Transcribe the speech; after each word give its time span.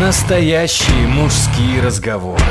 Настоящие 0.00 1.06
мужские 1.06 1.82
разговоры. 1.82 2.42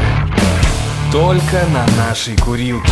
Только 1.11 1.65
на 1.73 1.87
нашей 1.97 2.37
курилке. 2.37 2.87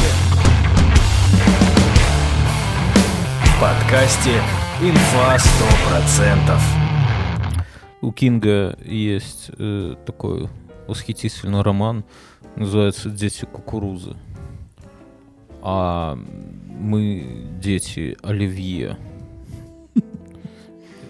В 3.45 3.61
подкасте 3.61 4.41
«Инфа 4.81 5.37
100%». 5.37 6.59
У 8.01 8.11
Кинга 8.11 8.75
есть 8.83 9.51
э, 9.59 9.95
такой 10.05 10.49
восхитительный 10.87 11.61
роман, 11.61 12.03
называется 12.55 13.09
«Дети 13.09 13.45
кукурузы». 13.45 14.15
А 15.61 16.17
мы 16.79 17.45
дети 17.61 18.17
Оливье. 18.23 18.97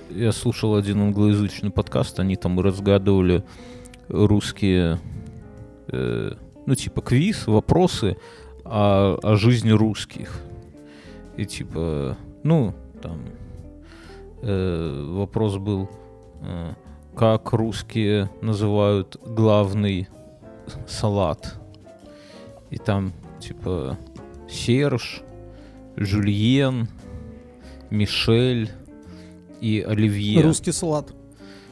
Я 0.10 0.32
слушал 0.32 0.76
один 0.76 1.02
англоязычный 1.02 1.70
подкаст, 1.70 2.20
они 2.20 2.36
там 2.36 2.60
разгадывали 2.60 3.44
русские, 4.08 5.00
э, 5.88 6.32
ну, 6.66 6.76
типа 6.76 7.02
квиз, 7.02 7.46
вопросы 7.46 8.18
о, 8.66 9.20
о 9.22 9.36
жизни 9.36 9.70
русских. 9.70 10.42
И 11.38 11.46
типа, 11.46 12.18
ну, 12.42 12.74
там 13.04 13.20
э, 14.42 15.06
вопрос 15.12 15.58
был, 15.58 15.88
э, 16.42 16.74
как 17.16 17.54
русские 17.54 18.32
называют 18.42 19.16
главный 19.24 20.08
салат. 20.88 21.60
И 22.72 22.78
там, 22.78 23.14
типа, 23.40 23.96
Серж, 24.50 25.22
Жюльен, 25.96 26.88
Мишель 27.92 28.72
и 29.62 29.82
Оливье. 29.82 30.42
Русский 30.42 30.72
салат. 30.72 31.14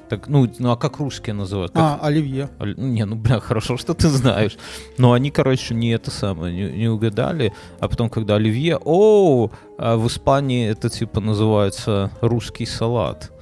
Так, 0.09 0.29
ну, 0.29 0.49
ну 0.59 0.71
а 0.71 0.77
как 0.77 0.99
русские 0.99 1.33
называют? 1.33 1.73
Как- 1.73 1.81
А, 1.81 1.99
оливье. 2.01 2.49
Оль- 2.59 2.75
Не, 2.77 3.03
ну, 3.05 3.15
бля, 3.17 3.39
хорошо, 3.41 3.75
что 3.75 3.93
ты 3.93 4.07
знаешь. 4.07 4.57
Но 4.97 5.11
они, 5.11 5.31
короче, 5.31 5.75
не 5.75 5.89
это 5.89 6.11
самое, 6.11 6.55
не, 6.55 6.77
не 6.77 6.87
угадали. 6.87 7.51
А 7.81 7.89
потом, 7.89 8.09
когда 8.09 8.35
Оливье, 8.35 8.77
о, 8.83 9.49
а 9.77 9.97
в 9.97 10.07
Испании 10.07 10.65
это, 10.69 10.89
типа, 10.89 11.19
называется 11.19 12.11
русский 12.21 12.65
салат. 12.65 13.33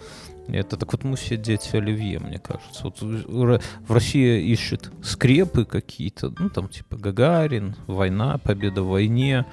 Это 0.48 0.78
так 0.78 0.92
вот 0.92 1.04
мы 1.04 1.16
все 1.18 1.38
дети 1.38 1.76
Оливье, 1.76 2.20
мне 2.20 2.40
кажется. 2.40 2.84
Вот 2.84 3.00
в 3.02 3.94
России 3.94 4.42
ищут 4.52 4.92
скрепы 5.04 5.66
какие-то, 5.66 6.34
ну, 6.38 6.50
там, 6.50 6.68
типа, 6.68 6.98
Гагарин, 6.98 7.76
война, 7.88 8.40
победа 8.40 8.82
в 8.82 8.88
войне, 8.90 9.46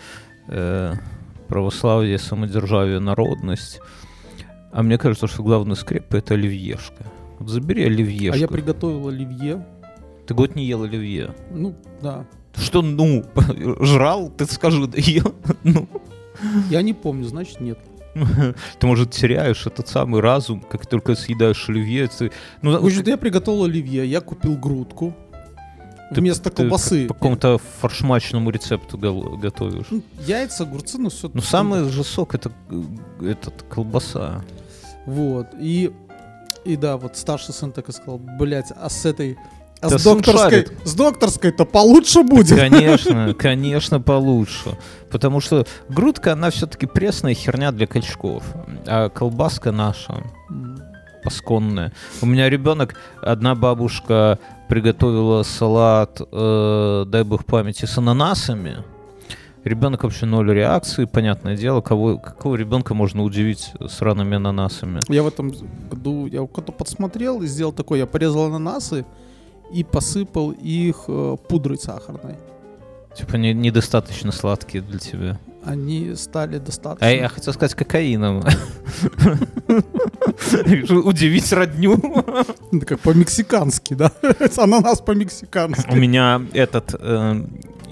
э, 0.48 0.94
православие, 1.48 2.18
самодержавие, 2.18 3.00
народность. 3.00 3.80
А 4.72 4.82
мне 4.82 4.98
кажется, 4.98 5.26
что 5.26 5.42
главная 5.42 5.76
скрепа— 5.76 6.16
это 6.16 6.34
оливьешка. 6.34 7.04
Вот 7.38 7.48
забери 7.48 7.84
оливьешку. 7.84 8.34
А 8.34 8.38
я 8.38 8.48
приготовил 8.48 9.08
оливье. 9.08 9.64
Ты 10.26 10.34
год 10.34 10.54
не 10.56 10.64
ел 10.64 10.82
оливье. 10.82 11.34
Ну, 11.50 11.74
да. 12.00 12.24
Что, 12.56 12.80
ну, 12.82 13.24
жрал? 13.80 14.30
Ты 14.30 14.46
скажи, 14.46 14.86
да 14.86 14.98
ел? 14.98 15.34
Ну, 15.64 15.88
Я 16.70 16.82
не 16.82 16.94
помню, 16.94 17.24
значит, 17.24 17.60
нет. 17.60 17.78
ты, 18.78 18.86
может, 18.86 19.10
теряешь 19.10 19.66
этот 19.66 19.88
самый 19.88 20.20
разум, 20.20 20.60
как 20.60 20.86
только 20.86 21.14
съедаешь 21.14 21.68
оливье. 21.68 22.08
Ты, 22.08 22.30
ну, 22.62 22.80
В 22.80 22.84
общем, 22.86 23.02
я 23.06 23.16
приготовил 23.16 23.64
оливье, 23.64 24.06
я 24.06 24.20
купил 24.20 24.56
грудку. 24.56 25.14
ты- 26.14 26.20
вместо 26.20 26.50
ты 26.50 26.56
колбасы. 26.62 27.06
По 27.08 27.14
какому-то 27.14 27.58
фаршмачному 27.80 28.50
рецепту 28.50 28.96
готовишь. 28.98 29.86
Ну, 29.90 30.02
Яйца, 30.26 30.64
огурцы, 30.64 30.98
ну 30.98 31.08
все. 31.10 31.30
Ну, 31.32 31.40
самый 31.42 31.84
же 31.90 32.04
сок 32.04 32.34
это 32.34 32.52
э, 32.70 33.26
этот 33.30 33.62
колбаса. 33.68 34.42
Вот. 35.06 35.48
И, 35.58 35.92
и 36.64 36.76
да, 36.76 36.96
вот 36.96 37.16
старший 37.16 37.54
сын 37.54 37.72
так 37.72 37.88
и 37.88 37.92
сказал, 37.92 38.18
блядь, 38.18 38.72
а 38.74 38.88
с 38.88 39.04
этой... 39.04 39.38
А 39.80 39.90
Да 39.90 39.98
с 39.98 40.04
докторской, 40.04 40.68
с 40.84 40.94
докторской-то 40.94 41.64
получше 41.64 42.22
будет. 42.22 42.56
Конечно, 42.56 43.34
конечно, 43.34 44.00
получше. 44.00 44.78
Потому 45.10 45.40
что 45.40 45.66
грудка, 45.88 46.34
она 46.34 46.50
все-таки 46.50 46.86
пресная 46.86 47.34
херня 47.34 47.72
для 47.72 47.88
качков. 47.88 48.44
А 48.86 49.08
колбаска 49.08 49.72
наша, 49.72 50.22
пасконная. 51.24 51.92
У 52.20 52.26
меня 52.26 52.48
ребенок, 52.48 52.94
одна 53.20 53.56
бабушка 53.56 54.38
приготовила 54.68 55.42
салат, 55.42 56.20
э, 56.30 57.04
дай 57.08 57.24
бог 57.24 57.44
памяти, 57.44 57.84
с 57.84 57.98
ананасами. 57.98 58.84
Ребенок 59.64 60.02
вообще 60.02 60.26
ноль 60.26 60.52
реакции, 60.52 61.04
понятное 61.04 61.56
дело. 61.56 61.80
Кого, 61.80 62.18
какого 62.18 62.56
ребенка 62.56 62.94
можно 62.94 63.22
удивить 63.22 63.72
сраными 63.88 64.36
ананасами? 64.36 65.00
Я 65.08 65.22
в 65.22 65.28
этом 65.28 65.52
году, 65.88 66.26
я 66.26 66.44
когда 66.46 66.72
подсмотрел 66.72 67.42
и 67.42 67.46
сделал 67.46 67.72
такой, 67.72 68.00
я 68.00 68.06
порезал 68.06 68.46
ананасы 68.46 69.04
и 69.72 69.84
посыпал 69.84 70.50
их 70.50 71.04
э, 71.06 71.36
пудрой 71.48 71.78
сахарной. 71.78 72.36
Типа 73.14 73.36
не- 73.36 73.54
недостаточно 73.54 74.32
сладкие 74.32 74.82
для 74.82 74.98
тебя. 74.98 75.38
Они 75.64 76.14
стали 76.16 76.58
достаточно... 76.58 77.06
А 77.06 77.10
я 77.10 77.28
хотел 77.28 77.52
сказать 77.52 77.74
кокаином. 77.74 78.42
Удивить 81.04 81.52
родню. 81.52 81.94
Это 82.72 82.86
как 82.86 83.00
по-мексикански, 83.00 83.94
да? 83.94 84.10
Ананас 84.56 85.00
по-мексикански. 85.00 85.88
У 85.92 85.94
меня 85.94 86.42
этот... 86.52 86.94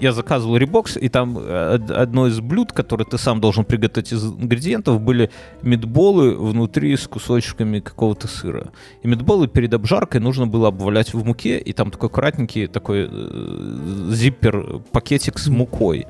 Я 0.01 0.13
заказывал 0.13 0.57
ребокс, 0.57 0.97
и 0.97 1.09
там 1.09 1.37
э, 1.37 1.75
од- 1.75 1.91
одно 1.91 2.27
из 2.27 2.39
блюд, 2.39 2.71
которое 2.73 3.05
ты 3.05 3.17
сам 3.19 3.39
должен 3.39 3.63
приготовить 3.65 4.11
из 4.11 4.23
ингредиентов, 4.25 4.99
были 4.99 5.29
мидболы 5.61 6.35
внутри 6.35 6.97
с 6.97 7.07
кусочками 7.07 7.79
какого-то 7.79 8.27
сыра. 8.27 8.71
И 9.03 9.07
мидболы 9.07 9.47
перед 9.47 9.73
обжаркой 9.73 10.19
нужно 10.19 10.47
было 10.47 10.69
обвалять 10.69 11.13
в 11.13 11.23
муке, 11.23 11.59
и 11.59 11.71
там 11.73 11.91
такой 11.91 12.09
аккуратненький 12.09 12.67
такой 12.67 13.07
э, 13.11 14.09
зиппер 14.11 14.79
пакетик 14.91 15.37
с 15.37 15.47
мукой. 15.47 16.07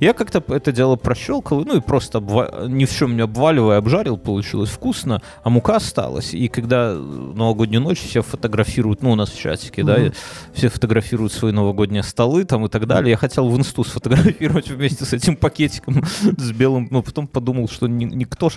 Я 0.00 0.12
как-то 0.14 0.42
это 0.54 0.72
дело 0.72 0.96
прощелкал, 0.96 1.64
ну 1.64 1.76
и 1.76 1.80
просто 1.80 2.18
обва- 2.18 2.68
ни 2.68 2.84
в 2.84 2.92
чем 2.94 3.16
не 3.16 3.22
обваливая, 3.22 3.78
обжарил, 3.78 4.16
получилось 4.16 4.70
вкусно, 4.70 5.20
а 5.42 5.50
мука 5.50 5.76
осталась. 5.76 6.34
И 6.34 6.48
когда 6.48 6.94
новогоднюю 6.94 7.82
ночь 7.82 8.00
все 8.00 8.22
фотографируют, 8.22 9.02
ну 9.02 9.12
у 9.12 9.14
нас 9.14 9.30
в 9.30 9.38
чатике, 9.38 9.82
да, 9.84 9.94
Мгм. 9.98 10.06
и 10.06 10.12
все 10.54 10.68
фотографируют 10.68 11.32
свои 11.32 11.52
новогодние 11.52 12.02
столы 12.02 12.44
там 12.44 12.64
и 12.66 12.68
так 12.68 12.86
далее. 12.86 13.10
Я 13.10 13.16
хотел 13.16 13.48
в 13.48 13.56
инсту 13.58 13.84
сфотографировать 13.84 14.68
вместе 14.70 15.04
с 15.04 15.12
этим 15.12 15.36
пакетиком 15.36 16.02
с 16.38 16.52
белым, 16.52 16.88
но 16.90 17.02
потом 17.02 17.26
подумал, 17.26 17.68
что 17.68 17.86
ни- 17.86 18.04
никто 18.04 18.50
ж, 18.50 18.54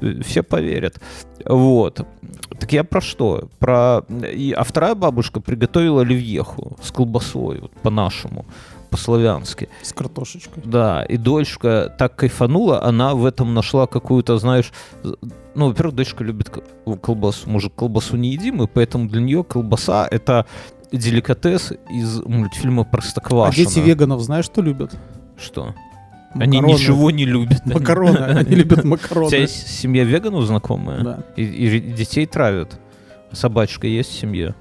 э, 0.00 0.20
все 0.22 0.42
поверят. 0.42 1.00
Вот. 1.44 2.06
Так 2.58 2.72
я 2.72 2.84
про 2.84 3.00
что? 3.00 3.48
Про... 3.58 4.04
И... 4.32 4.52
А 4.52 4.64
вторая 4.64 4.94
бабушка 4.94 5.40
приготовила 5.40 6.02
оливьеху 6.02 6.76
с 6.82 6.90
колбасой, 6.90 7.60
вот, 7.60 7.72
по-нашему, 7.82 8.46
по-славянски. 8.96 9.68
С 9.82 9.92
картошечкой. 9.92 10.62
Да, 10.64 11.04
и 11.04 11.16
дочка 11.16 11.94
так 11.98 12.16
кайфанула, 12.16 12.82
она 12.82 13.14
в 13.14 13.24
этом 13.26 13.54
нашла 13.54 13.86
какую-то, 13.86 14.38
знаешь, 14.38 14.72
ну, 15.54 15.68
во-первых, 15.68 15.94
дочка 15.94 16.24
любит 16.24 16.50
колбасу, 17.02 17.48
мужик 17.50 17.74
колбасу 17.74 18.16
не 18.16 18.30
едим, 18.32 18.62
и 18.62 18.66
поэтому 18.66 19.08
для 19.08 19.20
нее 19.20 19.44
колбаса— 19.44 20.08
это 20.10 20.46
деликатес 20.92 21.72
из 21.90 22.20
мультфильма 22.24 22.82
А 22.82 22.84
«Простоквашино». 22.84 23.66
дети 23.66 23.80
веганов 23.80 24.20
знаешь, 24.22 24.44
что 24.46 24.62
любят? 24.62 24.96
Что? 25.36 25.74
Они 26.34 26.58
Макароны. 26.58 26.78
ничего 26.78 27.10
не 27.10 27.24
любят. 27.24 27.62
Они- 27.64 27.74
Макароны. 27.80 28.18
Они 28.18 28.54
любят 28.56 28.78
У 28.78 28.82
тебя 28.82 28.90
макароны. 28.90 29.34
есть 29.34 29.68
семья 29.68 30.04
веганов 30.04 30.44
знакомая? 30.44 31.00
Да. 31.02 31.18
И, 31.36 31.42
и 31.44 31.80
детей 31.80 32.26
травят? 32.26 32.78
Собачка 33.32 33.86
есть 33.86 34.10
в 34.10 34.18
семье? 34.18 34.54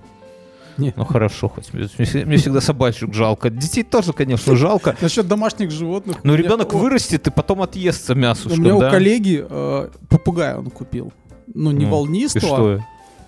Не. 0.78 0.94
Ну 0.96 1.06
хорошо, 1.06 1.48
хоть 1.50 1.74
мне, 1.74 1.88
мне- 1.98 2.38
всегда 2.38 2.62
собачек 2.62 3.14
жалко. 3.14 3.50
Детей 3.50 3.84
тоже, 3.84 4.14
конечно, 4.14 4.56
жалко. 4.56 4.96
Насчет 5.02 5.28
домашних 5.28 5.72
животных. 5.72 6.18
Но 6.24 6.34
у 6.34 6.36
меня- 6.36 6.46
ребенок 6.46 6.74
у- 6.74 6.78
вырастет 6.78 7.28
и 7.28 7.32
потом 7.32 7.62
отъестся 7.62 8.14
У 8.14 8.16
мясушком, 8.16 8.62
меня 8.64 8.76
у 8.76 8.80
да? 8.80 8.90
коллеги 8.92 9.46
э, 9.50 9.90
попугая 10.10 10.58
он 10.58 10.70
купил. 10.70 11.14
Ну, 11.54 11.72
не 11.72 11.86
Ну, 11.86 11.88
И 11.88 11.92
волнистого. 11.92 12.46
что? 12.46 12.80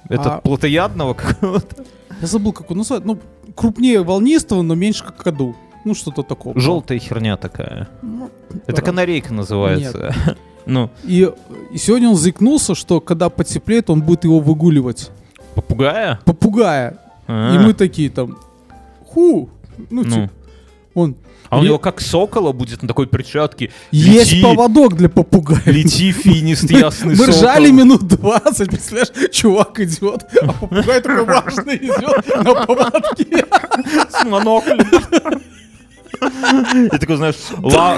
Это 0.10 0.36
А- 0.36 0.42
плотоядного 0.42 1.14
какого-то? 1.14 1.84
Я 2.22 2.28
забыл, 2.28 2.52
как 2.54 2.70
он 2.72 2.78
называется. 2.78 3.08
Ну, 3.08 3.20
крупнее 3.56 4.04
волнистого, 4.04 4.62
но 4.62 4.76
меньше 4.76 5.04
какаду. 5.04 5.56
Ну, 5.86 5.94
что-то 5.96 6.24
такого. 6.24 6.60
Желтая 6.60 7.00
херня 7.00 7.38
такая. 7.38 7.88
Ну, 8.02 8.30
Это 8.66 8.82
канарейка 8.82 9.34
называется. 9.34 10.14
Ну, 10.70 10.90
И, 11.06 11.32
и 11.72 11.78
сегодня 11.78 12.10
он 12.10 12.16
заикнулся, 12.18 12.76
что 12.76 13.00
когда 13.00 13.30
потеплеет, 13.30 13.90
он 13.90 14.02
будет 14.02 14.26
его 14.26 14.42
выгуливать. 14.42 15.12
попугая? 15.56 16.20
Попугая. 16.26 17.00
А, 17.28 17.56
И 17.56 17.58
мы 17.60 17.74
такие 17.74 18.10
там, 18.10 18.38
ху, 19.06 19.50
ну, 19.90 20.04
ну. 20.04 20.10
типа, 20.10 20.30
он, 20.94 21.16
А 21.50 21.60
у 21.60 21.64
него 21.64 21.78
как 21.80 22.02
сокола 22.02 22.52
будет 22.52 22.82
на 22.82 22.88
такой 22.88 23.06
перчатке. 23.08 23.72
есть 23.92 24.32
Лети, 24.34 24.42
поводок 24.44 24.96
для 24.96 25.10
попугая. 25.10 25.62
Лети, 25.66 26.12
финист, 26.12 26.70
ясный 26.72 27.12
Мы 27.16 27.26
сокол. 27.26 27.34
ржали 27.34 27.72
минут 27.72 28.04
20, 28.08 28.70
представляешь, 28.70 29.32
чувак 29.32 29.80
идет, 29.80 30.26
а 30.42 30.48
попугай 30.54 31.02
такой 31.02 31.26
важный 31.26 31.78
идет 31.78 32.44
на 32.44 32.66
поводке. 32.66 33.46
с 34.10 34.24
моноклем. 34.26 34.88
И 36.94 36.98
такой, 36.98 37.18
знаешь, 37.18 37.36
ла- 37.62 37.98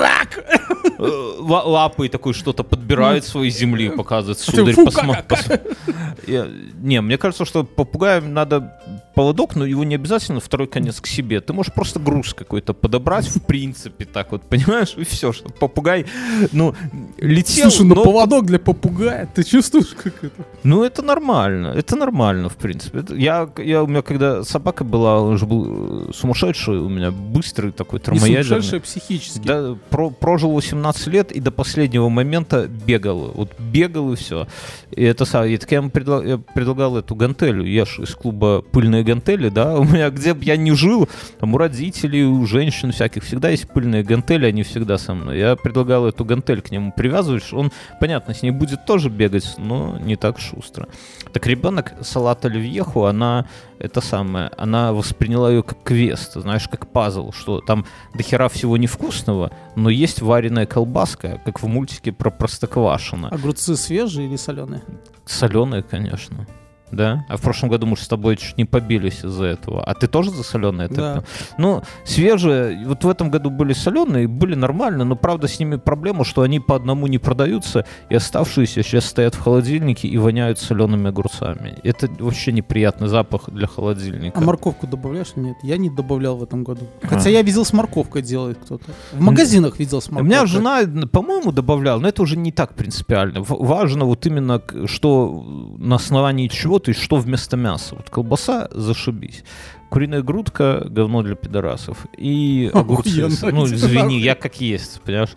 э, 0.97 1.07
ла- 1.39 1.63
лапой 1.63 2.09
такой 2.09 2.33
что-то 2.33 2.63
подбирает 2.63 3.23
своей 3.23 3.49
земли, 3.49 3.89
показывает, 3.89 4.39
сударь, 4.39 4.75
как- 4.75 5.31
пос- 5.31 6.73
Не, 6.81 6.99
мне 7.01 7.17
кажется, 7.17 7.45
что 7.45 7.63
попугаям 7.63 8.33
надо 8.33 8.73
поводок, 9.19 9.57
но 9.57 9.65
его 9.65 9.83
не 9.83 9.95
обязательно 9.95 10.39
второй 10.39 10.67
конец 10.67 11.01
к 11.01 11.07
себе. 11.07 11.41
Ты 11.41 11.51
можешь 11.51 11.73
просто 11.73 11.99
груз 11.99 12.33
какой-то 12.33 12.73
подобрать, 12.73 13.27
в 13.27 13.41
принципе, 13.41 14.05
так 14.05 14.31
вот, 14.31 14.43
понимаешь? 14.43 14.93
И 14.95 15.03
все, 15.03 15.33
что 15.33 15.49
попугай, 15.49 16.05
ну, 16.53 16.73
летел, 17.17 17.69
Слушай, 17.69 17.87
ну 17.89 17.95
но- 17.95 18.03
поводок 18.03 18.45
для 18.45 18.59
попугая, 18.59 19.27
ты 19.35 19.43
чувствуешь, 19.43 19.87
как 19.87 20.23
это? 20.23 20.45
Ну, 20.63 20.83
это 20.85 21.01
нормально, 21.01 21.73
это 21.75 21.97
нормально, 21.97 22.47
в 22.47 22.55
принципе. 22.55 23.03
Я, 23.17 23.49
я, 23.57 23.83
у 23.83 23.87
меня, 23.87 24.01
когда 24.03 24.43
собака 24.45 24.85
была, 24.85 25.19
он 25.21 25.37
же 25.37 25.45
был 25.45 26.09
э, 26.09 26.13
сумасшедший 26.13 26.77
у 26.79 26.87
меня, 26.87 27.11
быстрый 27.11 27.71
такой, 27.73 27.99
Не 27.99 28.05
термоядерный. 28.05 28.43
сумасшедший, 28.43 28.79
а 28.79 28.81
психически. 28.81 29.45
Да, 29.45 29.75
про- 29.89 30.11
прожил 30.11 30.51
18 30.53 31.07
лет 31.07 31.31
и 31.33 31.41
до 31.41 31.51
последнего 31.51 32.07
момента 32.07 32.69
бегал. 32.87 33.33
Вот 33.35 33.51
бегал 33.59 34.13
и 34.13 34.15
все. 34.15 34.47
И 34.91 35.03
это. 35.03 35.25
И 35.45 35.57
так 35.57 35.71
я 35.71 35.77
ему 35.79 35.89
предла- 35.89 36.25
я 36.25 36.37
предлагал 36.37 36.95
эту 36.97 37.15
гантелю. 37.15 37.65
Я 37.65 37.85
ж 37.85 37.99
из 37.99 38.15
клуба 38.15 38.61
пыльные 38.71 39.03
гантели, 39.09 39.49
да. 39.49 39.75
У 39.79 39.83
меня 39.83 40.09
где 40.09 40.33
бы 40.33 40.43
я 40.43 40.57
ни 40.57 40.71
жил, 40.71 41.09
там 41.39 41.53
у 41.53 41.57
родителей, 41.57 42.23
у 42.23 42.45
женщин 42.45 42.91
всяких 42.91 43.23
всегда 43.23 43.49
есть 43.49 43.67
пыльные 43.67 44.03
гантели, 44.03 44.45
они 44.45 44.63
всегда 44.63 44.97
со 44.97 45.13
мной. 45.13 45.39
Я 45.39 45.55
предлагал 45.55 46.05
эту 46.05 46.25
гантель 46.25 46.61
к 46.61 46.71
нему 46.71 46.91
привязывать. 46.95 47.53
Он, 47.53 47.71
понятно, 47.99 48.33
с 48.33 48.41
ней 48.41 48.51
будет 48.51 48.85
тоже 48.85 49.09
бегать, 49.09 49.55
но 49.57 49.97
не 49.99 50.15
так 50.15 50.39
шустро. 50.39 50.87
Так 51.33 51.47
ребенок 51.47 51.93
салат 52.01 52.45
оливьеху, 52.45 53.05
она 53.05 53.45
это 53.79 54.01
самое, 54.01 54.51
она 54.57 54.91
восприняла 54.93 55.49
ее 55.49 55.63
как 55.63 55.83
квест, 55.83 56.33
знаешь, 56.33 56.67
как 56.67 56.91
пазл, 56.91 57.31
что 57.31 57.61
там 57.61 57.85
до 58.13 58.23
хера 58.23 58.49
всего 58.49 58.77
невкусного, 58.77 59.51
но 59.75 59.89
есть 59.89 60.21
вареная 60.21 60.65
колбаска, 60.65 61.41
как 61.45 61.61
в 61.61 61.67
мультике 61.67 62.11
про 62.11 62.29
Простоквашино. 62.29 63.29
Огурцы 63.29 63.77
свежие 63.77 64.27
или 64.27 64.35
соленые? 64.35 64.81
Соленая, 65.25 65.81
конечно. 65.81 66.45
Да? 66.91 67.25
А 67.29 67.37
в 67.37 67.41
прошлом 67.41 67.69
году 67.69 67.85
мы 67.85 67.95
же 67.97 68.03
с 68.03 68.07
тобой 68.07 68.37
чуть 68.37 68.57
не 68.57 68.65
побились 68.65 69.23
из-за 69.23 69.45
этого. 69.45 69.83
А 69.83 69.93
ты 69.93 70.07
тоже 70.07 70.31
за 70.31 70.43
соленые? 70.43 70.89
Да. 70.89 71.23
Ну, 71.57 71.83
свежие, 72.03 72.85
вот 72.85 73.03
в 73.03 73.09
этом 73.09 73.29
году 73.29 73.49
были 73.49 73.73
соленые, 73.73 74.27
были 74.27 74.55
нормально, 74.55 75.03
но 75.05 75.15
правда 75.15 75.47
с 75.47 75.59
ними 75.59 75.75
проблема, 75.77 76.25
что 76.25 76.41
они 76.41 76.59
по 76.59 76.75
одному 76.75 77.07
не 77.07 77.17
продаются, 77.19 77.85
и 78.09 78.15
оставшиеся 78.15 78.83
сейчас 78.83 79.05
стоят 79.05 79.35
в 79.35 79.39
холодильнике 79.39 80.07
и 80.07 80.17
воняют 80.17 80.59
солеными 80.59 81.09
огурцами. 81.09 81.77
Это 81.83 82.09
вообще 82.19 82.51
неприятный 82.51 83.07
запах 83.07 83.49
для 83.49 83.67
холодильника. 83.67 84.39
А 84.39 84.41
морковку 84.41 84.87
добавляешь? 84.87 85.33
Нет, 85.35 85.57
я 85.63 85.77
не 85.77 85.89
добавлял 85.89 86.37
в 86.37 86.43
этом 86.43 86.63
году. 86.63 86.87
А. 87.03 87.07
Хотя 87.07 87.29
я 87.29 87.41
видел 87.41 87.65
с 87.65 87.73
морковкой 87.73 88.21
делает 88.21 88.57
кто-то. 88.63 88.85
В 89.13 89.21
магазинах 89.21 89.79
видел 89.79 90.01
с 90.01 90.09
У 90.09 90.13
морковкой. 90.13 90.27
меня 90.37 90.45
жена, 90.45 91.07
по-моему, 91.11 91.51
добавляла, 91.51 91.99
но 91.99 92.07
это 92.07 92.21
уже 92.23 92.37
не 92.37 92.51
так 92.51 92.73
принципиально. 92.73 93.41
В- 93.41 93.63
важно 93.65 94.05
вот 94.05 94.25
именно, 94.25 94.61
что 94.85 95.43
на 95.77 95.95
основании 95.95 96.47
чего, 96.47 96.78
есть 96.87 97.01
что 97.01 97.17
вместо 97.17 97.57
мяса. 97.57 97.95
Вот 97.95 98.09
колбаса, 98.09 98.69
зашибись. 98.71 99.43
Куриная 99.89 100.21
грудка, 100.21 100.85
говно 100.87 101.21
для 101.23 101.35
пидорасов. 101.35 102.05
И 102.17 102.69
огурцы. 102.73 103.09
Охуенно, 103.23 103.51
Ну, 103.59 103.65
извини, 103.65 104.19
я 104.19 104.35
как 104.35 104.61
есть, 104.61 105.01
понимаешь? 105.01 105.35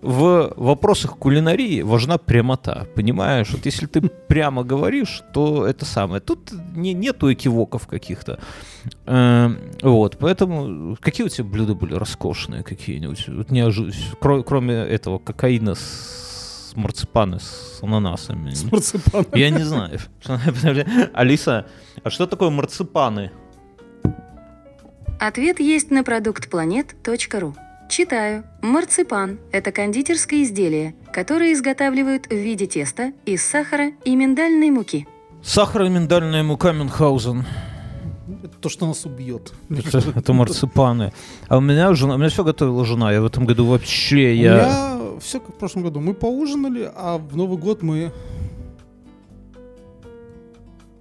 В 0.00 0.54
вопросах 0.56 1.16
кулинарии 1.18 1.82
важна 1.82 2.18
прямота, 2.18 2.86
понимаешь? 2.94 3.50
Вот 3.50 3.66
если 3.66 3.86
ты 3.86 4.00
прямо 4.28 4.62
говоришь, 4.62 5.22
то 5.34 5.66
это 5.66 5.84
самое. 5.84 6.20
Тут 6.20 6.52
не, 6.76 6.94
нету 6.94 7.32
экивоков 7.32 7.86
каких-то. 7.88 8.38
Эм, 9.06 9.58
Вот, 9.82 10.16
поэтому 10.18 10.96
какие 11.00 11.26
у 11.26 11.28
тебя 11.28 11.44
блюда 11.44 11.74
были 11.74 11.94
роскошные 11.94 12.62
какие-нибудь? 12.62 13.24
Вот 13.28 13.50
неожи- 13.50 13.92
кро- 14.20 14.44
Кроме 14.44 14.74
этого 14.74 15.18
кокаина 15.18 15.74
с 15.74 16.27
марципаны 16.78 17.40
с 17.40 17.80
ананасами. 17.82 18.50
С 18.50 18.64
марципаном. 18.70 19.26
Я 19.34 19.50
не 19.50 19.64
знаю. 19.64 19.98
Алиса, 21.12 21.66
а 22.02 22.10
что 22.10 22.26
такое 22.26 22.50
марципаны? 22.50 23.30
Ответ 25.20 25.60
есть 25.60 25.90
на 25.90 26.04
продуктпланет.ру. 26.04 27.54
Читаю. 27.88 28.44
Марципан– 28.62 29.38
это 29.52 29.72
кондитерское 29.72 30.42
изделие, 30.42 30.94
которое 31.12 31.52
изготавливают 31.54 32.26
в 32.26 32.34
виде 32.34 32.66
теста 32.66 33.12
из 33.24 33.42
сахара 33.42 33.92
и 34.04 34.14
миндальной 34.14 34.70
муки. 34.70 35.08
Сахаро-миндальная 35.42 36.42
мука 36.42 36.72
Мюнхгаузен. 36.72 37.46
Это 38.44 38.58
то, 38.58 38.68
что 38.68 38.86
нас 38.86 39.04
убьет. 39.06 39.52
Это, 39.70 40.02
это 40.14 40.32
марципаны. 40.32 41.12
А 41.48 41.56
у 41.56 41.60
меня 41.60 41.92
жена, 41.94 42.14
у 42.14 42.18
меня 42.18 42.28
все 42.28 42.44
готовила 42.44 42.84
жена. 42.84 43.10
Я 43.10 43.22
в 43.22 43.26
этом 43.26 43.46
году 43.46 43.64
вообще, 43.66 44.32
У 44.32 44.34
я... 44.34 44.97
все 45.20 45.40
как 45.40 45.54
в 45.54 45.58
прошлом 45.58 45.82
году. 45.82 46.00
Мы 46.00 46.14
поужинали, 46.14 46.90
а 46.94 47.18
в 47.18 47.36
Новый 47.36 47.58
год 47.58 47.82
мы... 47.82 48.12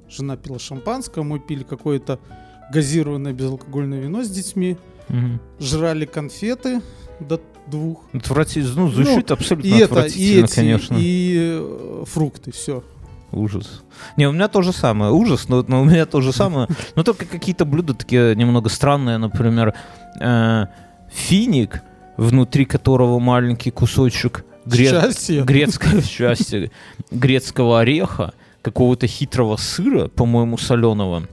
Жена 0.09 0.37
пила 0.37 0.57
шампанское, 0.57 1.23
мы 1.23 1.39
пили 1.39 1.63
какое-то 1.63 2.19
газированное 2.71 3.33
безалкогольное 3.33 3.99
вино 3.99 4.23
с 4.23 4.29
детьми, 4.29 4.77
Мгм. 5.09 5.39
жрали 5.59 6.05
конфеты 6.05 6.81
до 7.19 7.39
двух. 7.67 8.03
Отвратительно. 8.13 8.73
Ну, 8.83 8.87
звучит 8.89 9.31
абсолютно 9.31 9.67
И 9.67 9.71
это, 9.71 9.79
и 9.79 9.83
отвратительно, 9.83 10.45
эти, 10.45 10.55
конечно. 10.55 10.95
и 10.97 11.35
э, 11.59 12.03
фрукты, 12.07 12.51
все. 12.51 12.83
Ужас. 13.31 13.83
Не, 14.15 14.27
у 14.27 14.31
меня 14.31 14.47
то 14.47 14.61
же 14.61 14.71
самое. 14.71 15.11
Ужас, 15.11 15.49
но, 15.49 15.63
но 15.67 15.81
у 15.81 15.85
меня 15.85 16.05
то 16.05 16.21
же 16.21 16.31
самое. 16.31 16.67
Но 16.95 17.03
только 17.03 17.25
какие-то 17.25 17.65
блюда 17.65 17.93
такие 17.93 18.35
немного 18.35 18.69
странные. 18.69 19.17
Например, 19.17 19.73
э, 20.21 20.65
финик, 21.11 21.81
внутри 22.17 22.65
которого 22.65 23.19
маленький 23.19 23.71
кусочек 23.71 24.43
гре- 24.65 24.89
Счастье. 24.89 25.43
грецкого 25.43 26.01
счастья, 26.03 26.71
грецкого 27.11 27.79
ореха, 27.81 28.33
какого-то 28.61 29.07
хитрого 29.07 29.55
сыра, 29.57 30.07
по-моему, 30.09 30.57
соленого 30.57 31.23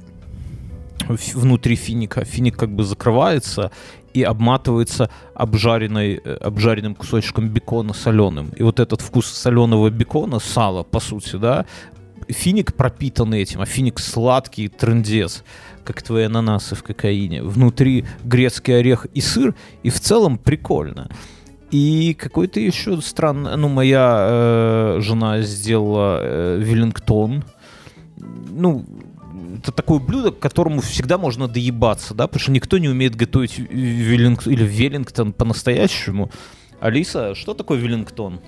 внутри 1.08 1.76
финика. 1.76 2.24
Финик 2.24 2.56
как 2.56 2.70
бы 2.70 2.84
закрывается 2.84 3.70
и 4.14 4.22
обматывается 4.22 5.10
обжаренной, 5.34 6.20
э, 6.24 6.34
обжаренным 6.36 6.94
кусочком 6.94 7.48
бекона 7.48 7.92
соленым. 7.92 8.50
И 8.56 8.62
вот 8.62 8.78
этот 8.80 9.00
вкус 9.00 9.26
соленого 9.26 9.90
бекона, 9.90 10.38
сала, 10.38 10.82
по 10.84 11.00
сути, 11.00 11.36
да, 11.36 11.66
финик 12.28 12.74
пропитан 12.74 13.34
этим, 13.34 13.60
а 13.60 13.66
финик 13.66 13.98
сладкий, 13.98 14.68
трындец, 14.68 15.44
как 15.84 16.02
твои 16.02 16.24
ананасы 16.24 16.74
в 16.74 16.82
кокаине. 16.82 17.42
Внутри 17.42 18.04
грецкий 18.24 18.78
орех 18.78 19.06
и 19.14 19.20
сыр, 19.20 19.54
и 19.82 19.90
в 19.90 20.00
целом 20.00 20.38
прикольно. 20.38 21.10
И 21.70 22.14
какой-то 22.14 22.60
еще 22.60 23.00
странный... 23.00 23.56
Ну, 23.56 23.68
моя 23.68 24.26
э, 24.28 24.98
жена 25.00 25.40
сделала 25.42 26.20
э, 26.22 26.58
Веллингтон. 26.62 27.44
Ну, 28.16 28.84
это 29.58 29.72
такое 29.72 29.98
блюдо, 29.98 30.30
к 30.30 30.38
которому 30.38 30.80
всегда 30.80 31.18
можно 31.18 31.48
доебаться, 31.48 32.14
да, 32.14 32.26
потому 32.26 32.40
что 32.40 32.52
никто 32.52 32.78
не 32.78 32.88
умеет 32.88 33.16
готовить 33.16 33.58
Веллинг... 33.58 34.46
или 34.46 34.64
Веллингтон 34.64 35.32
по-настоящему. 35.32 36.30
Алиса, 36.80 37.34
что 37.34 37.54
такое 37.54 37.78
Веллингтон? 37.78 38.40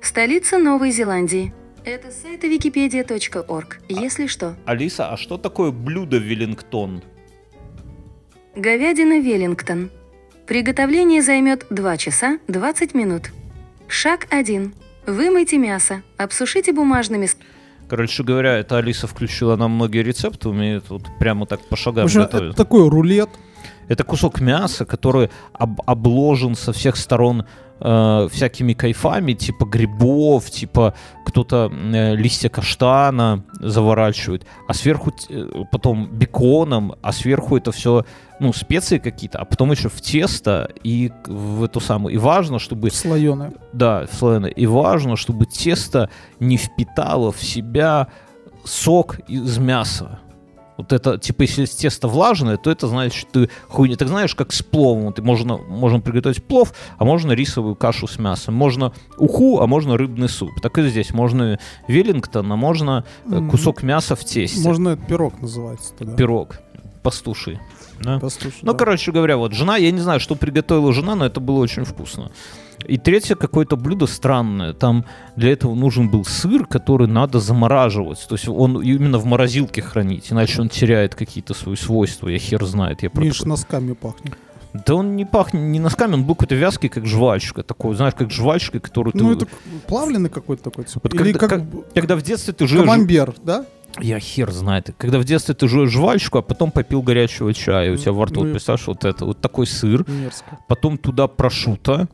Столица 0.00 0.58
Новой 0.58 0.90
Зеландии. 0.92 1.52
Это 1.84 2.10
с 2.10 2.22
сайта 2.22 2.46
wikipedia.org, 2.46 3.76
если 3.88 4.26
что. 4.26 4.56
Алиса, 4.66 5.10
а 5.10 5.16
что 5.16 5.38
такое 5.38 5.70
блюдо 5.70 6.18
Веллингтон? 6.18 7.02
Говядина 8.56 9.20
Веллингтон. 9.20 9.90
Приготовление 10.46 11.22
займет 11.22 11.66
2 11.70 11.96
часа 11.96 12.38
20 12.48 12.94
минут. 12.94 13.30
Шаг 13.86 14.26
1. 14.30 14.74
Вымойте 15.06 15.56
мясо, 15.58 16.02
обсушите 16.18 16.72
бумажными 16.72 17.26
с- 17.26 17.36
Короче 17.88 18.22
говоря, 18.22 18.58
это 18.58 18.76
Алиса 18.76 19.06
включила 19.06 19.56
нам 19.56 19.70
многие 19.72 20.02
рецепты, 20.02 20.50
умеет 20.50 20.90
вот 20.90 21.04
прямо 21.18 21.46
так 21.46 21.60
по 21.68 21.76
шагам 21.76 22.04
общем, 22.04 22.20
готовить. 22.22 22.48
это 22.50 22.56
такой 22.56 22.86
рулет. 22.88 23.30
Это 23.88 24.04
кусок 24.04 24.40
мяса, 24.40 24.84
который 24.84 25.30
об- 25.52 25.80
обложен 25.86 26.54
со 26.54 26.72
всех 26.72 26.96
сторон 26.96 27.44
э, 27.80 28.28
всякими 28.30 28.72
кайфами, 28.74 29.32
типа 29.32 29.64
грибов, 29.64 30.50
типа 30.50 30.94
кто-то 31.24 31.70
э, 31.72 32.14
листья 32.16 32.48
каштана 32.48 33.44
заворачивает, 33.60 34.46
а 34.66 34.74
сверху 34.74 35.12
э, 35.30 35.64
потом 35.72 36.08
беконом, 36.10 36.94
а 37.02 37.12
сверху 37.12 37.56
это 37.56 37.70
все, 37.72 38.04
ну, 38.40 38.52
специи 38.52 38.98
какие-то, 38.98 39.38
а 39.38 39.44
потом 39.44 39.70
еще 39.72 39.88
в 39.88 40.00
тесто 40.00 40.70
и 40.82 41.12
в 41.26 41.62
эту 41.64 41.80
самую. 41.80 42.14
И 42.14 42.18
важно, 42.18 42.58
чтобы 42.58 42.90
Слоеное. 42.90 43.52
да, 43.72 44.06
слоеное. 44.12 44.50
И 44.50 44.66
важно, 44.66 45.16
чтобы 45.16 45.46
тесто 45.46 46.10
не 46.40 46.56
впитало 46.56 47.32
в 47.32 47.42
себя 47.42 48.08
сок 48.64 49.20
из 49.28 49.58
мяса. 49.58 50.18
Вот 50.78 50.92
это, 50.92 51.18
типа, 51.18 51.42
если 51.42 51.66
тесто 51.66 52.06
влажное, 52.08 52.56
то 52.56 52.70
это 52.70 52.86
значит, 52.86 53.12
что 53.14 53.30
ты 53.46 53.50
хуйня. 53.68 53.96
Так 53.96 54.08
знаешь, 54.08 54.34
как 54.34 54.52
с 54.52 54.62
пловом. 54.62 55.12
Ты 55.12 55.22
можно, 55.22 55.58
можно 55.58 56.00
приготовить 56.00 56.42
плов, 56.42 56.72
а 56.98 57.04
можно 57.04 57.32
рисовую 57.32 57.74
кашу 57.74 58.06
с 58.06 58.18
мясом. 58.18 58.54
Можно 58.54 58.92
уху, 59.16 59.60
а 59.60 59.66
можно 59.66 59.96
рыбный 59.96 60.28
суп. 60.28 60.50
Так 60.62 60.78
и 60.78 60.88
здесь. 60.88 61.12
Можно 61.12 61.58
веллингтон, 61.88 62.50
а 62.52 62.56
можно 62.56 63.04
э, 63.26 63.48
кусок 63.50 63.82
мяса 63.82 64.14
в 64.14 64.24
тесте. 64.24 64.60
Можно 64.60 64.96
пирог 64.96 65.40
называется 65.42 65.92
тогда. 65.98 66.14
Пирог. 66.16 66.60
пастуший. 67.02 67.58
Да? 68.00 68.20
Послушай, 68.20 68.58
Ну, 68.62 68.72
да. 68.72 68.78
короче 68.78 69.10
говоря, 69.10 69.36
вот 69.36 69.52
жена, 69.54 69.76
я 69.76 69.90
не 69.90 69.98
знаю, 70.00 70.20
что 70.20 70.36
приготовила 70.36 70.92
жена, 70.92 71.16
но 71.16 71.26
это 71.26 71.40
было 71.40 71.58
очень 71.58 71.84
вкусно. 71.84 72.30
И 72.86 72.96
третье 72.96 73.34
какое-то 73.34 73.76
блюдо 73.76 74.06
странное. 74.06 74.72
Там 74.72 75.04
для 75.36 75.52
этого 75.52 75.74
нужен 75.74 76.08
был 76.08 76.24
сыр, 76.24 76.64
который 76.66 77.06
надо 77.08 77.40
замораживать. 77.40 78.24
То 78.28 78.34
есть 78.36 78.48
он 78.48 78.80
именно 78.80 79.18
в 79.18 79.24
морозилке 79.26 79.82
хранить, 79.82 80.30
иначе 80.32 80.60
он 80.62 80.68
теряет 80.68 81.14
какие-то 81.14 81.54
свои 81.54 81.76
свойства. 81.76 82.28
Я 82.28 82.38
хер 82.38 82.64
знает. 82.64 83.02
Я 83.02 83.10
Миш, 83.14 83.38
такое- 83.38 83.48
носками 83.50 83.92
пахнет. 83.92 84.34
Да 84.86 84.94
он 84.94 85.16
не 85.16 85.24
пахнет 85.24 85.62
не 85.62 85.80
носками, 85.80 86.14
он 86.14 86.24
был 86.24 86.34
какой-то 86.34 86.54
вязкий, 86.54 86.88
как 86.88 87.04
жвачка. 87.06 87.62
Такой, 87.62 87.96
знаешь, 87.96 88.14
как 88.14 88.30
жвачка, 88.30 88.78
которую 88.80 89.12
ты... 89.12 89.18
Ну, 89.18 89.32
это 89.32 89.46
плавленый 89.86 90.30
какой-то 90.30 90.64
такой. 90.64 90.84
типа. 90.84 91.00
Вот 91.02 91.14
Или 91.14 91.32
когда- 91.32 91.38
как 91.38 91.48
как- 91.70 91.92
Когда 91.94 92.16
в 92.16 92.22
детстве 92.22 92.52
ты 92.52 92.66
жуешь... 92.66 92.82
камамбер, 92.84 93.34
да? 93.42 93.64
Я 93.98 94.20
хер 94.20 94.52
знает. 94.52 94.90
Когда 94.98 95.18
в 95.18 95.24
детстве 95.24 95.54
ты 95.54 95.66
жуешь 95.68 95.90
жвачку, 95.90 96.38
а 96.38 96.42
потом 96.42 96.70
попил 96.70 97.02
горячего 97.02 97.52
чая, 97.54 97.92
у 97.92 97.96
тебя 97.96 98.12
во 98.12 98.26
рту, 98.26 98.34
Ну 98.34 98.40
вот 98.42 98.48
и- 98.48 98.52
представляешь, 98.52 98.86
вот 98.86 99.04
это, 99.04 99.24
вот 99.24 99.40
такой 99.40 99.66
сыр, 99.66 100.04
Мерзко. 100.08 100.58
потом 100.68 100.98
туда 100.98 101.26
прошута, 101.26 102.06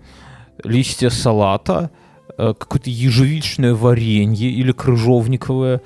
листья 0.63 1.11
салата, 1.11 1.91
э, 2.39 2.55
какое-то 2.59 2.91
ежевичное 2.91 3.75
варенье 3.75 4.51
или 4.51 4.73
крыжовниковое. 4.73 5.81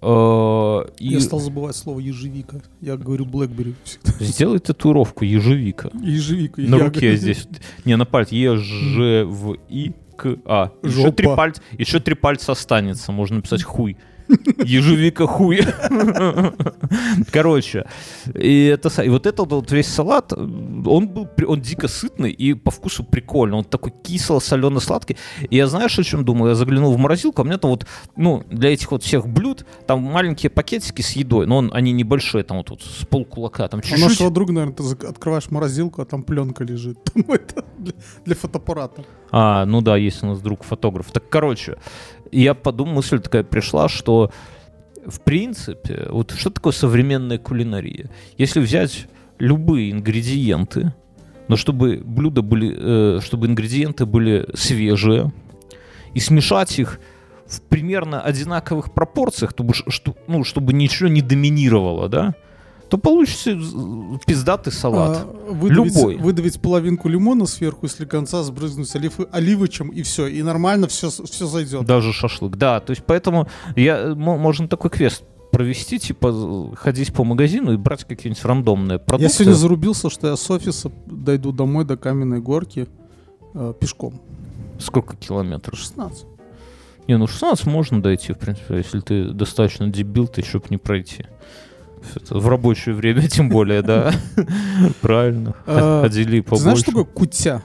э, 0.00 0.84
и 0.98 1.08
Я 1.08 1.20
стал 1.20 1.40
забывать 1.40 1.76
слово 1.76 2.00
ежевика. 2.00 2.60
Я 2.80 2.96
говорю 2.96 3.24
блэкбери 3.26 3.74
всегда. 3.84 4.12
Сделай 4.24 4.58
татуировку 4.58 5.24
ежевика. 5.24 5.90
Ежевика. 6.02 6.60
На 6.62 6.76
я 6.76 6.84
руке 6.84 7.16
здесь. 7.16 7.48
Не, 7.84 7.96
на 7.96 8.04
пальце. 8.04 8.34
Е, 8.34 8.54
В, 9.24 9.56
И, 9.68 9.92
К, 10.16 10.36
А. 10.44 10.72
Еще 10.82 11.12
три, 11.12 11.26
пальца, 11.26 11.62
еще 11.76 12.00
три 12.00 12.14
пальца 12.14 12.52
останется. 12.52 13.12
Можно 13.12 13.36
написать 13.36 13.62
хуй. 13.62 13.96
Ежевика 14.64 15.26
хуй. 15.26 15.60
Короче, 17.32 17.86
и, 18.34 18.66
это, 18.66 19.02
и 19.02 19.08
вот 19.08 19.26
этот 19.26 19.50
вот 19.50 19.72
весь 19.72 19.86
салат, 19.88 20.32
он 20.32 21.08
был, 21.08 21.28
он 21.46 21.60
дико 21.60 21.88
сытный 21.88 22.30
и 22.30 22.54
по 22.54 22.70
вкусу 22.70 23.04
прикольный. 23.04 23.58
Он 23.58 23.64
такой 23.64 23.92
кисло-солено-сладкий. 24.02 25.16
И 25.50 25.56
я 25.56 25.66
знаешь, 25.66 25.98
о 25.98 26.02
чем 26.02 26.24
думал? 26.24 26.48
Я 26.48 26.54
заглянул 26.54 26.92
в 26.92 26.98
морозилку, 26.98 27.42
а 27.42 27.44
у 27.44 27.46
меня 27.46 27.58
там 27.58 27.70
вот, 27.70 27.86
ну, 28.16 28.44
для 28.50 28.72
этих 28.72 28.90
вот 28.90 29.02
всех 29.02 29.26
блюд, 29.28 29.66
там 29.86 30.00
маленькие 30.02 30.50
пакетики 30.50 31.02
с 31.02 31.12
едой, 31.12 31.46
но 31.46 31.58
он, 31.58 31.70
они 31.72 31.92
небольшие, 31.92 32.44
там 32.44 32.58
вот, 32.58 32.70
вот 32.70 32.82
с 32.82 33.06
полкулака, 33.06 33.68
там 33.68 33.80
У 33.80 33.82
чуть-чуть. 33.82 34.04
нашего 34.04 34.30
друга, 34.30 34.52
наверное, 34.52 34.74
ты 34.76 35.06
открываешь 35.06 35.50
морозилку, 35.50 36.02
а 36.02 36.04
там 36.04 36.22
пленка 36.22 36.64
лежит. 36.64 36.98
Там 37.14 37.24
это 37.32 37.64
для, 37.78 37.92
для 38.24 38.34
фотоаппарата. 38.34 39.04
А, 39.30 39.64
ну 39.66 39.80
да, 39.80 39.96
есть 39.96 40.22
у 40.22 40.26
нас 40.26 40.40
друг 40.40 40.62
фотограф. 40.62 41.10
Так, 41.12 41.28
короче, 41.28 41.78
я 42.32 42.54
подумал, 42.54 42.94
мысль 42.94 43.20
такая 43.20 43.44
пришла, 43.44 43.88
что 43.88 44.30
в 45.06 45.20
принципе, 45.20 46.06
вот 46.10 46.32
что 46.32 46.50
такое 46.50 46.72
современная 46.72 47.38
кулинария? 47.38 48.10
Если 48.36 48.60
взять 48.60 49.06
любые 49.38 49.90
ингредиенты, 49.90 50.92
но 51.48 51.56
чтобы 51.56 52.02
блюда 52.04 52.42
были, 52.42 53.16
э, 53.16 53.20
чтобы 53.22 53.46
ингредиенты 53.46 54.04
были 54.04 54.48
свежие, 54.54 55.32
и 56.14 56.20
смешать 56.20 56.78
их 56.78 57.00
в 57.46 57.62
примерно 57.62 58.20
одинаковых 58.20 58.92
пропорциях, 58.92 59.52
чтобы, 59.52 59.72
ну, 60.26 60.44
чтобы 60.44 60.72
ничего 60.74 61.08
не 61.08 61.22
доминировало, 61.22 62.08
да, 62.08 62.34
то 62.88 62.98
получится 62.98 63.50
пиздатый 64.26 64.72
салат. 64.72 65.18
А, 65.18 65.52
выдавить, 65.52 65.94
Любой. 65.94 66.16
выдавить 66.16 66.60
половинку 66.60 67.08
лимона 67.08 67.46
сверху 67.46 67.86
и 67.86 67.88
слегонца 67.88 68.42
сбрызнуть 68.42 68.94
олив- 68.94 69.28
оливочем, 69.30 69.88
и 69.88 70.02
все. 70.02 70.26
И 70.26 70.42
нормально 70.42 70.88
все, 70.88 71.10
все 71.10 71.46
зайдет. 71.46 71.84
Даже 71.84 72.12
шашлык, 72.12 72.56
да. 72.56 72.80
То 72.80 72.90
есть 72.90 73.02
поэтому 73.06 73.48
я, 73.76 74.14
мо- 74.14 74.36
можно 74.38 74.68
такой 74.68 74.90
квест 74.90 75.22
провести, 75.52 75.98
типа 75.98 76.74
ходить 76.76 77.12
по 77.12 77.24
магазину 77.24 77.72
и 77.72 77.76
брать 77.76 78.04
какие-нибудь 78.04 78.44
рандомные 78.44 78.98
продукты. 78.98 79.24
Я 79.24 79.28
сегодня 79.30 79.54
зарубился, 79.54 80.10
что 80.10 80.28
я 80.28 80.36
с 80.36 80.50
офиса 80.50 80.90
дойду 81.06 81.52
домой 81.52 81.84
до 81.84 81.96
каменной 81.96 82.40
горки 82.40 82.86
э, 83.54 83.74
пешком. 83.80 84.20
Сколько 84.78 85.16
километров? 85.16 85.78
16. 85.78 86.26
Не, 87.08 87.16
ну 87.16 87.26
16 87.26 87.66
можно 87.66 88.02
дойти, 88.02 88.34
в 88.34 88.38
принципе, 88.38 88.76
если 88.76 89.00
ты 89.00 89.30
достаточно 89.30 89.88
дебил, 89.88 90.26
ты 90.28 90.42
еще 90.42 90.60
не 90.68 90.76
пройти. 90.76 91.24
В 92.30 92.48
рабочее 92.48 92.94
время, 92.94 93.22
тем 93.28 93.48
более, 93.48 93.82
да. 93.82 94.12
Правильно. 95.00 95.54
А, 95.66 96.02
Ходили 96.02 96.40
Ты 96.40 96.56
знаешь, 96.56 96.64
побольше. 96.64 96.82
что 96.82 96.90
такое 96.90 97.04
кутя? 97.04 97.62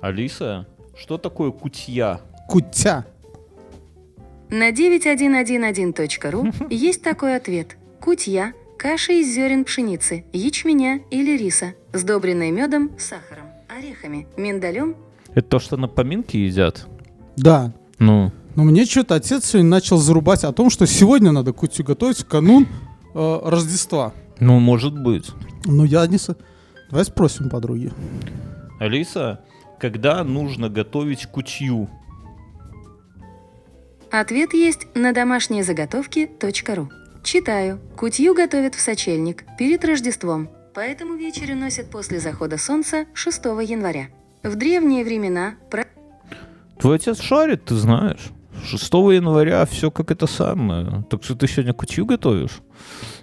Алиса, 0.00 0.66
что 0.96 1.18
такое 1.18 1.50
кутья? 1.50 2.20
Кутя. 2.48 3.06
На 4.50 4.70
9111.ру 4.70 6.46
есть 6.70 7.02
такой 7.02 7.36
ответ. 7.36 7.76
Кутья– 8.00 8.52
каша 8.82 9.12
из 9.12 9.32
зерен 9.32 9.64
пшеницы, 9.64 10.24
ячменя 10.32 11.02
или 11.10 11.36
риса, 11.36 11.74
сдобренная 11.92 12.50
медом, 12.50 12.90
сахаром, 12.98 13.46
орехами, 13.68 14.26
миндалем 14.36 14.96
Это 15.34 15.42
то, 15.42 15.58
что 15.60 15.76
на 15.76 15.86
поминки 15.86 16.36
едят? 16.36 16.88
Да. 17.36 17.72
Ну, 18.00 18.32
Но 18.54 18.64
мне 18.64 18.84
что-то 18.84 19.14
отец 19.14 19.46
сегодня 19.46 19.70
начал 19.70 19.96
зарубать 19.96 20.44
о 20.44 20.52
том, 20.52 20.68
что 20.70 20.86
сегодня 20.86 21.32
надо 21.32 21.52
кутю 21.52 21.84
готовить 21.84 22.18
в 22.18 22.26
канун 22.26 22.66
э, 23.14 23.40
Рождества. 23.44 24.12
ну, 24.40 24.58
может 24.60 24.96
быть. 25.02 25.30
Но 25.64 25.84
я 25.84 26.06
не... 26.06 26.18
со- 26.18 26.36
Давай 26.90 27.04
спросим 27.04 27.48
подруги. 27.48 27.90
Алиса, 28.78 29.40
когда 29.80 30.22
нужно 30.24 30.68
готовить 30.68 31.26
кутью? 31.26 31.88
Ответ 34.10 34.52
есть 34.52 34.86
на 34.94 35.12
домашние 35.12 35.64
заготовки.ру. 35.64 36.90
Читаю. 37.24 37.78
Кутью 37.96 38.34
готовят 38.34 38.74
в 38.74 38.80
сочельник 38.80 39.44
перед 39.56 39.84
Рождеством, 39.84 40.50
поэтому 40.74 41.14
вечерю 41.14 41.56
носят 41.56 41.88
после 41.90 42.20
захода 42.20 42.58
солнца 42.58 43.06
6 43.14 43.44
января. 43.64 44.08
В 44.42 44.56
древние 44.56 45.04
времена 45.04 45.54
про- 45.70 45.86
Твой 46.78 46.96
отец 46.96 47.20
шарит, 47.20 47.64
ты 47.64 47.76
знаешь. 47.76 48.30
6 48.64 48.92
января 48.92 49.64
все 49.66 49.90
как 49.90 50.10
это 50.10 50.26
самое. 50.26 51.04
Так 51.10 51.24
что 51.24 51.34
ты 51.34 51.46
сегодня 51.48 51.72
кутью 51.72 52.06
готовишь? 52.06 52.60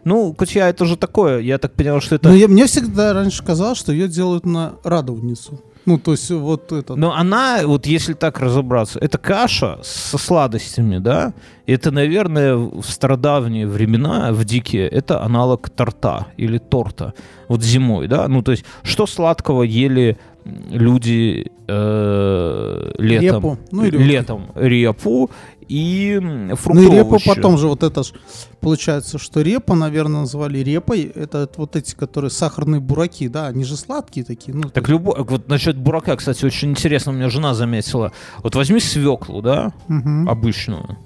Ну, 0.04 0.34
кутья 0.34 0.70
это 0.70 0.86
же 0.86 0.96
такое. 0.96 1.40
Я 1.40 1.58
так 1.58 1.74
понял, 1.74 2.02
что 2.02 2.16
это... 2.16 2.30
Но 2.30 2.36
я, 2.36 2.48
мне 2.48 2.66
всегда 2.66 3.14
раньше 3.14 3.44
казалось, 3.44 3.78
что 3.78 3.92
ее 3.92 4.08
делают 4.08 4.46
на 4.46 4.74
радовницу. 4.84 5.60
Ну, 5.86 5.98
то 5.98 6.12
есть 6.12 6.30
вот 6.30 6.72
это. 6.72 6.96
Но 6.96 7.16
она, 7.16 7.62
вот 7.64 7.88
если 7.88 8.14
так 8.14 8.40
разобраться, 8.40 9.00
это 9.00 9.18
каша 9.18 9.80
со 9.82 10.18
сладостями, 10.18 11.00
да? 11.00 11.34
Это, 11.66 11.92
наверное, 11.92 12.56
в 12.56 12.84
стародавние 12.84 13.66
времена, 13.66 14.32
в 14.32 14.46
дикие, 14.46 14.88
это 14.88 15.24
аналог 15.24 15.70
торта 15.70 16.28
или 16.38 16.58
торта. 16.58 17.14
Вот 17.48 17.64
зимой, 17.64 18.08
да? 18.08 18.28
Ну, 18.28 18.44
то 18.44 18.52
есть, 18.52 18.66
что 18.84 19.08
сладкого 19.08 19.64
ели 19.64 20.18
люди 20.46 21.52
э, 21.68 22.92
летом? 22.98 23.36
Репу. 23.44 23.58
Ну, 23.72 23.86
или- 23.86 23.98
летом 23.98 24.52
репу 24.56 25.30
и 25.68 26.14
м, 26.18 26.48
Ну 26.48 26.54
и 26.54 26.56
фруктовые 26.56 27.04
овощи. 27.04 27.28
потом 27.30 27.58
же 27.58 27.68
вот 27.68 27.84
это 27.84 28.04
ж, 28.04 28.12
получается, 28.60 29.18
что 29.20 29.42
репа, 29.42 29.76
наверное, 29.76 30.22
назвали 30.22 30.60
репой. 30.60 31.04
Это 31.14 31.48
вот 31.58 31.76
эти, 31.76 31.94
которые 31.96 32.32
сахарные 32.32 32.82
бураки, 32.82 33.28
да, 33.28 33.48
они 33.48 33.64
же 33.64 33.76
сладкие 33.78 34.26
такие. 34.26 34.56
Ну, 34.58 34.70
Так 34.70 34.90
любой, 34.90 35.16
вот 35.24 35.48
насчет 35.48 35.78
бурака, 35.78 36.16
кстати, 36.16 36.46
очень 36.46 36.72
интересно, 36.72 37.12
у 37.12 37.16
меня 37.16 37.30
жена 37.30 37.54
заметила. 37.54 38.12
Вот 38.42 38.56
возьми 38.56 38.80
свеклу, 38.80 39.42
да, 39.42 39.74
Мгм. 39.88 40.28
обычную. 40.30 40.98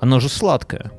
Она 0.00 0.18
же 0.20 0.28
сладкая. 0.28 0.90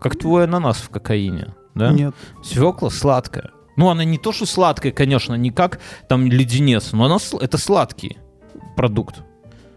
Как 0.00 0.16
твой 0.16 0.44
ананас 0.44 0.76
в 0.76 0.90
кокаине, 0.90 1.54
да? 1.74 1.90
Нет. 1.92 2.14
Свекла 2.42 2.90
сладкая. 2.90 3.50
Ну, 3.78 3.88
она 3.90 4.02
не 4.02 4.18
то, 4.18 4.32
что 4.32 4.44
сладкая, 4.44 4.90
конечно, 4.90 5.34
не 5.34 5.52
как 5.52 5.78
там 6.08 6.26
леденец, 6.26 6.90
но 6.90 7.04
она 7.04 7.18
это 7.40 7.58
сладкий 7.58 8.18
продукт. 8.76 9.22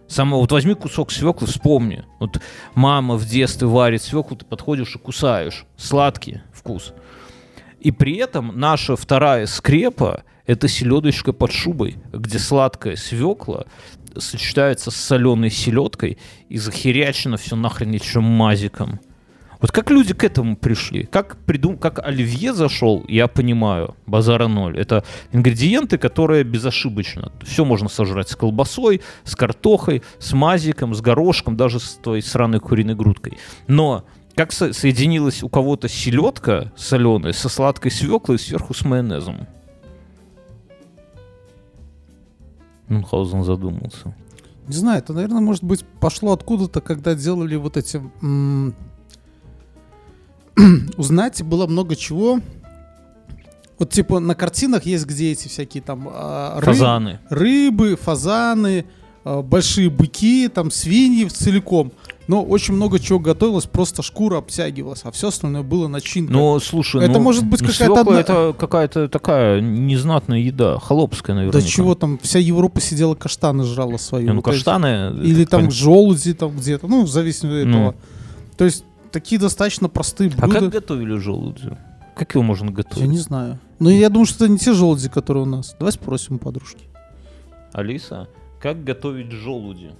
Само, 0.07 0.39
вот 0.39 0.51
возьми 0.51 0.73
кусок 0.73 1.11
свеклы, 1.11 1.45
вспомни. 1.45 2.03
Вот 2.19 2.41
мама 2.73 3.15
в 3.15 3.25
детстве 3.27 3.67
варит 3.67 4.01
свеклу, 4.01 4.35
ты 4.35 4.43
подходишь 4.43 4.95
и 4.95 4.97
кусаешь. 4.97 5.65
Сладкий 5.77 6.41
вкус. 6.51 6.93
И 7.79 7.91
при 7.91 8.17
этом 8.17 8.59
наша 8.59 8.95
вторая 8.95 9.45
скрепа— 9.45 10.23
это 10.47 10.67
селедочка 10.67 11.31
под 11.31 11.51
шубой, 11.51 11.97
где 12.11 12.39
сладкая 12.39 12.95
свекла 12.95 13.65
сочетается 14.17 14.89
с 14.89 14.95
соленой 14.95 15.51
селедкой 15.51 16.17
и 16.49 16.57
захерячено 16.57 17.37
все 17.37 17.55
нахрен 17.55 17.91
еще 17.91 18.19
мазиком. 18.19 18.99
Вот 19.61 19.71
как 19.71 19.91
люди 19.91 20.15
к 20.15 20.23
этому 20.23 20.55
пришли? 20.55 21.03
Как 21.03 21.37
придум... 21.45 21.77
как 21.77 21.99
оливье 21.99 22.51
зашел, 22.53 23.05
я 23.07 23.27
понимаю, 23.27 23.95
базара 24.07 24.47
ноль. 24.47 24.79
Это 24.79 25.03
ингредиенты, 25.31 25.99
которые 25.99 26.43
безошибочно. 26.43 27.31
Все 27.43 27.63
можно 27.63 27.87
сожрать 27.87 28.27
с 28.29 28.35
колбасой, 28.35 29.01
с 29.23 29.35
картохой, 29.35 30.01
с 30.17 30.33
мазиком, 30.33 30.95
с 30.95 31.01
горошком, 31.01 31.57
даже 31.57 31.79
с 31.79 31.99
той 32.01 32.23
сраной 32.23 32.59
куриной 32.59 32.95
грудкой. 32.95 33.37
Но 33.67 34.03
как 34.35 34.51
со- 34.51 34.73
соединилась 34.73 35.43
у 35.43 35.49
кого-то 35.49 35.87
селедка 35.87 36.71
соленая 36.75 37.33
со 37.33 37.47
сладкой 37.47 37.91
свеклой 37.91 38.39
сверху 38.39 38.73
с 38.73 38.83
майонезом? 38.83 39.47
Мюнхгаузен 42.87 43.43
задумался. 43.43 44.15
Не 44.67 44.75
знаю, 44.75 44.99
это, 44.99 45.13
наверное, 45.13 45.41
может 45.41 45.63
быть, 45.63 45.85
пошло 45.99 46.33
откуда-то, 46.33 46.81
когда 46.81 47.13
делали 47.13 47.55
вот 47.55 47.77
эти... 47.77 48.01
м, 48.21 48.73
узнать 50.97 51.41
было 51.43 51.67
много 51.67 51.95
чего. 51.95 52.39
Вот 53.79 53.89
типа 53.89 54.19
на 54.19 54.35
картинах 54.35 54.85
есть 54.85 55.05
где 55.05 55.31
эти 55.31 55.47
всякие 55.47 55.81
там 55.81 56.07
а, 56.11 56.59
ры- 56.59 56.65
Фазаны. 56.65 57.19
рыбы, 57.29 57.95
фазаны, 57.99 58.85
а, 59.23 59.41
большие 59.41 59.89
быки, 59.89 60.47
там 60.49 60.69
свиньи 60.69 61.25
целиком. 61.25 61.91
Но 62.27 62.43
очень 62.43 62.75
много 62.75 62.99
чего 62.99 63.17
готовилось, 63.19 63.65
просто 63.65 64.03
шкура 64.03 64.37
обтягивалась, 64.37 65.01
а 65.03 65.11
все 65.11 65.29
остальное 65.29 65.63
было 65.63 65.87
начинка. 65.87 66.31
Ну, 66.31 66.59
слушай, 66.59 67.03
Это 67.03 67.13
ну, 67.13 67.19
может 67.21 67.43
быть 67.45 67.59
какая-то 67.61 68.01
одна- 68.01 68.19
это 68.19 68.55
какая-то 68.57 69.09
такая 69.09 69.59
незнатная 69.59 70.37
еда, 70.39 70.77
холопская, 70.77 71.35
да 71.35 71.41
наверняка. 71.41 71.67
чего 71.67 71.95
там, 71.95 72.19
вся 72.21 72.37
Европа 72.39 72.79
сидела 72.79 73.15
каштаны 73.15 73.63
жрала 73.63 73.97
свои. 73.97 74.23
Не, 74.23 74.29
ну, 74.29 74.35
Вот 74.35 74.47
эти. 74.47 74.53
каштаны... 74.57 75.17
Или 75.23 75.41
это 75.41 75.51
там 75.51 75.59
понятно. 75.61 75.75
желуди 75.77 76.33
там 76.33 76.55
где-то, 76.55 76.87
ну, 76.87 77.03
в 77.03 77.09
зависимости 77.09 77.61
от 77.63 77.67
Ну. 77.67 77.77
этого. 77.79 77.95
То 78.57 78.65
есть 78.65 78.85
такие 79.11 79.39
достаточно 79.39 79.89
простые 79.89 80.31
А 80.37 80.41
блюда. 80.47 80.59
как 80.59 80.69
готовили 80.69 81.17
желуди? 81.17 81.77
Как 82.15 82.33
его 82.35 82.43
можно 82.43 82.65
Я 82.69 82.71
готовить? 82.71 83.07
не 83.09 83.17
знаю. 83.17 83.59
Но 83.79 83.89
я 83.89 84.09
думаю, 84.09 84.25
что 84.25 84.45
это 84.45 84.51
не 84.53 84.59
те 84.59 84.73
желуди, 84.73 85.09
которые 85.09 85.43
у 85.43 85.47
нас. 85.47 85.75
Давай 85.79 85.91
спросим 85.91 86.35
у 86.35 86.39
подружки. 86.39 86.85
Алиса, 87.73 88.27
как 88.61 88.83
готовить 88.83 89.31
желуди? 89.31 89.91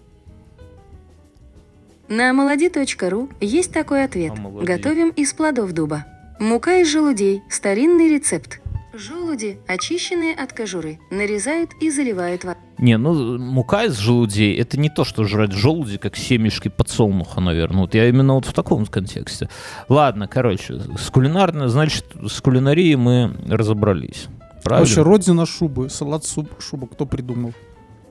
На 2.09 2.33
молоди.ру 2.33 3.29
есть 3.39 3.71
такой 3.71 4.03
ответ. 4.03 4.33
Омолоди. 4.33 4.65
Готовим 4.65 5.09
из 5.09 5.33
плодов 5.33 5.71
дуба. 5.71 6.05
Мука 6.39 6.81
из 6.81 6.89
желудей. 6.89 7.41
Старинный 7.49 8.09
рецепт. 8.09 8.59
Желуди, 8.93 9.57
очищенные 9.67 10.35
от 10.35 10.51
кожуры, 10.51 10.99
нарезают 11.09 11.71
и 11.79 11.89
заливают 11.89 12.43
водой. 12.43 12.60
Не, 12.81 12.97
ну 12.97 13.38
мука 13.38 13.85
из 13.85 13.97
желудей 13.97 14.59
это 14.59 14.79
не 14.79 14.89
то, 14.89 15.05
что 15.05 15.23
жрать 15.25 15.51
желуди, 15.51 16.00
как 16.00 16.17
семечки 16.17 16.67
подсолнуха, 16.67 17.39
наверное. 17.39 17.81
Вот 17.81 17.93
я 17.93 18.09
именно 18.09 18.33
вот 18.33 18.45
в 18.45 18.53
таком 18.53 18.88
контексте. 18.88 19.50
Ладно, 19.88 20.27
короче, 20.27 20.79
с 20.97 21.11
кулинарной, 21.11 21.69
значит, 21.69 22.05
с 22.27 22.41
кулинарией 22.41 22.95
мы 22.95 23.35
разобрались. 23.47 24.25
Правильно? 24.63 24.88
Вообще, 24.88 25.03
родина 25.03 25.45
шубы, 25.45 25.91
салат 25.91 26.25
суп, 26.25 26.50
шуба, 26.59 26.88
кто 26.88 27.05
придумал? 27.05 27.53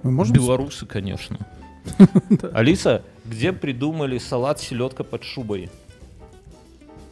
Мы 0.05 0.13
можем... 0.13 0.37
Белорусы, 0.37 0.87
конечно. 0.87 1.39
Алиса, 2.53 3.03
где 3.25 3.53
придумали 3.53 4.19
салат 4.19 4.61
селедка 4.61 5.03
под 5.03 5.25
шубой? 5.25 5.69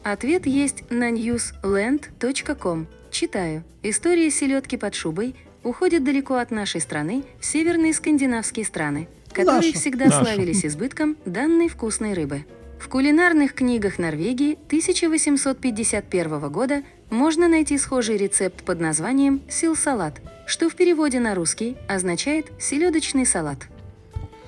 Ответ 0.05 0.47
есть 0.47 0.89
на 0.91 1.11
newsland.com. 1.11 2.87
Читаю. 3.11 3.65
История 3.83 4.31
селедки 4.31 4.77
под 4.77 4.95
шубой 4.95 5.35
уходит 5.69 6.03
далеко 6.03 6.37
от 6.37 6.51
нашей 6.51 6.81
страны 6.81 7.25
в 7.41 7.45
северные 7.45 7.93
скандинавские 7.93 8.65
страны, 8.65 9.09
которые 9.33 9.73
Наша. 9.73 9.79
всегда 9.79 10.07
Наша. 10.07 10.25
славились 10.25 10.65
избытком 10.65 11.17
данной 11.25 11.69
вкусной 11.69 12.15
рыбы. 12.15 12.45
В 12.81 12.89
кулинарных 12.89 13.55
книгах 13.55 13.99
Норвегии 13.99 14.55
1851 14.67 16.51
года 16.51 16.83
можно 17.11 17.49
найти 17.49 17.77
схожий 17.77 18.17
рецепт 18.17 18.63
под 18.65 18.81
названием 18.81 19.43
«сил-салат», 19.49 20.21
что 20.47 20.71
в 20.71 20.75
переводе 20.75 21.21
на 21.21 21.35
русский 21.35 21.77
означает 21.89 22.47
«селедочный 22.59 23.27
салат». 23.27 23.67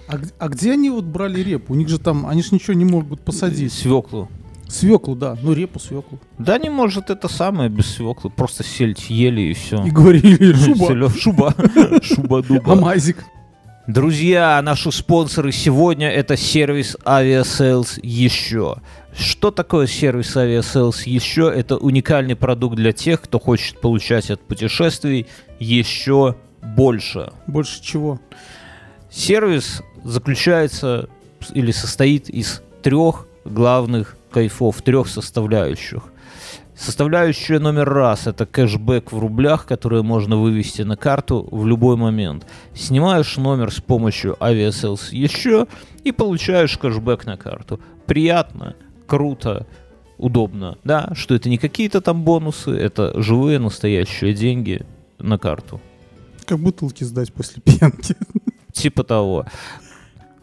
А, 0.09 0.19
а 0.39 0.49
где 0.49 0.73
они 0.73 0.91
вот 0.91 1.05
брали 1.05 1.41
репу? 1.41 1.73
У 1.73 1.77
них 1.77 1.89
же 1.89 1.99
там, 1.99 2.27
они 2.27 2.43
же 2.43 2.49
ничего 2.53 2.75
не 2.75 2.85
могут 2.85 3.21
посадить. 3.21 3.73
Свеклу. 3.73 4.29
Свеклу, 4.71 5.17
да. 5.17 5.37
Ну, 5.43 5.53
репу, 5.53 5.81
свеклу. 5.81 6.21
Да 6.39 6.57
не 6.59 6.71
может 6.71 7.11
это 7.11 7.29
самое 7.29 7.69
без 7.69 7.87
свеклы. 7.95 8.31
Просто 8.31 8.62
сельдь 8.62 9.11
ели 9.11 9.41
и 9.41 9.53
все. 9.55 9.85
И 9.85 9.91
говорили, 9.91 10.53
шуба, 10.55 11.11
Шуба. 11.11 11.55
Шуба 12.03 12.43
дуба. 12.43 12.73
амазик. 12.73 13.25
Друзья, 13.89 14.61
наши 14.62 14.93
спонсоры 14.93 15.50
сегодня 15.50 16.09
это 16.09 16.37
сервис 16.37 16.97
Aviasales 17.05 17.99
еще. 18.03 18.77
Что 19.12 19.50
такое 19.50 19.89
сервис 19.89 20.37
Aviasales 20.37 21.03
еще? 21.07 21.53
Это 21.53 21.77
уникальный 21.77 22.37
продукт 22.37 22.77
для 22.77 22.93
тех, 22.93 23.21
кто 23.23 23.41
хочет 23.41 23.81
получать 23.81 24.31
от 24.31 24.41
путешествий 24.41 25.27
еще 25.59 26.37
больше. 26.62 27.33
Больше 27.49 27.83
чего? 27.83 28.21
Сервис 29.11 29.83
заключается 30.05 31.09
или 31.55 31.73
состоит 31.73 32.29
из 32.29 32.62
трех 32.83 33.27
главных 33.45 34.17
кайфов, 34.31 34.83
трех 34.83 35.09
составляющих. 35.09 36.05
Составляющая 36.77 37.59
номер 37.59 37.90
раз– 37.90 38.27
это 38.27 38.47
кэшбэк 38.47 39.12
в 39.12 39.19
рублях, 39.19 39.66
который 39.66 40.03
можно 40.03 40.38
вывести 40.38 40.81
на 40.81 40.97
карту 40.97 41.47
в 41.51 41.66
любой 41.66 41.97
момент. 41.97 42.47
Снимаешь 42.75 43.37
номер 43.37 43.71
с 43.71 43.81
помощью 43.81 44.35
Aviasales 44.40 45.09
еще 45.11 45.66
и 46.05 46.12
получаешь 46.12 46.79
кэшбэк 46.79 47.27
на 47.27 47.37
карту. 47.37 47.81
Приятно, 48.07 48.77
круто, 49.07 49.66
удобно. 50.16 50.79
Да, 50.83 51.11
что 51.14 51.35
это 51.35 51.51
не 51.51 51.59
какие-то 51.59 52.01
там 52.01 52.25
бонусы, 52.25 52.71
это 52.71 53.12
живые 53.21 53.59
настоящие 53.59 54.33
деньги 54.33 54.87
на 55.19 55.37
карту. 55.37 55.83
Как 56.47 56.59
бутылки 56.59 57.05
сдать 57.05 57.31
после 57.33 57.61
пьянки. 57.61 58.16
Типа 58.73 59.05
того. 59.05 59.45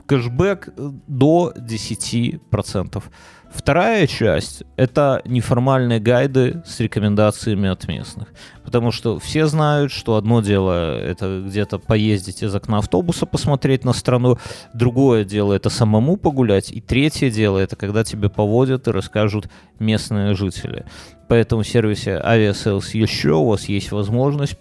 Кэшбэк 0.05 0.69
до 1.07 1.51
10%. 1.57 3.03
Вторая 3.49 4.07
часть— 4.07 4.63
это 4.75 5.21
неформальные 5.25 5.99
гайды 5.99 6.61
с 6.65 6.79
рекомендациями 6.79 7.69
от 7.69 7.87
местных. 7.87 8.27
Потому 8.63 8.91
что 8.91 9.19
все 9.19 9.47
знают, 9.47 9.91
что 9.91 10.15
одно 10.15 10.41
дело— 10.41 10.99
это 10.99 11.43
где-то 11.45 11.79
поездить 11.79 12.43
из 12.43 12.53
окна 12.53 12.79
автобуса, 12.79 13.25
посмотреть 13.25 13.85
на 13.85 13.93
страну, 13.93 14.37
другое 14.73 15.23
дело— 15.23 15.53
это 15.53 15.69
самому 15.69 16.17
погулять, 16.17 16.71
и 16.71 16.81
третье 16.81 17.29
дело— 17.29 17.57
это 17.59 17.75
когда 17.75 18.03
тебе 18.03 18.29
поводят 18.29 18.87
и 18.87 18.91
расскажут 18.91 19.49
местные 19.79 20.35
жители. 20.35 20.85
Поэтому 21.27 21.63
в 21.63 21.67
сервисе 21.67 22.21
Aviasales 22.23 22.89
еще 22.93 23.31
у 23.31 23.45
вас 23.45 23.65
есть 23.65 23.91
возможность 23.91 24.57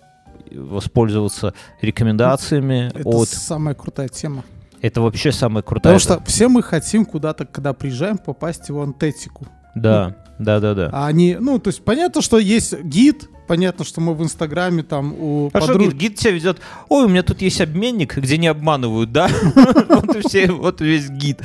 воспользоваться 0.53 1.55
рекомендациями 1.81 2.91
Это 2.95 3.09
от... 3.09 3.29
самая 3.29 3.75
крутая 3.75 4.09
тема. 4.09 4.45
Это 4.87 5.01
вообще 5.01 5.33
самая 5.33 5.63
крутая... 5.63 5.99
Потому 5.99 5.99
что 6.19 6.25
все 6.31 6.49
мы 6.49 6.63
хотим 6.63 7.05
куда-то, 7.05 7.45
когда 7.45 7.73
приезжаем, 7.73 8.19
попасть 8.19 8.71
в 8.71 8.81
антетику. 8.81 9.47
Да, 9.75 10.15
да, 10.39 10.61
да, 10.61 10.75
да. 10.75 10.91
А 10.93 11.09
они, 11.09 11.37
ну, 11.41 11.59
то 11.59 11.69
есть 11.69 11.85
понятно, 11.85 12.23
что 12.23 12.39
есть 12.39 12.81
гид, 12.83 13.29
понятно, 13.49 13.85
что 13.85 14.01
мы 14.01 14.15
в 14.15 14.23
Инстаграме 14.23 14.85
там 14.85 15.13
у 15.19 15.51
А 15.53 15.61
что 15.61 15.73
подруг- 15.73 15.89
гид, 15.89 15.95
гид 15.95 16.15
тебя 16.19 16.31
ведет? 16.31 16.61
Ой, 16.89 17.07
у 17.07 17.09
меня 17.09 17.25
тут 17.25 17.43
есть 17.43 17.61
обменник, 17.61 18.17
где 18.17 18.39
не 18.39 18.47
обманывают, 18.47 19.11
да? 19.11 19.29
Вот 19.89 20.15
и 20.15 20.21
все, 20.21 20.53
вот 20.53 20.81
весь 20.81 21.11
гид. 21.11 21.41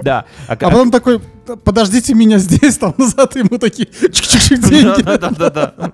Да. 0.00 0.24
А 0.46 0.54
потом 0.54 0.92
такой, 0.92 1.20
подождите 1.44 2.14
меня 2.14 2.38
здесь, 2.38 2.78
там 2.78 2.94
назад 2.98 3.36
ему 3.36 3.58
такие 3.58 3.88
чик-чик-чик 3.88 4.68
деньги. 4.68 5.02
Да, 5.02 5.18
да, 5.18 5.30
да, 5.30 5.50
да. 5.50 5.92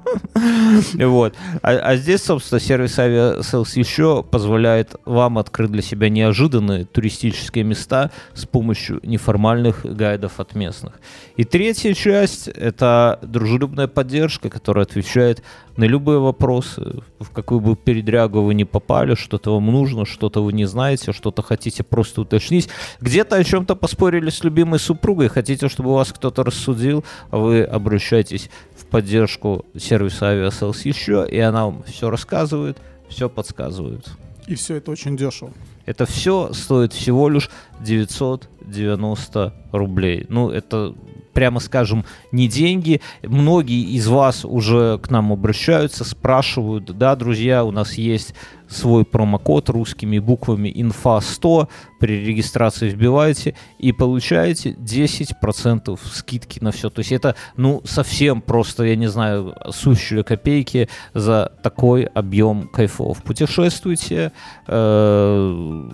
Вот. 1.06 1.34
А, 1.62 1.70
а 1.70 1.96
здесь, 1.96 2.22
собственно, 2.22 2.60
сервис 2.60 2.98
Aviasales 2.98 3.78
еще 3.78 4.22
позволяет 4.22 4.96
вам 5.04 5.38
открыть 5.38 5.70
для 5.70 5.82
себя 5.82 6.08
неожиданные 6.08 6.84
туристические 6.84 7.64
места 7.64 8.10
с 8.34 8.46
помощью 8.46 9.00
неформальных 9.02 9.84
гайдов 9.84 10.40
от 10.40 10.54
местных. 10.54 11.00
И 11.36 11.44
третья 11.44 11.94
часть— 11.94 12.48
это 12.48 13.18
дружелюбная 13.22 13.86
поддержка, 13.86 14.50
которая 14.50 14.84
отвечает 14.84 15.42
на 15.76 15.84
любые 15.84 16.18
вопросы, 16.18 17.02
в 17.18 17.30
какую 17.30 17.60
бы 17.60 17.76
передрягу 17.76 18.42
вы 18.42 18.54
не 18.54 18.64
попали, 18.64 19.14
что-то 19.14 19.54
вам 19.54 19.66
нужно, 19.66 20.04
что-то 20.04 20.42
вы 20.42 20.52
не 20.52 20.66
знаете, 20.66 21.12
что-то 21.12 21.42
хотите 21.42 21.82
просто 21.82 22.20
уточнить. 22.20 22.68
Где-то 23.00 23.36
о 23.36 23.44
чем-то 23.44 23.76
поспорили 23.76 24.30
с 24.30 24.44
любимой 24.44 24.78
супругой, 24.78 25.28
хотите, 25.40 25.68
чтобы 25.70 25.94
вас 25.94 26.12
кто-то 26.12 26.44
рассудил, 26.44 27.02
вы 27.30 27.62
обращаетесь 27.62 28.50
в 28.76 28.84
поддержку 28.84 29.64
сервиса 29.78 30.26
Aviasales 30.34 30.80
еще, 30.84 31.26
и 31.30 31.38
она 31.38 31.64
вам 31.64 31.82
все 31.84 32.10
рассказывает, 32.10 32.76
все 33.08 33.30
подсказывает. 33.30 34.06
И 34.46 34.54
все 34.54 34.76
это 34.76 34.90
очень 34.90 35.16
дешево. 35.16 35.50
Это 35.86 36.04
все 36.04 36.52
стоит 36.52 36.92
всего 36.92 37.30
лишь 37.30 37.48
990 37.80 39.54
рублей. 39.72 40.26
Ну, 40.28 40.50
это, 40.50 40.94
прямо 41.32 41.60
скажем, 41.60 42.04
не 42.32 42.48
деньги. 42.48 43.00
Многие 43.22 43.82
из 43.94 44.08
вас 44.08 44.44
уже 44.44 44.98
к 44.98 45.10
нам 45.10 45.32
обращаются, 45.32 46.04
спрашивают, 46.04 46.96
да, 46.96 47.16
друзья, 47.16 47.64
у 47.64 47.70
нас 47.70 47.94
есть 47.94 48.34
свой 48.70 49.04
промокод 49.04 49.68
русскими 49.68 50.18
буквами 50.18 50.72
инфа 50.74 51.20
100 51.20 51.68
при 51.98 52.24
регистрации 52.24 52.88
вбиваете 52.88 53.54
и 53.78 53.92
получаете 53.92 54.70
10% 54.70 55.98
скидки 56.12 56.60
на 56.60 56.70
все. 56.70 56.88
То 56.88 57.00
есть 57.00 57.12
это, 57.12 57.34
ну, 57.56 57.82
совсем 57.84 58.40
просто, 58.40 58.84
я 58.84 58.96
не 58.96 59.08
знаю, 59.08 59.54
сущие 59.70 60.22
копейки 60.22 60.88
за 61.14 61.52
такой 61.62 62.04
объем 62.04 62.68
кайфов. 62.68 63.22
Путешествуйте, 63.22 64.32
э, 64.66 65.88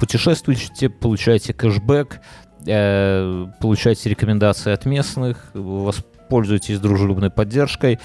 путешествуйте, 0.00 0.90
получайте 0.90 1.54
кэшбэк, 1.54 2.20
э, 2.66 3.46
получайте 3.60 4.08
рекомендации 4.10 4.72
от 4.72 4.84
местных, 4.86 5.50
воспользуйтесь 5.54 6.78
дружелюбной 6.80 7.30
поддержкой. 7.30 7.98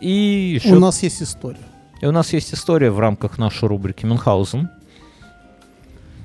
И 0.00 0.10
еще 0.54 0.74
У 0.76 0.78
нас 0.80 1.02
есть 1.02 1.22
история. 1.22 1.58
и 2.00 2.06
у 2.06 2.10
нас 2.12 2.32
есть 2.32 2.52
история 2.54 2.90
в 2.90 2.98
рамках 3.00 3.38
нашей 3.38 3.68
рубрики 3.68 4.04
Мюнхгаузен. 4.06 4.68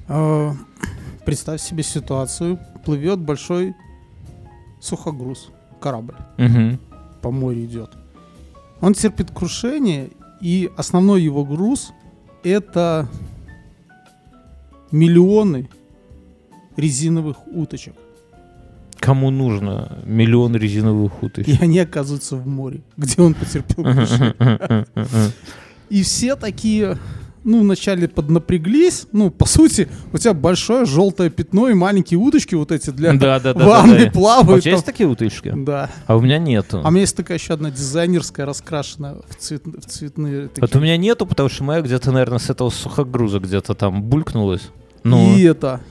Э, 0.08 0.52
Представь 1.26 1.62
себе 1.62 1.84
ситуацию. 1.84 2.58
Плывет 2.84 3.20
большой 3.20 3.76
сухогруз 4.82 5.50
корабль 5.80 6.16
Мгм. 6.38 6.80
по 7.22 7.30
морю 7.32 7.64
идет. 7.66 7.92
Он 8.82 8.94
терпит 8.96 9.30
крушение, 9.32 10.10
и 10.42 10.72
основной 10.76 11.22
его 11.22 11.46
груз 11.46 11.94
это 12.44 13.08
миллионы 14.92 15.70
резиновых 16.78 17.48
уточек. 17.48 17.94
Кому 19.00 19.32
нужно 19.32 19.98
миллион 20.06 20.56
резиновых 20.56 21.24
уточек? 21.24 21.48
И 21.48 21.58
они 21.64 21.80
оказываются 21.80 22.36
в 22.36 22.46
море, 22.48 22.82
где 22.98 23.22
он 23.22 23.34
потерпел. 23.34 23.86
И 25.90 26.04
все 26.04 26.36
такие, 26.36 26.98
ну, 27.44 27.62
вначале 27.62 28.08
поднапряглись. 28.08 29.08
Ну, 29.12 29.30
по 29.30 29.46
сути, 29.46 29.90
у 30.14 30.18
тебя 30.18 30.34
большое 30.34 30.86
желтое 30.86 31.30
пятно 31.30 31.68
и 31.68 31.74
маленькие 31.74 32.18
уточки 32.20 32.56
вот 32.56 32.72
эти 32.72 32.92
для 32.92 33.12
Да, 33.14 33.40
да, 33.40 33.54
да. 33.54 33.68
ванны 33.68 33.94
да, 33.94 34.00
да. 34.00 34.06
А 34.06 34.10
у 34.10 34.12
плавают. 34.12 34.64
тебя 34.64 34.74
есть 34.74 34.86
такие 34.86 35.10
уточки? 35.10 35.52
Да. 35.54 35.90
А 36.08 36.16
у 36.16 36.22
меня 36.22 36.38
нету. 36.38 36.82
А 36.84 36.88
у 36.88 36.92
меня 36.92 37.02
есть 37.02 37.16
такая 37.18 37.38
еще 37.40 37.54
одна 37.56 37.72
дизайнерская, 37.72 38.46
раскрашенная 38.46 39.16
в, 39.28 39.36
цвет- 39.38 39.66
в 39.66 39.86
цветные 39.90 40.48
такие. 40.48 40.62
Вот 40.62 40.76
у 40.76 40.80
меня 40.80 40.96
нету, 40.96 41.26
потому 41.26 41.50
что 41.50 41.64
моя 41.66 41.82
где-то, 41.82 42.12
наверное, 42.12 42.40
с 42.40 42.50
этого 42.50 42.70
сухогруза 42.70 43.40
где-то 43.40 43.74
там 43.74 44.02
булькнулась. 44.04 44.70
Ну, 45.04 45.36
И 45.36 45.42
это. 45.42 45.82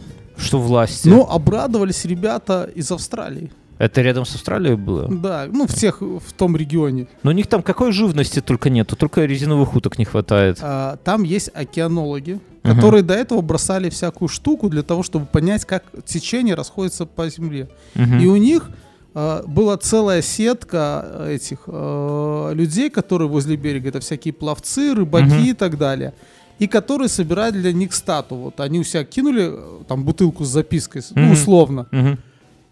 Что 0.40 0.58
власти. 0.60 1.08
Но 1.08 1.30
обрадовались 1.30 2.04
ребята 2.04 2.68
из 2.74 2.90
Австралии. 2.90 3.50
Это 3.78 4.02
рядом 4.02 4.26
с 4.26 4.34
Австралией 4.34 4.74
было? 4.76 5.08
Да, 5.08 5.46
ну 5.50 5.66
в 5.66 5.72
тех, 5.74 6.02
в 6.02 6.32
том 6.36 6.54
регионе. 6.54 7.06
Но 7.22 7.30
у 7.30 7.34
них 7.34 7.46
там 7.46 7.62
какой 7.62 7.92
живности 7.92 8.40
только 8.40 8.68
нету, 8.68 8.94
только 8.94 9.24
резиновых 9.24 9.74
уток 9.74 9.98
не 9.98 10.04
хватает. 10.04 10.58
А, 10.60 10.96
там 11.02 11.22
есть 11.22 11.50
океанологи, 11.54 12.40
Мгм. 12.62 12.74
которые 12.76 13.02
до 13.02 13.14
этого 13.14 13.40
бросали 13.40 13.88
всякую 13.88 14.28
штуку 14.28 14.68
для 14.68 14.82
того, 14.82 15.02
чтобы 15.02 15.24
понять, 15.24 15.64
как 15.64 15.84
течение 16.04 16.54
расходится 16.54 17.06
по 17.06 17.26
земле. 17.30 17.70
Мгм. 17.94 18.18
И 18.18 18.26
у 18.26 18.36
них 18.36 18.68
а, 19.14 19.42
была 19.46 19.78
целая 19.78 20.20
сетка 20.20 21.24
этих 21.28 21.60
а, 21.66 22.52
людей, 22.52 22.90
которые 22.90 23.28
возле 23.28 23.56
берега, 23.56 23.88
это 23.88 24.00
всякие 24.00 24.34
пловцы, 24.34 24.94
рыбаки 24.94 25.24
Мгм. 25.24 25.44
и 25.44 25.52
так 25.54 25.78
далее. 25.78 26.12
И 26.60 26.66
которые 26.68 27.08
собирали 27.08 27.58
для 27.60 27.72
них 27.72 27.92
стату. 27.94 28.36
Вот 28.36 28.60
они 28.60 28.78
у 28.78 28.84
себя 28.84 29.02
кинули 29.04 29.48
э, 29.52 29.82
там 29.88 30.04
бутылку 30.04 30.44
с 30.44 30.48
запиской, 30.48 31.02
с- 31.02 31.10
ну, 31.14 31.32
условно. 31.32 31.86
Мгм. 31.90 32.18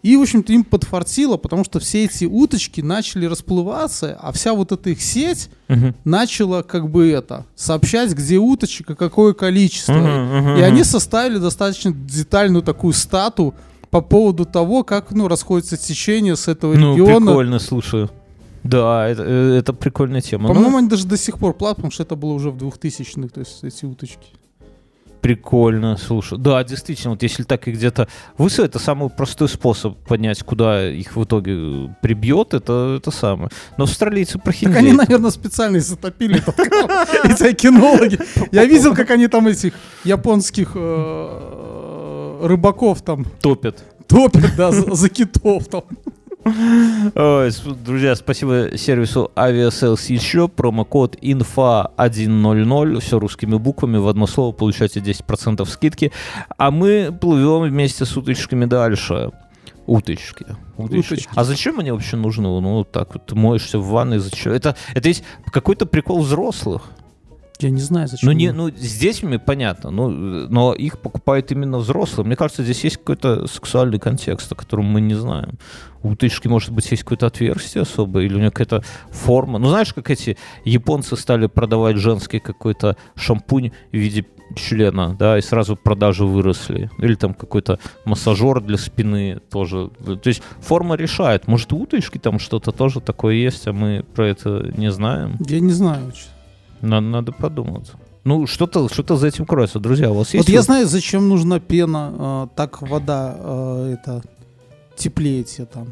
И, 0.01 0.15
в 0.15 0.21
общем-то, 0.21 0.53
им 0.53 0.63
подфартило, 0.63 1.35
потому 1.35 1.65
что 1.65 1.79
все 1.81 2.05
эти 2.05 2.23
уточки 2.23 2.79
начали 2.79 3.25
расплываться, 3.25 4.17
а 4.21 4.31
вся 4.31 4.53
вот 4.53 4.71
эта 4.71 4.91
их 4.91 5.01
сеть 5.01 5.49
Мгм. 5.67 5.93
начала 6.05 6.61
как 6.61 6.89
бы 6.89 7.09
это, 7.09 7.45
сообщать, 7.55 8.13
где 8.13 8.37
уточек 8.37 8.91
и 8.91 8.95
какое 8.95 9.33
количество. 9.33 9.91
Мгм, 9.93 10.37
мгм, 10.37 10.55
И 10.57 10.61
они 10.61 10.85
составили 10.85 11.37
достаточно 11.39 11.91
детальную 11.91 12.61
такую 12.63 12.93
стату 12.93 13.53
по 13.89 13.99
поводу 14.01 14.45
того, 14.45 14.83
как 14.83 15.11
ну, 15.11 15.27
расходится 15.27 15.75
течение 15.75 16.35
с 16.37 16.47
этого 16.47 16.75
Ну, 16.75 16.93
региона. 16.93 17.25
прикольно, 17.25 17.59
слушаю. 17.59 18.09
Да, 18.63 19.07
это, 19.07 19.23
э, 19.25 19.57
это 19.59 19.73
прикольная 19.73 20.21
тема. 20.21 20.47
Ну, 20.49 20.53
По-моему, 20.53 20.77
они 20.77 20.87
даже 20.89 21.07
до 21.07 21.17
сих 21.17 21.37
пор 21.39 21.53
плавают, 21.53 21.77
потому 21.77 21.91
что 21.91 22.03
это 22.03 22.15
было 22.15 22.33
уже 22.33 22.49
в 22.51 22.57
2000-х, 22.57 23.29
то 23.29 23.39
есть 23.39 23.63
эти 23.63 23.85
уточки. 23.85 24.27
Прикольно, 25.21 25.97
слушай. 25.97 26.37
Да, 26.37 26.63
действительно, 26.63 27.11
вот 27.11 27.23
если 27.23 27.43
так 27.43 27.67
и 27.67 27.71
где-то 27.71 28.07
высо, 28.37 28.63
это 28.63 28.79
самый 28.79 29.09
простой 29.09 29.49
способ 29.49 29.97
понять, 30.07 30.41
куда 30.43 30.89
их 30.89 31.15
в 31.17 31.23
итоге 31.25 31.51
э, 31.55 31.87
прибьет, 32.01 32.53
это, 32.53 32.95
это 32.99 33.11
самое. 33.11 33.49
Но 33.77 33.83
австралийцы 33.83 34.33
Так 34.33 34.43
прохиндеют. 34.43 34.77
они, 34.77 34.93
наверное, 34.93 35.31
специально 35.31 35.75
и 35.75 35.81
затопили 35.81 36.37
эти 37.25 37.43
океанологи. 37.43 38.17
Я 38.53 38.63
видел, 38.63 38.95
как 38.95 39.11
они 39.11 39.27
там 39.27 39.47
этих 39.47 39.73
японских 40.05 40.71
э, 40.75 42.39
рыбаков 42.43 43.01
там 43.01 43.25
топят. 43.41 43.83
топят, 44.07 44.55
да, 44.55 44.71
за 44.71 45.09
китов 45.09 45.67
там. 45.67 45.83
Ой, 46.45 47.51
друзья, 47.83 48.15
спасибо 48.15 48.77
сервису 48.77 49.31
Aviasales 49.35 50.11
еще. 50.11 50.47
Промокод 50.47 51.15
INFA100. 51.15 52.99
Все 52.99 53.19
русскими 53.19 53.55
буквами 53.55 53.97
в 53.97 54.07
одно 54.07 54.25
слово. 54.25 54.53
Получаете 54.53 54.99
10% 54.99 55.65
скидки. 55.65 56.11
А 56.57 56.71
мы 56.71 57.15
плывем 57.19 57.63
вместе 57.63 58.05
с 58.05 58.15
уточками 58.15 58.65
дальше. 58.65 59.31
Уточки. 59.85 60.45
Уточки. 60.77 61.13
Уточки. 61.13 61.29
А 61.35 61.43
зачем 61.43 61.79
они 61.79 61.91
вообще 61.91 62.15
нужны? 62.15 62.43
Ну, 62.43 62.77
вот 62.77 62.91
так 62.91 63.13
вот, 63.13 63.25
ты 63.25 63.35
моешься 63.35 63.79
в 63.79 63.87
ванной, 63.87 64.19
зачем? 64.19 64.53
Это, 64.53 64.75
это 64.93 65.07
есть 65.07 65.23
какой-то 65.51 65.85
прикол 65.87 66.21
взрослых. 66.21 66.83
Я 67.61 67.71
не 67.71 67.81
знаю, 67.81 68.07
зачем. 68.07 68.27
Ну, 68.27 68.31
не, 68.31 68.53
ну, 68.53 68.69
с 68.69 68.97
детьми 68.97 69.37
понятно, 69.37 69.91
ну, 69.91 70.09
но 70.09 70.73
их 70.73 70.99
покупают 70.99 71.51
именно 71.51 71.77
взрослые. 71.79 72.25
Мне 72.25 72.37
кажется, 72.37 72.63
здесь 72.63 72.85
есть 72.85 72.97
какой-то 72.97 73.47
сексуальный 73.47 73.99
контекст, 73.99 74.49
о 74.51 74.55
котором 74.55 74.85
мы 74.85 75.01
не 75.01 75.13
знаем. 75.13 75.59
У 76.01 76.11
уточки, 76.11 76.47
может 76.47 76.71
быть, 76.71 76.89
есть 76.89 77.03
какое-то 77.03 77.27
отверстие 77.27 77.81
особое, 77.81 78.23
или 78.23 78.35
у 78.35 78.37
нее 78.37 78.51
какая-то 78.51 78.83
форма. 79.11 79.59
Ну, 79.59 79.67
знаешь, 79.67 79.93
как 79.93 80.09
эти 80.09 80.37
японцы 80.63 81.17
стали 81.17 81.47
продавать 81.47 81.97
женский 81.97 82.39
какой-то 82.39 82.95
шампунь 83.15 83.71
в 83.91 83.97
виде 83.97 84.25
члена, 84.55 85.15
да, 85.19 85.37
и 85.37 85.41
сразу 85.41 85.75
продажи 85.75 86.23
выросли. 86.23 86.89
Или 86.97 87.15
там 87.15 87.33
какой-то 87.33 87.77
массажер 88.05 88.61
для 88.61 88.77
спины 88.77 89.41
тоже. 89.51 89.89
То 90.05 90.29
есть 90.29 90.41
форма 90.61 90.95
решает. 90.95 91.47
Может, 91.47 91.73
у 91.73 91.81
уточки 91.81 92.19
там 92.19 92.39
что-то 92.39 92.71
тоже 92.71 93.01
такое 93.01 93.35
есть, 93.35 93.67
а 93.67 93.73
мы 93.73 94.05
про 94.15 94.27
это 94.27 94.71
не 94.77 94.91
знаем. 94.91 95.35
Я 95.45 95.59
не 95.59 95.73
знаю. 95.73 96.13
Надо, 96.81 97.07
надо 97.07 97.31
подумать. 97.31 97.91
Ну, 98.23 98.47
что-то 98.47 98.87
что 98.89 99.15
за 99.15 99.27
этим 99.27 99.45
кроется. 99.45 99.79
Друзья, 99.79 100.11
у 100.11 100.15
вас 100.15 100.33
есть... 100.33 100.47
Вот 100.47 100.53
я 100.53 100.61
знаю, 100.61 100.87
зачем 100.87 101.29
нужна 101.29 101.59
пена, 101.59 102.13
э, 102.17 102.47
так 102.55 102.81
вода 102.81 103.35
э, 103.37 103.95
это 103.97 104.21
теплее 104.95 105.43
тебе 105.43 105.65
там. 105.65 105.87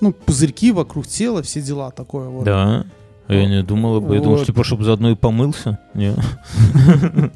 Ну, 0.00 0.12
пузырьки 0.12 0.72
вокруг 0.72 1.06
тела, 1.06 1.42
все 1.42 1.60
дела 1.60 1.90
такое 1.90 2.28
вот. 2.28 2.44
Да. 2.44 2.86
Я 3.28 3.46
не 3.46 3.62
думал 3.62 3.96
об 3.96 4.04
этом. 4.04 4.14
Я 4.14 4.20
думал, 4.20 4.36
Вот. 4.36 4.44
что, 4.44 4.52
типа, 4.52 4.64
чтобы 4.64 4.84
заодно 4.84 5.10
и 5.10 5.14
помылся. 5.14 5.78
Не. 5.94 6.14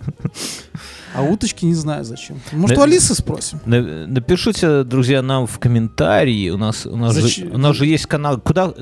А 1.14 1.22
уточки 1.22 1.64
не 1.64 1.74
знаю 1.74 2.04
зачем. 2.04 2.40
Может, 2.52 2.76
Да- 2.76 2.82
у 2.82 2.84
Алисы 2.84 3.14
спросим? 3.14 3.60
На- 3.64 4.06
Напишите, 4.06 4.82
друзья, 4.82 5.22
нам 5.22 5.46
в 5.46 5.58
комментарии. 5.58 6.50
У 6.50 6.56
нас, 6.56 6.86
у 6.86 6.96
нас, 6.96 7.14
же, 7.14 7.46
у 7.46 7.58
нас 7.58 7.76
же 7.76 7.86
есть 7.86 8.06
канал. 8.06 8.40
Куда 8.40 8.74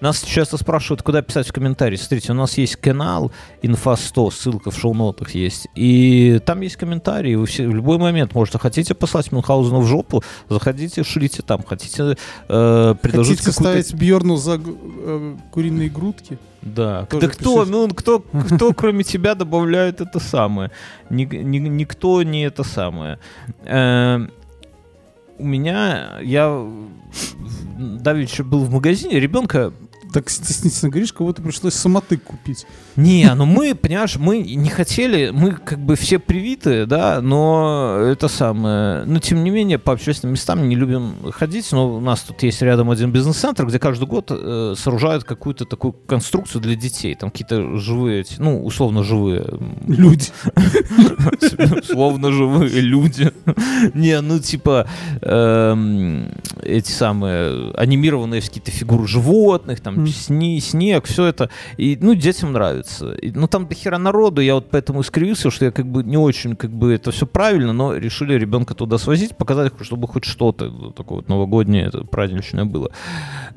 нас 0.00 0.20
часто 0.22 0.58
спрашивают, 0.58 1.02
куда 1.02 1.22
писать 1.22 1.48
в 1.48 1.52
комментарии. 1.52 1.96
Смотрите, 1.96 2.32
у 2.32 2.34
нас 2.34 2.58
есть 2.58 2.76
канал 2.76 3.32
Инфа 3.62 3.96
100, 3.96 4.30
ссылка 4.30 4.70
в 4.70 4.78
шоу-нотах 4.78 5.30
есть. 5.34 5.66
И 5.74 6.40
там 6.44 6.60
есть 6.60 6.76
комментарии. 6.76 7.34
Вы 7.34 7.46
все 7.46 7.66
в 7.66 7.74
любой 7.74 7.98
момент 7.98 8.34
можете. 8.34 8.58
Хотите 8.58 8.94
послать 8.94 9.32
Мюнхгаузену 9.32 9.80
в 9.80 9.86
жопу, 9.86 10.22
заходите, 10.48 11.02
шлите 11.04 11.42
там. 11.42 11.62
Хотите 11.62 12.16
э, 12.48 12.94
предложить 13.00 13.38
Хотите 13.38 13.52
какую-то 13.52 13.82
ставить 13.82 13.94
Бьерну 13.94 14.36
за 14.36 14.60
э, 14.62 15.36
куриные 15.50 15.88
грудки? 15.88 16.38
Да. 16.74 17.06
Тоже 17.06 17.26
да 17.26 17.32
кто, 17.32 17.54
пишите. 17.64 17.70
ну, 17.72 17.88
кто, 17.88 18.20
кто 18.20 18.72
кроме 18.72 19.04
тебя 19.04 19.34
добавляет 19.34 20.00
это 20.00 20.20
самое? 20.20 20.70
Ни- 21.10 21.24
ни- 21.24 21.58
никто 21.58 22.22
не 22.22 22.42
это 22.44 22.64
самое. 22.64 23.18
Эм, 23.64 24.30
у 25.38 25.44
меня, 25.44 26.18
я 26.22 26.66
давеча 27.78 28.44
был 28.44 28.64
в 28.64 28.72
магазине, 28.72 29.20
ребенка 29.20 29.72
Так 30.12 30.30
стеснительно 30.30 30.90
говоришь, 30.90 31.12
кого-то 31.12 31.42
пришлось 31.42 31.74
самотык 31.74 32.22
купить. 32.22 32.66
не, 32.96 33.32
ну 33.34 33.44
мы, 33.44 33.74
понимаешь, 33.74 34.16
мы 34.16 34.38
не 34.38 34.70
хотели, 34.70 35.30
мы 35.30 35.52
как 35.52 35.78
бы 35.78 35.96
все 35.96 36.18
привиты, 36.18 36.86
да, 36.86 37.20
но 37.20 37.98
это 38.00 38.28
самое, 38.28 39.04
но 39.04 39.18
тем 39.18 39.44
не 39.44 39.50
менее 39.50 39.78
по 39.78 39.92
общественным 39.92 40.34
местам 40.34 40.68
не 40.68 40.76
любим 40.76 41.14
ходить, 41.32 41.70
но 41.72 41.96
у 41.96 42.00
нас 42.00 42.20
тут 42.20 42.42
есть 42.42 42.62
рядом 42.62 42.90
один 42.90 43.12
бизнес-центр, 43.12 43.66
где 43.66 43.78
каждый 43.78 44.06
год 44.06 44.30
э, 44.30 44.74
сооружают 44.76 45.24
какую-то 45.24 45.64
такую 45.64 45.92
конструкцию 45.92 46.62
для 46.62 46.74
детей, 46.74 47.14
там 47.14 47.30
какие-то 47.30 47.76
живые, 47.76 48.24
ну, 48.38 48.64
условно 48.64 49.02
живые 49.02 49.46
Люди. 49.86 50.26
Словно 51.84 52.30
живые 52.30 52.80
люди. 52.80 53.32
Не, 53.94 54.20
ну 54.20 54.38
типа 54.38 54.86
эм, 55.22 56.30
эти 56.62 56.90
самые 56.90 57.72
анимированные 57.72 58.40
какие-то 58.40 58.70
фигуры 58.70 59.06
животных, 59.06 59.80
там 59.80 59.97
Сни, 60.06 60.60
снег, 60.60 61.06
все 61.06 61.24
это. 61.26 61.50
И, 61.76 61.98
ну, 62.00 62.14
детям 62.14 62.52
нравится. 62.52 63.12
И, 63.14 63.30
ну, 63.30 63.48
там 63.48 63.66
до 63.66 63.74
хера 63.74 63.98
народу, 63.98 64.40
я 64.40 64.54
вот 64.54 64.70
поэтому 64.70 65.00
и 65.00 65.02
скривился, 65.02 65.50
что 65.50 65.64
я 65.64 65.70
как 65.70 65.86
бы 65.86 66.02
не 66.04 66.16
очень, 66.16 66.56
как 66.56 66.70
бы 66.70 66.92
это 66.92 67.10
все 67.10 67.26
правильно, 67.26 67.72
но 67.72 67.94
решили 67.94 68.34
ребенка 68.34 68.74
туда 68.74 68.98
свозить, 68.98 69.36
показать, 69.36 69.72
чтобы 69.80 70.08
хоть 70.08 70.24
что-то 70.24 70.92
такое 70.92 71.18
вот 71.18 71.28
новогоднее, 71.28 71.86
это 71.86 72.04
праздничное 72.04 72.64
было. 72.64 72.90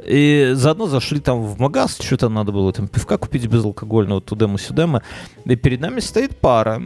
И 0.06 0.51
заодно 0.54 0.88
зашли 0.88 1.19
там 1.19 1.43
в 1.43 1.60
магаз, 1.60 1.97
что-то 2.01 2.30
надо 2.30 2.51
было 2.51 2.73
там 2.73 2.88
пивка 2.88 3.17
купить 3.17 3.47
безалкогольного, 3.47 4.21
тудема-сюдема. 4.21 5.01
И 5.45 5.56
перед 5.56 5.82
нами 5.82 5.99
стоит 5.99 6.38
пара. 6.38 6.82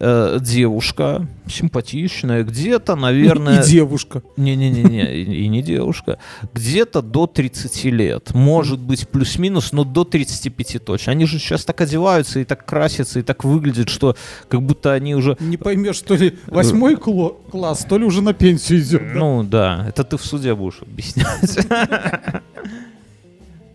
Э, 0.00 0.38
девушка, 0.40 1.26
симпатичная, 1.48 2.44
где-то, 2.44 2.94
наверное... 2.94 3.62
И 3.62 3.66
девушка. 3.66 4.22
Не-не-не-не, 4.36 5.16
и, 5.16 5.44
и 5.44 5.48
не 5.48 5.62
девушка. 5.62 6.18
Где-то 6.54 7.02
до 7.02 7.26
30 7.26 7.84
лет. 7.86 8.34
Может 8.34 8.78
быть, 8.78 9.08
плюс-минус, 9.08 9.72
но 9.72 9.84
до 9.84 10.04
35 10.04 10.84
точно. 10.84 11.12
Они 11.12 11.26
же 11.26 11.38
сейчас 11.38 11.64
так 11.64 11.80
одеваются 11.80 12.38
и 12.38 12.44
так 12.44 12.64
красятся, 12.64 13.18
и 13.18 13.22
так 13.22 13.44
выглядят, 13.44 13.88
что 13.88 14.14
как 14.48 14.62
будто 14.62 14.92
они 14.92 15.14
уже... 15.16 15.36
Не 15.40 15.56
поймешь, 15.56 16.00
то 16.00 16.14
ли 16.14 16.38
восьмой 16.46 16.94
кло- 16.94 17.36
класс, 17.50 17.84
то 17.88 17.98
ли 17.98 18.04
уже 18.04 18.22
на 18.22 18.34
пенсию 18.34 18.80
идет. 18.80 19.02
да? 19.02 19.18
Ну 19.18 19.42
да, 19.42 19.86
это 19.88 20.04
ты 20.04 20.16
в 20.16 20.24
суде 20.24 20.54
будешь 20.54 20.80
объяснять. 20.82 21.66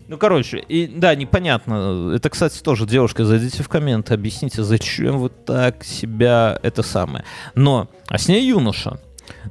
Ну, 0.06 0.18
короче, 0.18 0.58
и 0.58 0.86
да, 0.86 1.14
непонятно. 1.14 2.12
Это, 2.14 2.28
кстати, 2.28 2.60
тоже, 2.62 2.86
девушка, 2.86 3.24
зайдите 3.24 3.62
в 3.62 3.68
комменты, 3.68 4.12
объясните, 4.14 4.62
зачем 4.62 5.18
вы 5.18 5.30
так 5.30 5.82
себя 5.82 6.58
это 6.62 6.82
самое. 6.82 7.24
Но, 7.54 7.88
а 8.08 8.18
с 8.18 8.28
ней 8.28 8.46
юноша. 8.46 9.00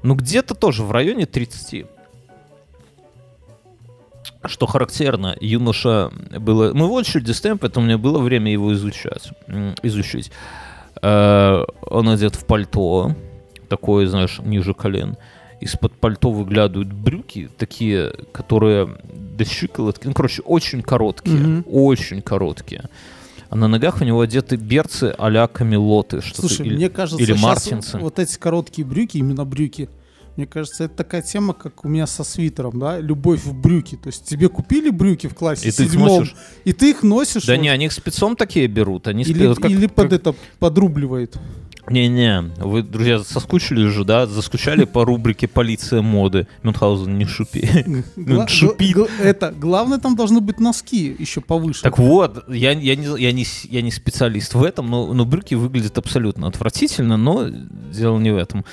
Ну, 0.03 0.13
где-то 0.13 0.53
тоже 0.53 0.83
в 0.83 0.91
районе 0.91 1.25
30. 1.25 1.85
Что 4.45 4.65
характерно, 4.67 5.35
юноша 5.39 6.11
было... 6.37 6.73
Мы 6.73 6.87
в 6.87 6.91
очереди 6.91 7.31
стоим, 7.31 7.57
поэтому 7.57 7.85
у 7.85 7.87
меня 7.87 7.97
было 7.97 8.19
время 8.19 8.51
его 8.51 8.73
изучать. 8.73 9.31
Изучить. 9.81 10.31
Э, 11.01 11.63
Он 11.81 12.09
одет 12.09 12.35
в 12.35 12.45
пальто, 12.45 13.15
такое, 13.69 14.05
знаешь, 14.05 14.39
ниже 14.39 14.73
колен. 14.73 15.17
Из-под 15.63 15.93
пальто 15.93 16.31
выглядывают 16.31 16.91
брюки, 16.91 17.49
такие, 17.57 18.13
которые 18.31 18.89
до 19.37 19.45
щиколотки. 19.45 20.07
Ну, 20.07 20.13
короче, 20.13 20.41
очень 20.43 20.81
короткие. 20.81 21.35
Мгм. 21.37 21.65
Очень 21.67 22.21
короткие. 22.21 22.89
А 23.49 23.55
на 23.55 23.67
ногах 23.67 24.01
у 24.01 24.03
него 24.03 24.21
одеты 24.21 24.55
берцы 24.55 25.13
а-ля 25.17 25.47
камелоты. 25.47 26.21
что-то 26.21 26.47
Слушай, 26.47 26.65
или- 26.67 26.75
мне 26.75 26.89
кажется, 26.89 27.23
или 27.23 27.33
мартинсы. 27.33 27.97
вот 27.99 28.19
эти 28.19 28.37
короткие 28.37 28.85
брюки, 28.85 29.17
именно 29.17 29.45
брюки, 29.45 29.89
мне 30.35 30.47
кажется, 30.47 30.85
это 30.85 30.95
такая 30.95 31.21
тема, 31.21 31.53
как 31.53 31.85
у 31.85 31.87
меня 31.87 32.07
со 32.07 32.23
свитером, 32.23 32.79
да, 32.79 32.99
любовь 32.99 33.43
в 33.45 33.53
брюки. 33.53 33.95
То 33.95 34.07
есть 34.07 34.25
тебе 34.25 34.49
купили 34.49 34.89
брюки 34.89 35.27
в 35.27 35.35
классе 35.35 35.69
И 35.69 35.71
ты 35.71 35.83
их 35.83 35.91
седьмом, 35.91 36.07
носишь? 36.21 36.35
и 36.65 36.73
ты 36.73 36.89
их 36.89 37.03
носишь. 37.03 37.45
Да 37.45 37.53
вот, 37.53 37.61
не, 37.61 37.69
они 37.69 37.85
их 37.85 37.91
спецом 37.91 38.35
такие 38.35 38.65
берут. 38.67 39.07
Они 39.07 39.21
или, 39.23 39.45
спе- 39.45 39.47
вот 39.49 39.57
как- 39.59 39.69
или 39.71 39.85
под 39.85 40.09
как- 40.09 40.13
это 40.13 40.35
подрубливает. 40.57 41.37
Не-не, 41.89 42.41
вы, 42.59 42.81
друзья, 42.81 43.19
соскучились 43.19 43.91
же, 43.91 44.05
да? 44.05 44.25
Заскучали 44.25 44.85
по 44.85 45.03
рубрике 45.03 45.47
«Полиция 45.49 46.01
моды». 46.01 46.47
Мюнхгаузен, 46.63 47.17
не 47.17 47.25
шупи. 47.25 47.67
Гла- 48.15 48.47
шипит. 48.47 48.95
гла- 48.95 49.07
это, 49.21 49.51
главное, 49.51 49.97
там 49.97 50.15
должны 50.15 50.39
быть 50.39 50.59
носки 50.61 51.13
еще 51.19 51.41
повыше. 51.41 51.81
Так 51.83 51.97
вот, 51.99 52.45
я, 52.47 52.71
я, 52.71 52.95
не, 52.95 53.05
я, 53.21 53.31
не, 53.33 53.45
я 53.69 53.81
не 53.81 53.91
специалист 53.91 54.53
в 54.53 54.63
этом, 54.63 54.89
но, 54.89 55.13
но 55.13 55.25
брюки 55.25 55.55
выглядят 55.55 55.97
абсолютно 55.97 56.47
отвратительно, 56.47 57.17
но 57.17 57.49
дело 57.49 58.17
не 58.17 58.31
в 58.31 58.37
этом. 58.37 58.63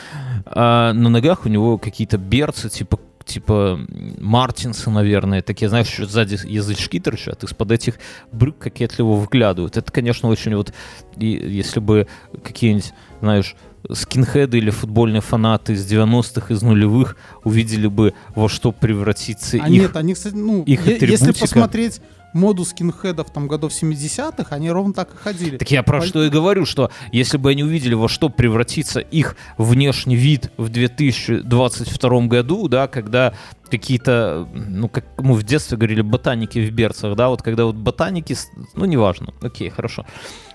А 0.47 0.93
на 0.93 1.09
ногах 1.09 1.47
у 1.47 1.49
него 1.49 1.79
какие-то 1.79 2.17
берцы, 2.17 2.69
типа 2.69 3.01
типа 3.31 3.79
м, 3.89 4.17
Мартинсы, 4.19 4.91
наверное, 4.91 5.43
такие, 5.43 5.69
знаешь, 5.69 5.89
еще 5.89 6.07
сзади 6.07 6.39
язычки 6.47 7.01
торчат, 7.01 7.43
из-под 7.45 7.71
этих 7.73 7.95
брюк 8.33 8.59
кокетливо 8.59 9.13
выглядывают. 9.13 9.77
Это, 9.77 9.91
конечно, 9.93 10.29
очень 10.29 10.55
вот, 10.57 10.73
и 11.17 11.27
если 11.29 11.81
бы 11.81 12.07
какие-нибудь, 12.43 12.93
знаешь, 13.21 13.57
скинхеды 13.93 14.59
или 14.59 14.69
футбольные 14.71 15.23
фанаты 15.23 15.73
из 15.73 15.91
90-х, 15.91 16.53
из 16.53 16.61
нулевых 16.63 17.17
увидели 17.45 17.87
бы, 17.87 18.13
во 18.35 18.49
что 18.49 18.73
превратится 18.73 19.57
А 19.57 19.67
их 19.67 19.71
нет, 19.71 19.97
они, 19.97 20.15
кстати, 20.15 20.35
ну, 20.35 20.63
их 20.65 20.87
е- 20.87 20.93
если 21.01 21.15
атрибутика. 21.15 21.41
посмотреть 21.41 22.01
моду 22.33 22.65
скинхедов 22.65 23.31
там 23.31 23.49
годов 23.49 23.73
70-х, 23.73 24.55
они 24.55 24.71
ровно 24.71 24.93
так 24.95 25.13
и 25.15 25.17
ходили. 25.17 25.57
Так 25.57 25.71
я 25.71 25.83
про 25.83 25.99
Паль- 26.01 26.09
что 26.09 26.25
и 26.25 26.31
говорю, 26.31 26.65
что 26.67 26.91
если 27.13 27.37
бы 27.39 27.51
они 27.51 27.63
увидели, 27.65 27.95
во 27.95 28.09
что 28.09 28.29
превратится 28.29 29.01
их 29.01 29.37
внешний 29.59 30.17
вид 30.17 30.51
в 30.57 30.69
2022 30.69 32.27
году, 32.27 32.69
да, 32.69 32.87
когда 32.89 33.35
какие-то, 33.71 34.49
ну, 34.53 34.89
как 34.89 35.05
мы 35.19 35.35
в 35.35 35.43
детстве 35.43 35.77
говорили, 35.77 36.03
ботаники 36.03 36.59
в 36.59 36.73
берцах, 36.73 37.15
да, 37.17 37.29
вот 37.29 37.43
когда 37.43 37.65
вот 37.65 37.77
ботаники, 37.77 38.37
ну, 38.75 38.85
неважно, 38.85 39.33
окей, 39.43 39.71
хорошо. 39.71 40.05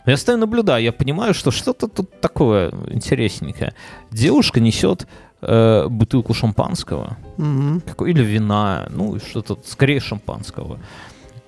Я 0.06 0.18
стою 0.18 0.38
наблюдаю, 0.38 0.84
я 0.84 0.92
понимаю, 0.92 1.34
что 1.34 1.52
что-то 1.52 1.88
тут 1.88 2.20
такое 2.22 2.72
интересненькое. 2.90 3.74
Девушка 4.12 4.60
несет 4.60 5.08
э, 5.42 5.88
бутылку 5.90 6.34
шампанского, 6.34 7.18
Мгм. 7.38 7.82
какой- 7.82 8.12
или 8.12 8.24
вина, 8.24 8.88
ну, 8.90 9.20
что-то, 9.20 9.58
скорее 9.66 10.00
шампанского. 10.00 10.80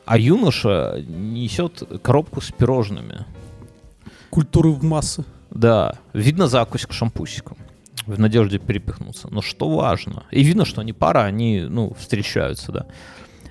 А 0.07 0.17
юноша 0.17 1.03
несет 1.05 1.83
коробку 2.01 2.39
с 2.39 2.49
пирожными. 2.49 3.25
Культуры 4.29 4.69
в 4.69 4.81
массы. 4.81 5.25
Да, 5.51 5.95
видно 6.13 6.47
закусь 6.47 6.85
к 6.85 6.93
шампусикам. 6.93 7.57
В 8.05 8.17
надежде 8.17 8.57
перепихнуться. 8.57 9.27
Но 9.29 9.41
что 9.41 9.69
важно, 9.69 10.23
и 10.31 10.43
видно, 10.43 10.63
что 10.63 10.79
они 10.79 10.93
пара, 10.93 11.25
они, 11.25 11.59
ну, 11.59 11.93
встречаются, 11.99 12.71
да. 12.71 12.85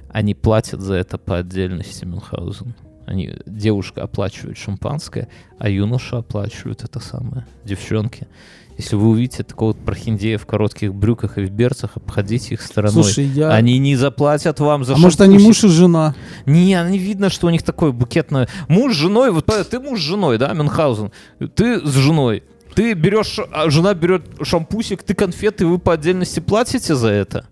Они 0.08 0.34
платят 0.34 0.80
за 0.80 0.94
это 0.94 1.18
по 1.18 1.36
отдельности, 1.36 2.06
Мюнхгаузен. 2.06 2.74
Они, 3.04 3.34
девушка 3.44 4.02
оплачивает 4.02 4.56
шампанское, 4.56 5.28
а 5.58 5.68
юноша 5.68 6.18
оплачивает 6.18 6.84
это 6.84 7.00
самое. 7.00 7.46
Девчонки. 7.64 8.28
Если 8.76 8.94
вы 8.94 9.08
увидите 9.08 9.42
такого 9.42 9.68
вот 9.68 9.78
прохиндея 9.78 10.36
в 10.36 10.44
коротких 10.44 10.94
брюках 10.94 11.38
и 11.38 11.42
в 11.42 11.50
берцах, 11.50 11.92
обходите 11.96 12.54
их 12.54 12.62
стороной. 12.62 13.04
Слушай, 13.04 13.24
я... 13.24 13.50
Они 13.50 13.78
не 13.78 13.96
заплатят 13.96 14.60
вам 14.60 14.84
за 14.84 14.94
а 14.94 14.96
может, 14.98 15.20
они 15.22 15.38
муж 15.38 15.64
и 15.64 15.68
жена? 15.68 16.14
Не, 16.44 16.78
не 16.88 16.98
видно, 16.98 17.30
что 17.30 17.46
у 17.46 17.50
них 17.50 17.62
такой 17.62 17.92
букетное. 17.92 18.48
Муж 18.68 18.92
с 18.92 18.96
женой, 18.96 19.30
вот 19.30 19.46
правда, 19.46 19.64
ты 19.64 19.80
муж 19.80 20.00
с 20.00 20.02
женой, 20.02 20.36
да, 20.36 20.52
Мюнхгаузен? 20.52 21.10
Ты 21.54 21.80
с 21.86 21.94
женой. 21.94 22.42
Ты 22.74 22.92
берешь, 22.92 23.40
а 23.50 23.70
жена 23.70 23.94
берет 23.94 24.26
шампусик, 24.42 25.02
ты 25.02 25.14
конфеты, 25.14 25.64
вы 25.64 25.78
по 25.78 25.94
отдельности 25.94 26.40
платите 26.40 26.94
за 26.94 27.08
это? 27.08 27.46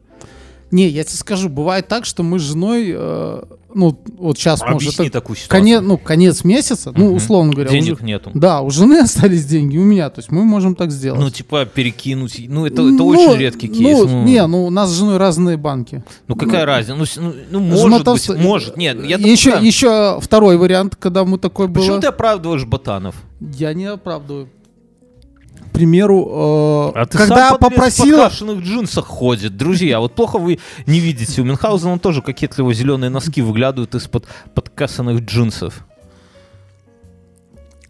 Не, 0.75 0.89
я 0.89 1.05
тебе 1.05 1.17
скажу, 1.17 1.49
бывает 1.49 1.87
так, 1.87 2.05
что 2.05 2.25
мы 2.25 2.41
с 2.41 2.43
женой, 2.43 2.93
э, 2.93 3.43
ну, 3.75 3.97
вот 4.19 4.37
сейчас, 4.39 4.61
может, 4.61 4.77
Объясни 4.89 5.09
такую 5.09 5.37
ситуацию. 5.37 5.51
конец, 5.61 5.81
ну, 5.83 5.99
конец 5.99 6.43
месяца, 6.43 6.91
ну, 6.97 7.07
Мгм. 7.07 7.15
условно 7.15 7.53
говоря. 7.53 7.71
у 7.71 7.73
Денег 7.73 8.01
же- 8.01 8.05
нету. 8.05 8.31
Да, 8.35 8.61
у 8.61 8.71
жены 8.71 8.99
остались 9.03 9.45
деньги, 9.47 9.79
у 9.79 9.85
меня, 9.85 10.11
то 10.11 10.19
есть 10.19 10.33
мы 10.33 10.43
можем 10.45 10.75
так 10.75 10.91
сделать. 10.91 11.21
Ну, 11.21 11.31
типа, 11.31 11.65
перекинуть. 11.65 12.41
Ну, 12.49 12.67
это, 12.67 12.83
это 12.83 12.91
Ну, 12.91 13.07
очень 13.07 13.37
редкий 13.39 13.69
кейс. 13.69 13.99
Ну, 13.99 14.07
Ну, 14.09 14.25
не, 14.25 14.45
ну, 14.49 14.65
у 14.67 14.71
нас 14.71 14.91
с 14.91 14.99
женой 14.99 15.17
разные 15.17 15.57
банки. 15.57 16.03
ну, 16.27 16.35
какая 16.35 16.65
разница? 16.67 16.97
Ну, 16.99 17.07
с- 17.07 17.17
ну, 17.19 17.33
ну, 17.53 17.77
Жена 17.77 17.99
может 18.05 18.07
быть, 18.35 18.43
может. 18.45 18.77
Нет, 18.77 19.05
я 19.05 19.17
еще, 19.17 19.57
еще 19.63 20.19
второй 20.21 20.57
вариант, 20.57 20.97
когда 20.97 21.25
мы 21.25 21.39
такой 21.39 21.69
было. 21.69 21.83
Почему 21.85 22.01
ты 22.01 22.09
оправдываешь 22.09 22.65
ботанов? 22.65 23.15
Я 23.41 23.75
не 23.75 23.85
оправдываю. 23.85 24.49
К 25.75 25.77
примеру, 25.77 26.93
э, 26.95 27.01
А 27.01 27.05
ты 27.05 27.19
когда 27.19 27.49
сам 27.49 27.57
в 27.57 27.59
попросила... 27.59 28.19
покрашенных 28.19 28.61
джинсах 28.63 29.07
ходит. 29.07 29.57
Друзья, 29.57 29.99
вот 29.99 30.15
плохо 30.15 30.39
вы 30.39 30.61
не 30.87 31.01
видите. 31.01 31.43
У 31.43 31.45
Мюнхгаузена 31.45 31.99
тоже 31.99 32.23
кокетливо 32.23 32.73
зеленые 32.73 33.11
носки 33.11 33.43
выглядывают 33.43 33.93
из-под 33.97 34.25
подкасанных 34.55 35.23
джинсов. 35.23 35.85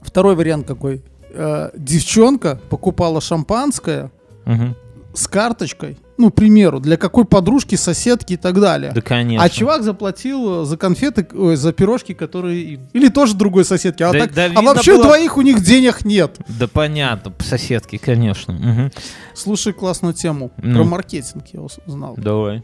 Второй 0.01 0.35
вариант 0.35 0.67
какой? 0.67 1.03
Э, 1.29 1.73
девчонка 1.77 2.59
покупала 2.71 3.21
шампанское 3.21 4.11
Мгм. 4.47 4.77
С 5.15 5.27
карточкой, 5.29 5.97
ну, 6.19 6.31
к 6.31 6.35
примеру, 6.35 6.81
для 6.81 6.97
какой 6.97 7.25
подружки, 7.25 7.77
соседки 7.77 8.35
и 8.35 8.37
так 8.37 8.61
далее. 8.61 8.93
Да, 8.95 9.01
конечно. 9.01 9.45
А 9.45 9.49
чувак 9.49 9.83
заплатил 9.83 10.63
э, 10.63 10.65
за 10.65 10.77
конфеты, 10.77 11.27
ой, 11.35 11.57
за 11.57 11.73
пирожки, 11.73 12.15
которые 12.15 12.63
им. 12.75 12.81
Или 12.93 13.09
тоже 13.09 13.35
другой 13.35 13.65
соседки. 13.65 14.03
А, 14.03 14.13
Да- 14.13 14.19
так- 14.21 14.35
да 14.35 14.51
а 14.55 14.63
вообще 14.63 14.93
было- 14.93 15.01
у 15.01 15.03
двоих 15.05 15.37
у 15.37 15.43
них 15.43 15.63
денег 15.63 16.05
нет. 16.05 16.37
Да 16.49 16.67
понятно, 16.69 17.33
соседки, 17.39 17.97
конечно. 17.97 18.53
Мгм. 18.55 18.93
Слушай 19.35 19.73
классную 19.73 20.15
тему 20.15 20.51
Ну. 20.59 20.75
про 20.75 20.85
маркетинг, 20.85 21.45
я 21.53 21.61
узнал. 21.61 22.15
Давай. 22.17 22.63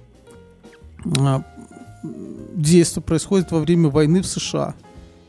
А, 1.18 1.42
Действие 2.54 3.02
происходит 3.02 3.52
во 3.52 3.60
время 3.60 3.88
войны 3.88 4.22
в 4.22 4.26
США. 4.26 4.74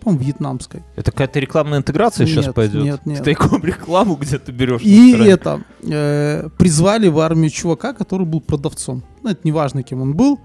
По-моему, 0.01 0.23
вьетнамской. 0.23 0.81
Это 0.95 1.11
какая-то 1.11 1.39
рекламная 1.39 1.79
интеграция 1.79 2.25
сейчас 2.25 2.47
Нет, 2.47 2.55
пойдет? 2.55 2.83
нет, 2.83 3.05
нет. 3.05 3.17
Ты 3.19 3.23
тайком 3.23 3.63
рекламу 3.63 4.15
где 4.15 4.39
ты 4.39 4.51
берешь? 4.51 4.81
И 4.81 5.13
это 5.13 5.61
э, 5.83 6.49
призвали 6.57 7.07
в 7.07 7.19
армию 7.19 7.51
чувака, 7.51 7.93
который 7.93 8.25
был 8.25 8.41
продавцом. 8.41 9.03
Ну, 9.21 9.29
это 9.29 9.41
не 9.43 9.51
важно, 9.51 9.83
кем 9.83 10.01
он 10.01 10.15
был. 10.15 10.39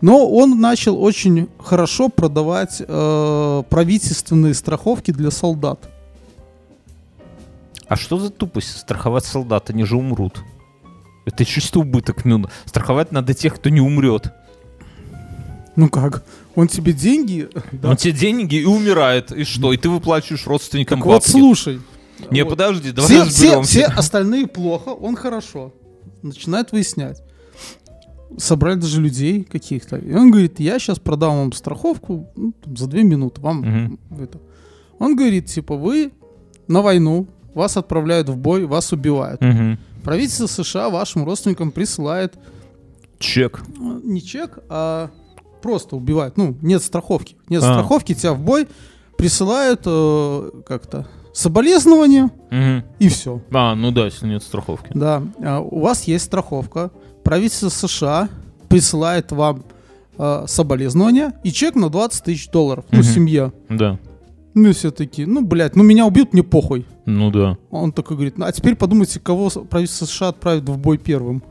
Но 0.00 0.28
он 0.28 0.60
начал 0.60 1.00
очень 1.00 1.48
хорошо 1.58 2.08
продавать 2.08 2.82
э, 2.86 3.62
правительственные 3.68 4.54
страховки 4.54 5.12
для 5.12 5.30
солдат. 5.30 5.88
А 7.86 7.96
что 7.96 8.18
за 8.18 8.30
тупость? 8.30 8.78
Страховать 8.78 9.26
солдат, 9.26 9.68
они 9.68 9.84
же 9.84 9.96
умрут. 9.96 10.42
Это 11.26 11.44
чисто 11.44 11.80
убыток, 11.80 12.24
Мюн. 12.24 12.48
Страховать 12.64 13.12
надо 13.12 13.34
тех, 13.34 13.54
кто 13.54 13.68
не 13.68 13.80
умрет. 13.80 14.32
Ну 15.76 15.88
как? 15.88 16.24
Он 16.54 16.68
тебе 16.68 16.92
деньги... 16.92 17.48
да. 17.72 17.90
Он 17.90 17.96
тебе 17.96 18.12
деньги 18.12 18.56
и 18.56 18.64
умирает. 18.64 19.32
И 19.32 19.44
что? 19.44 19.72
И 19.72 19.76
ты 19.76 19.88
выплачиваешь 19.88 20.46
родственникам 20.46 20.98
Так 20.98 21.06
вот, 21.06 21.12
бабки. 21.14 21.30
слушай. 21.30 21.80
Не, 22.30 22.42
Вот. 22.42 22.50
подожди, 22.50 22.92
давай 22.92 23.08
Все, 23.10 23.24
все, 23.24 23.28
разберемся. 23.46 23.70
все 23.70 23.84
остальные 23.86 24.46
плохо, 24.46 24.90
он 24.90 25.16
хорошо. 25.16 25.72
Начинает 26.22 26.70
выяснять. 26.72 27.22
Собрали 28.38 28.76
даже 28.80 29.00
людей 29.00 29.44
каких-то. 29.44 29.96
И 29.96 30.12
он 30.14 30.30
говорит, 30.30 30.58
я 30.60 30.78
сейчас 30.78 30.98
продам 30.98 31.36
вам 31.36 31.52
страховку 31.52 32.28
ну, 32.36 32.52
там, 32.64 32.76
за 32.76 32.86
две 32.86 33.02
минуты. 33.02 33.40
Вам 33.40 33.58
Мгм. 33.60 33.98
это. 34.20 34.38
Он 34.98 35.16
говорит, 35.16 35.46
типа, 35.46 35.76
вы 35.76 36.12
на 36.68 36.80
войну, 36.80 37.26
вас 37.54 37.76
отправляют 37.76 38.28
в 38.28 38.36
бой, 38.36 38.64
вас 38.66 38.92
убивают. 38.92 39.40
Мгм. 39.40 39.78
Правительство 40.04 40.46
США 40.46 40.88
вашим 40.90 41.24
родственникам 41.24 41.70
присылает 41.72 42.34
Чек. 43.18 43.62
не 43.78 44.22
чек, 44.22 44.58
а 44.68 45.10
просто 45.62 45.96
убивает. 45.96 46.36
Ну, 46.36 46.56
нет 46.60 46.82
страховки. 46.82 47.36
Нет 47.48 47.62
А. 47.62 47.72
страховки, 47.72 48.14
тебя 48.14 48.34
в 48.34 48.40
бой 48.40 48.66
присылают 49.16 49.82
э, 49.86 50.50
как-то 50.66 51.06
соболезнования 51.32 52.30
Мгм. 52.50 52.84
и 52.98 53.08
все. 53.08 53.40
А, 53.52 53.74
ну 53.74 53.90
да, 53.90 54.06
если 54.06 54.26
нет 54.26 54.42
страховки. 54.42 54.90
Да, 54.94 55.22
а, 55.42 55.60
у 55.60 55.80
вас 55.80 56.04
есть 56.04 56.24
страховка. 56.24 56.90
Правительство 57.24 57.68
США 57.68 58.28
присылает 58.68 59.32
вам 59.32 59.64
а, 60.18 60.44
соболезнования 60.46 61.32
и 61.42 61.50
чек 61.52 61.74
на 61.74 61.88
20 61.88 62.24
тысяч 62.24 62.48
долларов. 62.50 62.84
Ну, 62.90 62.98
Мгм. 62.98 63.06
семья. 63.06 63.52
Да. 63.68 63.98
Ну, 64.54 64.72
все 64.74 64.90
такие, 64.90 65.26
ну, 65.26 65.40
блядь, 65.42 65.76
ну, 65.76 65.82
меня 65.82 66.04
убьют, 66.04 66.34
мне 66.34 66.42
похуй. 66.42 66.84
Ну 67.06 67.30
да. 67.30 67.56
Он 67.70 67.90
такой 67.92 68.16
говорит, 68.16 68.36
ну, 68.36 68.44
а 68.44 68.52
теперь 68.52 68.76
подумайте, 68.76 69.18
кого 69.18 69.48
правительство 69.48 70.04
США 70.04 70.28
отправит 70.28 70.68
в 70.68 70.76
бой 70.78 70.98
первым. 70.98 71.42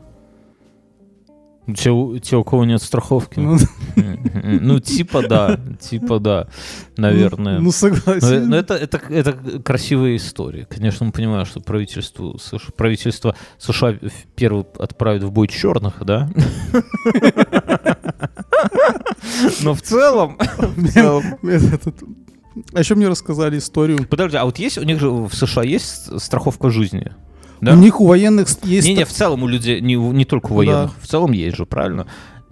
У- 1.66 2.18
те, 2.18 2.36
у 2.36 2.44
кого 2.44 2.64
нет 2.64 2.82
страховки. 2.82 3.38
Ну, 3.40 3.56
Мгм. 3.96 4.58
Ну, 4.62 4.80
типа 4.80 5.22
да, 5.28 5.58
типа 5.80 6.18
да, 6.18 6.48
наверное. 6.96 7.58
Ну, 7.58 7.66
Но, 7.66 7.70
согласен. 7.72 8.48
но 8.48 8.56
это, 8.56 8.74
это, 8.74 9.00
это 9.08 9.32
красивая 9.62 10.16
история. 10.16 10.66
Конечно, 10.66 11.06
мы 11.06 11.12
понимаем, 11.12 11.46
что 11.46 11.60
правительству, 11.60 12.38
США 12.38 12.58
правительство 12.76 13.36
США 13.58 13.94
первый 14.34 14.64
отправит 14.78 15.22
в 15.22 15.30
бой 15.30 15.46
черных, 15.48 16.04
да? 16.04 16.28
Но 19.62 19.74
в 19.74 19.82
целом... 19.82 20.38
в 20.58 20.88
целом- 20.92 21.38
Этот- 21.42 22.02
А 22.74 22.80
еще 22.80 22.94
мне 22.94 23.08
рассказали 23.08 23.58
историю. 23.58 24.06
Подожди, 24.08 24.36
а 24.36 24.44
вот 24.44 24.58
есть 24.58 24.78
у 24.78 24.82
них 24.82 25.00
же 25.00 25.10
в 25.10 25.32
США 25.32 25.62
есть 25.62 26.20
страховка 26.20 26.70
жизни? 26.70 27.12
Да? 27.62 27.72
У 27.72 27.76
них 27.76 28.00
у 28.00 28.06
военных 28.06 28.48
есть... 28.64 28.88
Не, 28.88 28.94
не, 28.94 29.04
в 29.04 29.10
целом 29.10 29.44
у 29.44 29.46
людей, 29.46 29.80
не, 29.80 29.94
не 29.94 30.24
только 30.24 30.52
у 30.52 30.56
военных, 30.56 30.90
Да. 30.90 31.00
в 31.00 31.06
целом 31.06 31.32
есть 31.32 31.56
же, 31.56 31.64
правильно? 31.64 32.06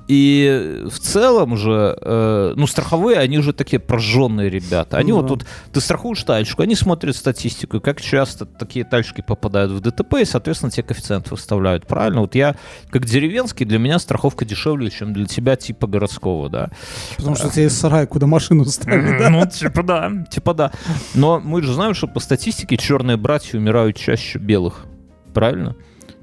И 0.06 0.86
в 0.90 0.98
целом 0.98 1.56
же, 1.56 1.96
э, 2.00 2.54
ну, 2.56 2.66
страховые, 2.66 3.18
они 3.18 3.38
же 3.42 3.52
такие 3.52 3.78
прожженные 3.78 4.50
ребята. 4.50 4.96
Они 4.96 5.12
Ну 5.12 5.18
вот 5.18 5.22
да. 5.22 5.28
тут, 5.28 5.46
ты 5.72 5.80
страхуешь 5.80 6.24
тачку, 6.24 6.62
они 6.62 6.74
смотрят 6.74 7.14
статистику, 7.14 7.80
как 7.80 8.00
часто 8.00 8.44
такие 8.44 8.84
тачки 8.84 9.20
попадают 9.20 9.70
в 9.70 9.80
ДТП, 9.80 10.14
и, 10.20 10.24
соответственно, 10.24 10.72
те 10.72 10.82
коэффициенты 10.82 11.30
выставляют, 11.30 11.86
правильно? 11.86 12.22
Вот 12.22 12.34
я, 12.34 12.56
как 12.90 13.04
деревенский, 13.06 13.64
для 13.64 13.78
меня 13.78 14.00
страховка 14.00 14.44
дешевле, 14.44 14.90
чем 14.90 15.12
для 15.12 15.26
тебя 15.26 15.54
типа 15.54 15.86
городского, 15.86 16.48
да? 16.48 16.70
Потому 17.16 17.36
что 17.36 17.46
у 17.46 17.50
тебя 17.50 17.64
есть 17.64 17.78
сарай, 17.78 18.08
куда 18.08 18.26
машину 18.26 18.64
ставили, 18.64 19.16
да? 19.16 19.30
Ну, 19.30 19.46
типа 19.46 19.82
да, 19.84 20.10
типа 20.28 20.54
да. 20.54 20.72
Но 21.14 21.38
мы 21.38 21.62
же 21.62 21.72
знаем, 21.72 21.94
что 21.94 22.08
по 22.08 22.18
статистике 22.18 22.76
черные 22.76 23.16
братья 23.16 23.58
умирают 23.58 23.96
чаще 23.96 24.40
белых, 24.40 24.86
правильно? 25.32 25.76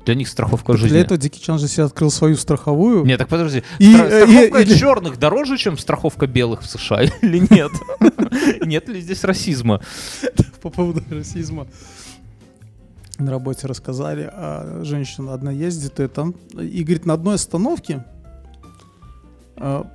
Для 0.05 0.15
них 0.15 0.29
страховка 0.29 0.77
жизни. 0.77 0.89
Для 0.89 1.01
этого 1.01 1.17
Дики 1.17 1.37
Чан 1.39 1.59
же 1.59 1.67
себе 1.67 1.83
открыл 1.83 2.09
свою 2.11 2.37
страховую. 2.37 3.03
Нет, 3.03 3.17
так 3.19 3.27
подожди. 3.27 3.63
И, 3.77 3.93
Стра- 3.93 4.05
э, 4.07 4.25
страховка 4.25 4.59
и- 4.61 4.63
и- 4.73 4.77
черных 4.77 5.19
дороже, 5.19 5.57
чем 5.57 5.77
страховка 5.77 6.27
белых 6.27 6.61
в 6.61 6.67
США 6.69 7.01
или 7.21 7.39
нет? 7.49 7.71
Нет 8.65 8.87
ли 8.87 9.01
здесь 9.01 9.23
расизма? 9.25 9.81
по 10.61 10.69
поводу 10.69 11.03
расизма. 11.09 11.67
На 13.19 13.31
работе 13.31 13.67
рассказали, 13.67 14.29
а 14.31 14.81
женщина 14.83 15.33
одна 15.33 15.51
ездит 15.51 15.99
и 15.99 16.07
там, 16.07 16.35
и 16.53 16.83
говорит, 16.83 17.05
на 17.05 17.13
одной 17.15 17.35
остановке 17.35 18.05
а, 19.55 19.91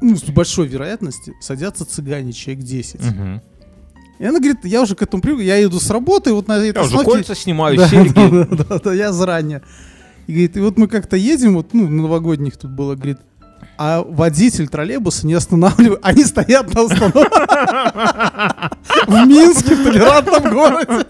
ну, 0.00 0.16
с 0.16 0.22
большой 0.24 0.68
вероятностью 0.68 1.34
садятся 1.40 1.84
цыгане, 1.84 2.32
человек 2.32 2.64
10. 2.64 3.00
Мгм. 3.00 3.42
И 4.22 4.24
она 4.24 4.38
говорит, 4.38 4.64
я 4.64 4.82
уже 4.82 4.94
к 4.94 5.02
этому 5.02 5.20
привык, 5.20 5.42
я 5.42 5.60
иду 5.64 5.80
с 5.80 5.90
работы, 5.90 6.32
вот 6.32 6.46
на 6.46 6.52
этой 6.58 6.72
Я 6.72 6.82
уже 6.86 6.94
остановке- 6.96 7.10
кольца 7.10 7.34
снимаю, 7.34 7.76
да, 7.76 7.88
серьги. 7.88 8.12
да, 8.14 8.28
да, 8.28 8.64
да, 8.68 8.78
да, 8.78 8.94
я 8.94 9.10
заранее. 9.12 9.62
И 10.28 10.32
говорит, 10.32 10.56
и 10.56 10.60
вот 10.60 10.78
мы 10.78 10.86
как-то 10.86 11.16
едем, 11.16 11.54
вот, 11.56 11.74
ну, 11.74 11.88
на 11.88 12.02
новогодних 12.02 12.56
тут 12.56 12.70
было, 12.70 12.94
говорит, 12.94 13.18
а 13.78 14.04
водитель 14.06 14.68
троллейбуса 14.68 15.26
не 15.26 15.34
останавливает, 15.34 15.98
они 16.04 16.24
стоят 16.24 16.72
на 16.72 16.82
остановке 16.82 17.18
в 19.08 19.26
Минске, 19.26 19.74
в 19.74 19.82
толерантном 19.82 20.52
городе. 20.54 21.04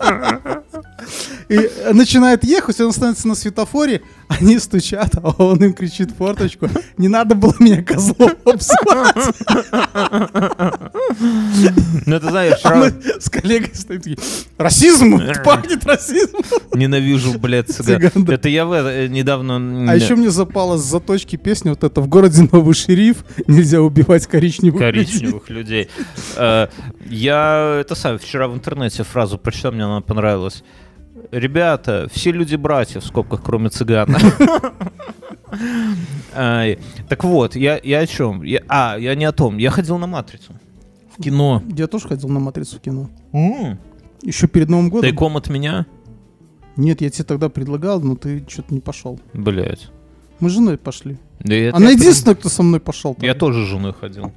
И 1.49 1.71
начинает 1.93 2.45
ехать, 2.45 2.81
он 2.81 2.93
становится 2.93 3.29
на 3.29 3.35
светофоре, 3.35 4.03
они 4.29 4.59
стучат, 4.59 5.15
а 5.23 5.31
он 5.39 5.63
им 5.65 5.73
кричит 5.75 6.11
в 6.13 6.17
форточку, 6.17 6.69
не 6.97 7.09
надо 7.09 7.35
было 7.35 7.55
меня 7.59 7.83
козлом 7.83 8.33
обзывать. 8.45 9.37
Ну, 12.07 12.21
ты 12.21 12.29
знаешь, 12.29 12.61
А 12.65 12.75
мы 12.75 12.93
с 13.21 13.29
коллегой 13.31 13.75
стоим 13.75 14.01
такие, 14.01 14.19
расизм, 14.59 15.21
пахнет 15.45 15.85
расизмом. 15.85 16.43
ненавижу, 16.75 17.39
блядь, 17.39 17.69
цыган. 17.71 18.27
Это 18.29 18.49
я 18.49 18.65
в 18.65 18.73
э, 18.73 19.09
недавно... 19.09 19.91
А 19.91 19.95
еще 19.97 20.17
мне 20.17 20.31
запала 20.31 20.77
с 20.79 20.83
заточки 20.85 21.37
песня 21.37 21.71
вот 21.73 21.85
это 21.85 22.01
«В 22.01 22.09
городе 22.09 22.49
новый 22.51 22.75
шериф, 22.75 23.25
нельзя 23.47 23.81
убивать 23.81 24.27
коричневых 24.27 24.81
людей». 24.81 25.05
коричневых 25.05 25.51
людей. 25.51 25.89
Э, 26.37 26.69
Я 27.09 27.79
это 27.81 27.95
сам 27.95 28.19
вчера 28.19 28.49
в 28.49 28.55
интернете 28.55 29.05
фразу 29.05 29.39
прочитал, 29.39 29.73
мне 29.73 29.85
она 29.85 30.01
понравилась. 30.01 30.63
Ребята, 31.33 32.09
все 32.13 32.31
люди 32.31 32.57
братья 32.57 33.01
в 33.01 33.07
скобках, 33.07 33.43
кроме 33.43 33.71
цыган. 33.71 34.15
Ай, 36.35 36.79
Так 37.09 37.25
вот, 37.25 37.57
я, 37.57 37.77
о 37.77 38.07
чем? 38.07 38.43
А, 38.69 38.97
я 38.99 39.15
не 39.15 39.25
о 39.25 39.33
том. 39.33 39.57
Я 39.57 39.71
ходил 39.71 39.97
на 39.99 40.07
матрицу. 40.07 40.53
В 41.17 41.23
кино. 41.23 41.63
Я 41.75 41.87
тоже 41.87 42.09
ходил 42.09 42.29
на 42.31 42.41
«Матрицу» 42.41 42.77
в 42.77 42.81
кино. 42.81 43.11
Еще 44.23 44.47
перед 44.47 44.71
Новым 44.71 44.89
годом. 44.89 45.03
Тайком 45.03 45.37
от 45.37 45.49
меня? 45.51 45.85
Нет, 46.77 47.03
я 47.03 47.11
тебе 47.11 47.25
тогда 47.25 47.51
предлагал, 47.51 48.01
но 48.01 48.17
ты 48.17 48.43
что-то 48.49 48.73
не 48.73 48.81
пошел. 48.81 49.21
Блять. 49.35 49.89
Мы 50.41 50.49
с 50.49 50.55
женой 50.55 50.79
пошли. 50.79 51.19
Да 51.41 51.55
Она 51.55 51.57
я 51.57 51.73
прям- 51.73 51.89
единственная, 51.91 52.35
кто 52.35 52.49
со 52.49 52.63
мной 52.63 52.81
пошел. 52.81 53.15
Я 53.21 53.35
тоже 53.35 53.67
с 53.67 53.69
женой 53.69 53.93
ходил. 53.93 54.33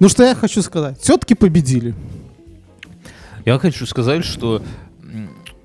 Ну 0.00 0.08
что 0.08 0.24
я 0.24 0.34
хочу 0.34 0.62
сказать. 0.62 0.98
Все-таки 0.98 1.34
победили. 1.34 1.94
Я 3.44 3.58
хочу 3.58 3.84
сказать, 3.86 4.24
что 4.24 4.62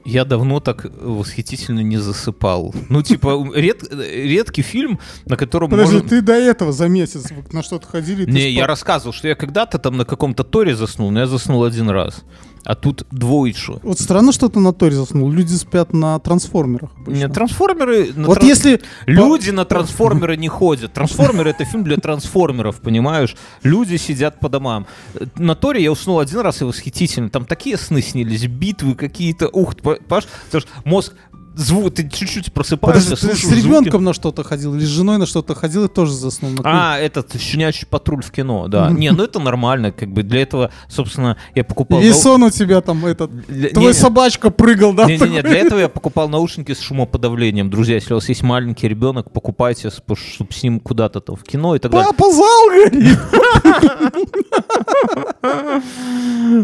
я 0.09 0.25
давно 0.25 0.59
так 0.59 0.85
восхитительно 0.99 1.81
не 1.81 1.97
засыпал. 1.97 2.73
Ну, 2.89 3.01
типа, 3.01 3.47
ред- 3.55 3.87
редкий 3.91 4.63
фильм, 4.63 4.99
на 5.25 5.37
котором 5.37 5.69
Подожди, 5.69 5.95
можно... 5.95 6.09
ты 6.09 6.21
до 6.21 6.33
этого 6.33 6.71
за 6.71 6.87
месяц 6.87 7.25
на 7.51 7.63
что-то 7.63 7.87
ходили? 7.87 8.25
Не, 8.25 8.41
спал. 8.41 8.49
я 8.51 8.67
рассказывал, 8.67 9.13
что 9.13 9.27
я 9.27 9.35
когда-то 9.35 9.77
там 9.77 9.97
на 9.97 10.05
каком-то 10.05 10.43
торе 10.43 10.75
заснул, 10.75 11.11
но 11.11 11.19
я 11.19 11.27
заснул 11.27 11.63
один 11.63 11.89
раз. 11.89 12.23
А 12.65 12.75
тут 12.75 13.05
двоечу. 13.11 13.79
Вот 13.83 13.99
странно, 13.99 14.31
что 14.31 14.49
ты 14.49 14.59
на 14.59 14.73
Торе 14.73 14.95
заснул. 14.95 15.29
Люди 15.31 15.53
спят 15.53 15.93
на 15.93 16.19
трансформерах. 16.19 16.91
обычно. 16.97 17.27
Не, 17.27 17.29
трансформеры... 17.29 18.13
на 18.13 18.27
Вот 18.27 18.39
тран- 18.39 18.47
если... 18.47 18.81
Люди 19.05 19.49
на 19.51 19.65
трансформеры 19.65 20.37
не 20.37 20.47
ходят. 20.49 20.93
Трансформеры 20.93 21.51
это 21.51 21.65
фильм 21.65 21.83
для 21.83 21.97
трансформеров, 21.97 22.81
понимаешь? 22.81 23.35
Люди 23.63 23.95
сидят 23.95 24.39
по 24.39 24.49
домам. 24.49 24.87
На 25.35 25.55
Торе 25.55 25.81
я 25.83 25.91
уснул 25.91 26.19
один 26.19 26.41
раз 26.41 26.61
и 26.61 26.65
восхитительно. 26.65 27.29
Там 27.29 27.45
такие 27.45 27.77
сны 27.77 28.01
снились, 28.01 28.45
битвы 28.45 28.95
какие-то. 28.95 29.47
Ух, 29.47 29.75
понимаешь? 29.77 30.27
Потому 30.45 30.61
что 30.61 30.69
мозг 30.83 31.13
звук, 31.59 31.93
ты 31.93 32.09
чуть-чуть 32.09 32.53
просыпаешься, 32.53 33.09
Подожди, 33.09 33.27
ты 33.27 33.35
с 33.35 33.39
слушаешь 33.39 33.63
звуки. 33.63 33.67
ребенком 33.67 34.03
на 34.03 34.13
что-то 34.13 34.43
ходил 34.43 34.75
или 34.75 34.83
с 34.83 34.87
женой 34.87 35.17
на 35.17 35.25
что-то 35.25 35.55
ходил 35.55 35.85
и 35.85 35.87
тоже 35.87 36.13
заснул 36.13 36.51
на 36.51 36.61
А, 36.63 36.97
этот 36.97 37.39
щенячий 37.39 37.87
патруль 37.87 38.23
в 38.23 38.31
кино, 38.31 38.67
да. 38.67 38.89
Не, 38.89 39.11
ну 39.11 39.23
это 39.23 39.39
нормально, 39.39 39.91
как 39.91 40.11
бы 40.11 40.23
для 40.23 40.41
этого, 40.41 40.71
собственно, 40.87 41.37
я 41.55 41.63
покупал. 41.63 42.01
И 42.01 42.11
сон 42.11 42.43
у 42.43 42.49
тебя 42.49 42.81
там 42.81 43.05
этот... 43.05 43.31
Твой 43.73 43.93
собачка 43.93 44.49
прыгал, 44.49 44.93
да? 44.93 45.05
Не-не-не, 45.05 45.41
для 45.41 45.57
этого 45.59 45.79
я 45.79 45.89
покупал 45.89 46.29
наушники 46.29 46.73
с 46.73 46.79
шумоподавлением. 46.79 47.69
Друзья, 47.69 47.95
если 47.95 48.13
у 48.13 48.17
вас 48.17 48.29
есть 48.29 48.43
маленький 48.43 48.87
ребенок, 48.87 49.31
покупайте, 49.31 49.89
чтобы 49.89 50.19
с 50.51 50.63
ним 50.63 50.79
куда-то 50.79 51.19
там 51.19 51.35
в 51.35 51.43
кино 51.43 51.75
и 51.75 51.79
так 51.79 51.91
далее. 51.91 52.07
Папа 52.15 52.31
зал 52.31 52.69
горит! 52.69 53.19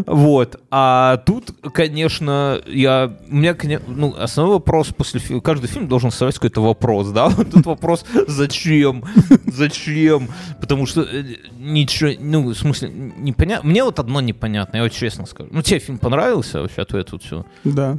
Вот. 0.06 0.60
А 0.70 1.18
тут, 1.18 1.50
конечно, 1.72 2.60
я... 2.66 3.16
У 3.30 3.34
меня, 3.34 3.56
ну, 3.86 4.14
основной 4.18 4.56
вопрос 4.56 4.85
после 4.94 5.20
фильма... 5.20 5.42
Каждый 5.42 5.66
фильм 5.68 5.88
должен 5.88 6.10
ставить 6.10 6.34
какой-то 6.34 6.62
вопрос, 6.62 7.08
да? 7.08 7.28
Вот 7.36 7.50
тут 7.50 7.66
вопрос, 7.66 8.04
зачем? 8.26 9.04
Зачем? 9.46 10.28
Потому 10.60 10.86
что 10.86 11.02
э, 11.02 11.24
ничего... 11.58 12.10
Ну, 12.18 12.48
в 12.48 12.54
смысле, 12.54 12.90
непонятно. 12.90 13.68
Мне 13.68 13.84
вот 13.84 13.98
одно 13.98 14.20
непонятно, 14.20 14.76
я 14.78 14.82
вот 14.82 14.92
честно 14.92 15.26
скажу. 15.26 15.50
Ну, 15.52 15.62
тебе 15.62 15.78
фильм 15.78 15.98
понравился 15.98 16.60
вообще, 16.60 16.82
а 16.82 16.84
то 16.84 16.98
я 16.98 17.04
тут 17.04 17.22
все... 17.22 17.44
Да. 17.64 17.98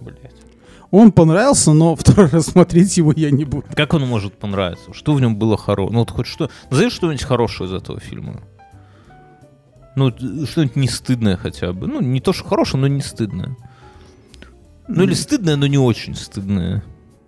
Блять. 0.00 0.32
Он 0.90 1.12
понравился, 1.12 1.72
но 1.72 1.94
второй 1.96 2.28
раз 2.28 2.46
смотреть 2.46 2.96
его 2.96 3.12
я 3.14 3.30
не 3.30 3.44
буду. 3.44 3.66
Как 3.74 3.94
он 3.94 4.06
может 4.06 4.34
понравиться? 4.34 4.92
Что 4.92 5.14
в 5.14 5.20
нем 5.20 5.36
было 5.36 5.56
хорошего? 5.56 5.92
Ну, 5.92 5.98
вот 6.00 6.10
хоть 6.10 6.26
что... 6.26 6.50
Назови 6.70 6.90
что-нибудь 6.90 7.22
хорошее 7.22 7.68
из 7.68 7.74
этого 7.74 8.00
фильма. 8.00 8.40
Ну, 9.96 10.10
что-нибудь 10.10 10.76
не 10.76 10.88
стыдное 10.88 11.36
хотя 11.36 11.72
бы. 11.72 11.86
Ну, 11.86 12.00
не 12.00 12.20
то, 12.20 12.32
что 12.32 12.44
хорошее, 12.44 12.80
но 12.80 12.86
не 12.86 13.00
стыдное. 13.00 13.56
Ну, 14.88 15.04
или 15.04 15.14
стыдное, 15.14 15.56
но 15.56 15.66
не 15.66 15.78
очень 15.78 16.14
стыдное. 16.14 16.82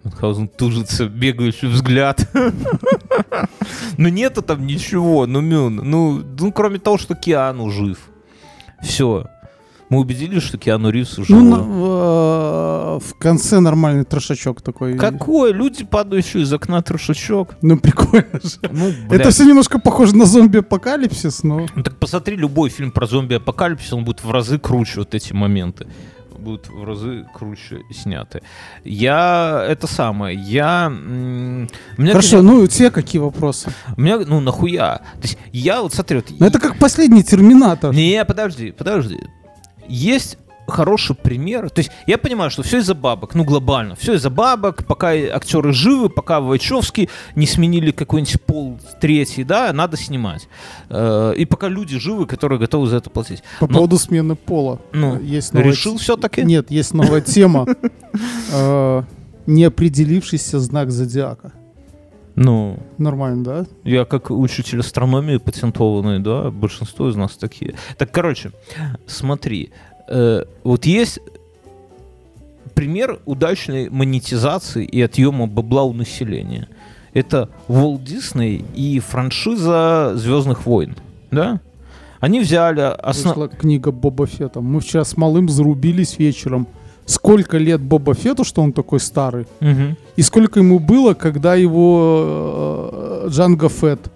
Мюнхгаузен 0.05 0.49
тужится, 0.49 1.07
бегающий 1.07 1.69
взгляд. 1.69 2.29
Ну, 3.99 4.09
нету 4.09 4.43
там 4.43 4.67
ничего, 4.67 5.27
ну, 5.27 5.41
Мюн. 5.41 5.77
Ну, 5.77 6.23
ну, 6.39 6.53
кроме 6.53 6.79
того, 6.79 6.97
что 6.99 7.15
Киану 7.15 7.71
жив. 7.71 7.99
Все. 8.83 9.27
Мы 9.91 9.99
убедились, 9.99 10.43
что 10.43 10.57
Киану 10.57 10.91
Ривз 10.91 11.17
жив. 11.17 11.31
Ну, 11.31 11.51
на- 11.51 12.99
в, 12.99 13.15
конце 13.19 13.61
нормальный 13.61 14.05
трошачок 14.05 14.63
такой. 14.63 14.97
Какой? 14.97 15.53
Люди, 15.53 15.85
падающие 15.85 16.45
из 16.45 16.53
окна, 16.53 16.81
трошачок. 16.81 17.57
Ну, 17.61 17.77
прикольно 17.77 18.41
же. 18.43 18.59
Ну, 18.71 18.93
Это 19.11 19.31
все 19.31 19.45
немножко 19.45 19.79
похоже 19.79 20.17
на 20.17 20.27
зомби-апокалипсис, 20.27 21.43
но... 21.43 21.67
Ну 21.75 21.83
так 21.83 21.97
посмотри 21.97 22.37
любой 22.37 22.71
фильм 22.71 22.93
про 22.93 23.07
зомби-апокалипсис, 23.07 23.93
он 23.93 24.05
будет 24.05 24.23
в 24.23 24.31
разы 24.31 24.59
круче 24.59 25.01
вот 25.01 25.15
эти 25.15 25.33
моменты. 25.33 25.87
Будут 26.41 26.69
в 26.69 26.85
разы 26.85 27.27
круче 27.35 27.83
сняты. 27.93 28.43
Я 28.85 29.65
это 29.69 29.87
самое, 29.87 30.37
я... 30.39 30.89
меня, 30.89 31.69
Хорошо, 32.13 32.39
конечно, 32.39 32.43
ну 32.43 32.61
у 32.63 32.67
тебя 32.67 32.91
какие 32.91 33.21
вопросы? 33.21 33.73
у 33.97 34.01
меня, 34.01 34.19
ну 34.19 34.41
нахуя? 34.41 34.99
То 35.21 35.23
есть 35.23 35.39
я 35.53 35.83
вот 35.83 35.95
смотри, 35.95 36.17
вот, 36.17 36.27
Ну 36.39 36.47
это 36.47 36.59
как 36.59 36.79
последний 36.79 37.23
Терминатор. 37.23 37.95
не, 37.95 38.25
подожди, 38.25 38.73
подожди. 38.73 39.21
Есть 39.87 40.39
хороший 40.71 41.15
пример. 41.17 41.71
То 41.71 41.81
есть 41.81 41.91
я 42.07 42.19
понимаю, 42.19 42.51
что 42.51 42.63
все 42.63 42.79
из-за 42.79 42.95
бабок, 42.95 43.35
ну 43.35 43.45
глобально. 43.45 43.95
Все 43.97 44.15
из-за 44.15 44.31
бабок, 44.31 44.87
пока 44.87 45.11
актеры 45.13 45.73
живы, 45.73 46.09
пока 46.09 46.41
Вачовски 46.41 47.09
не 47.35 47.47
сменили 47.47 47.91
какой-нибудь 47.91 48.41
пол 48.43 48.79
третий, 49.01 49.45
да, 49.45 49.73
надо 49.73 49.97
снимать. 49.97 50.49
Э, 50.89 51.35
И 51.37 51.45
пока 51.45 51.69
люди 51.69 51.99
живы, 51.99 52.27
которые 52.27 52.59
готовы 52.59 52.87
за 52.89 52.97
это 52.97 53.11
платить. 53.11 53.43
По 53.59 53.67
Но- 53.67 53.75
поводу 53.75 53.99
смены 53.99 54.35
пола. 54.37 54.79
Ну, 54.93 55.21
есть 55.21 55.53
новая 55.55 55.69
решил 55.71 55.97
все-таки? 55.99 56.43
Нет, 56.43 56.71
есть 56.71 56.95
новая 56.95 57.21
тема. 57.21 57.67
Э, 58.53 59.03
Неопределившийся 59.47 60.59
знак 60.61 60.91
зодиака. 60.91 61.53
Ну, 62.37 62.79
Нормально, 62.99 63.45
да? 63.45 63.67
я 63.85 64.05
как 64.05 64.31
учитель 64.31 64.81
астрономии 64.81 65.37
патентованный, 65.39 66.21
да, 66.21 66.51
большинство 66.51 67.09
из 67.09 67.17
нас 67.17 67.37
такие. 67.37 67.75
Так, 67.99 68.13
короче, 68.13 68.53
смотри, 69.07 69.73
э, 70.11 70.45
вот 70.65 70.85
есть 70.87 71.21
пример 72.75 73.19
удачной 73.27 73.89
монетизации 73.91 74.85
и 74.85 75.01
отъема 75.03 75.47
бабла 75.47 75.83
у 75.85 75.93
населения. 75.93 76.69
Это 77.13 77.49
Walt 77.69 78.05
Disney 78.05 78.65
и 78.75 79.01
франшиза 79.01 80.13
Звездных 80.15 80.67
войн, 80.67 80.95
да? 81.31 81.61
Они 82.21 82.41
взяли 82.41 82.81
основ... 82.81 83.35
Вышла 83.37 83.49
книга 83.49 83.91
Боба 83.93 84.27
Фетта. 84.27 84.61
Мы 84.61 84.81
вчера 84.81 85.05
с 85.05 85.17
малым 85.17 85.49
зарубились 85.49 86.19
вечером. 86.19 86.67
Сколько 87.07 87.59
лет 87.59 87.81
Боба 87.81 88.15
Фетту, 88.15 88.45
что 88.45 88.63
он 88.63 88.73
такой 88.73 89.01
старый, 89.01 89.47
Мгм. 89.61 89.97
и 90.17 90.23
сколько 90.23 90.61
ему 90.61 90.79
было, 90.79 91.15
когда 91.15 91.57
его 91.57 92.91
э, 93.25 93.29
Джанго 93.31 93.69
Фетт 93.69 94.13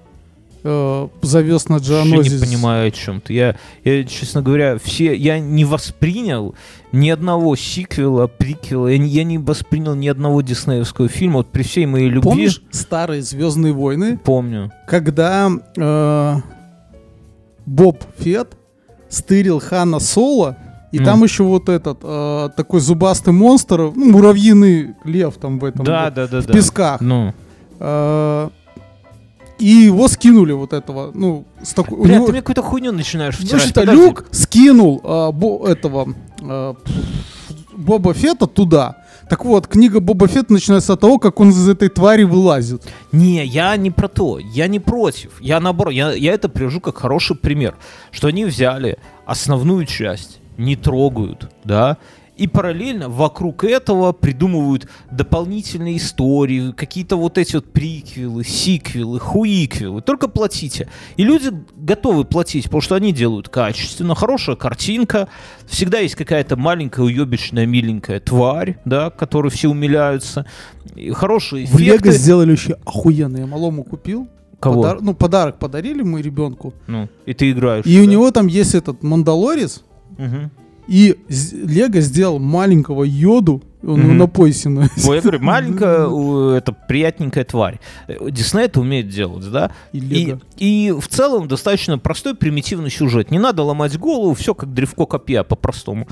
э, 0.65 1.09
завез 1.23 1.69
на 1.69 1.77
Джианозис. 1.77 2.41
не 2.41 2.47
понимаю 2.47 2.89
о 2.89 2.91
чем 2.91 3.21
ты. 3.21 3.35
Я, 3.35 3.57
я, 3.85 4.05
честно 4.05 4.43
говоря, 4.43 4.79
все, 4.83 5.15
я 5.15 5.39
не 5.39 5.65
воспринял 5.65 6.55
ни 6.93 7.11
одного 7.11 7.55
сиквела, 7.57 8.27
приквела, 8.27 8.89
я 8.89 8.99
не, 8.99 9.09
я 9.09 9.25
не 9.25 9.39
воспринял 9.39 9.95
ни 9.95 10.09
одного 10.09 10.41
диснеевского 10.43 11.09
фильма. 11.09 11.37
Вот 11.39 11.49
при 11.53 11.63
всей 11.63 11.87
моей 11.87 12.09
любви. 12.09 12.31
Помнишь 12.31 12.63
старые 12.71 13.23
Звездные 13.23 13.73
войны, 13.73 14.19
Помню. 14.19 14.73
когда 14.87 15.51
э, 15.77 16.37
Боб 17.67 18.03
Фетт 18.19 18.57
стырил 19.09 19.61
Хана 19.61 20.01
Соло, 20.01 20.57
и 20.93 20.99
Ну. 21.01 21.05
там 21.05 21.25
еще 21.25 21.43
вот 21.43 21.69
этот 21.69 21.99
э, 22.03 22.51
такой 22.57 22.81
зубастый 22.81 23.33
монстр, 23.33 23.91
ну, 23.95 24.13
муравьиный 24.13 24.95
лев 25.05 25.35
там 25.41 25.59
в 25.59 25.65
этом 25.65 25.85
Да, 25.85 26.05
вот, 26.05 26.15
да, 26.15 26.27
да, 26.29 26.41
в 26.41 26.47
да. 26.47 26.53
песках. 26.53 27.01
Ну. 27.01 27.35
Э, 27.81 28.49
и 29.59 29.67
его 29.67 30.09
скинули 30.09 30.53
вот 30.53 30.73
этого, 30.73 31.11
ну, 31.15 31.45
с 31.63 31.73
такой... 31.75 31.99
Бля, 32.03 32.17
него- 32.17 32.27
ты 32.27 32.33
мне 32.33 32.41
какую-то 32.43 32.63
хуйню 32.63 32.93
начинаешь 32.93 33.39
Ну, 33.39 33.47
втирать. 33.47 33.63
что, 33.65 33.81
Подожди. 33.81 34.03
Люк 34.03 34.25
скинул 34.33 35.01
э, 35.05 35.31
бо- 35.33 35.67
этого 35.69 36.15
э, 36.41 36.75
Боба 37.77 38.15
Фетта 38.15 38.47
туда. 38.47 38.97
Так 39.29 39.45
вот, 39.45 39.67
книга 39.67 40.01
Боба 40.01 40.29
Фетта 40.29 40.53
начинается 40.53 40.95
с 40.95 40.99
того, 40.99 41.19
как 41.19 41.41
он 41.41 41.49
из 41.51 41.69
этой 41.69 41.89
твари 41.89 42.25
вылазит. 42.25 42.83
Не, 43.11 43.45
я 43.45 43.75
не 43.77 43.91
про 43.91 44.09
то, 44.09 44.39
я 44.39 44.67
не 44.69 44.81
против. 44.81 45.41
Я 45.41 45.61
наоборот, 45.61 45.95
я, 45.95 46.13
я 46.13 46.33
это 46.35 46.49
привожу 46.49 46.81
как 46.81 46.99
хороший 46.99 47.35
пример, 47.37 47.75
что 48.11 48.29
они 48.29 48.45
взяли 48.45 48.99
основную 49.25 49.87
часть, 49.87 50.41
не 50.59 50.77
трогают, 50.77 51.51
да, 51.65 51.97
и 52.37 52.47
параллельно 52.49 53.09
вокруг 53.09 53.63
этого 53.65 54.13
придумывают 54.13 54.89
дополнительные 55.11 55.97
истории, 55.99 56.73
какие-то 56.73 57.17
вот 57.17 57.39
эти 57.39 57.55
вот 57.57 57.73
приквелы, 57.73 58.45
сиквелы, 58.45 59.21
хуиквелы. 59.21 60.03
Только 60.03 60.29
платите. 60.29 60.89
И 61.17 61.23
люди 61.25 61.51
готовы 61.77 62.25
платить, 62.25 62.65
потому 62.65 62.81
что 62.81 62.95
они 62.97 63.13
делают 63.13 63.49
качественно, 63.49 64.15
хорошая 64.15 64.57
картинка, 64.57 65.29
всегда 65.67 65.99
есть 66.01 66.15
какая-то 66.17 66.57
маленькая 66.57 67.03
уебищная 67.03 67.67
миленькая 67.67 68.21
тварь, 68.21 68.79
да, 68.85 69.11
которой 69.11 69.51
все 69.51 69.69
умиляются, 69.69 70.47
и 70.97 71.11
хорошие 71.11 71.67
В 71.67 71.79
Лего 71.79 71.97
эффекты. 71.97 72.13
сделали 72.13 72.53
еще 72.53 72.77
охуенно. 72.85 73.37
Я 73.39 73.47
малому 73.47 73.85
купил. 73.85 74.29
Кого? 74.61 74.83
Подар- 74.83 75.01
Ну, 75.03 75.15
подарок 75.15 75.59
подарили 75.59 76.03
мы 76.03 76.23
ребенку. 76.23 76.73
Ну, 76.87 77.09
и 77.27 77.35
ты 77.35 77.51
играешь. 77.51 77.85
И 77.87 78.01
у 78.01 78.07
да? 78.07 78.11
него 78.13 78.31
там 78.31 78.47
есть 78.47 78.75
этот 78.75 79.03
Мандалорец. 79.03 79.83
Мгм. 80.17 80.51
И 80.87 81.17
Лего 81.29 82.01
сделал 82.01 82.39
маленького 82.39 83.05
йоду. 83.05 83.63
Он 83.83 83.99
его 83.99 84.09
Мгм. 84.09 84.19
на 84.19 84.27
поясе 84.29 84.69
носит. 84.71 84.93
Ой, 85.07 85.17
я 85.17 85.23
говорю, 85.23 85.41
маленькая, 85.43 86.57
это 86.57 86.73
приятненькая 86.73 87.45
тварь. 87.45 87.81
Дисней 88.31 88.65
это 88.65 88.81
умеет 88.81 89.09
делать, 89.09 89.51
да? 89.51 89.73
И 89.93 89.99
И, 89.99 90.87
и 90.89 90.93
в 90.93 91.07
целом 91.09 91.49
достаточно 91.49 91.99
простой, 91.99 92.35
примитивный 92.35 92.91
сюжет. 92.91 93.31
Не 93.31 93.39
надо 93.39 93.63
ломать 93.63 93.99
голову, 93.99 94.33
все 94.35 94.55
как 94.55 94.73
древко 94.73 95.05
копья 95.07 95.43
по-простому. 95.43 96.09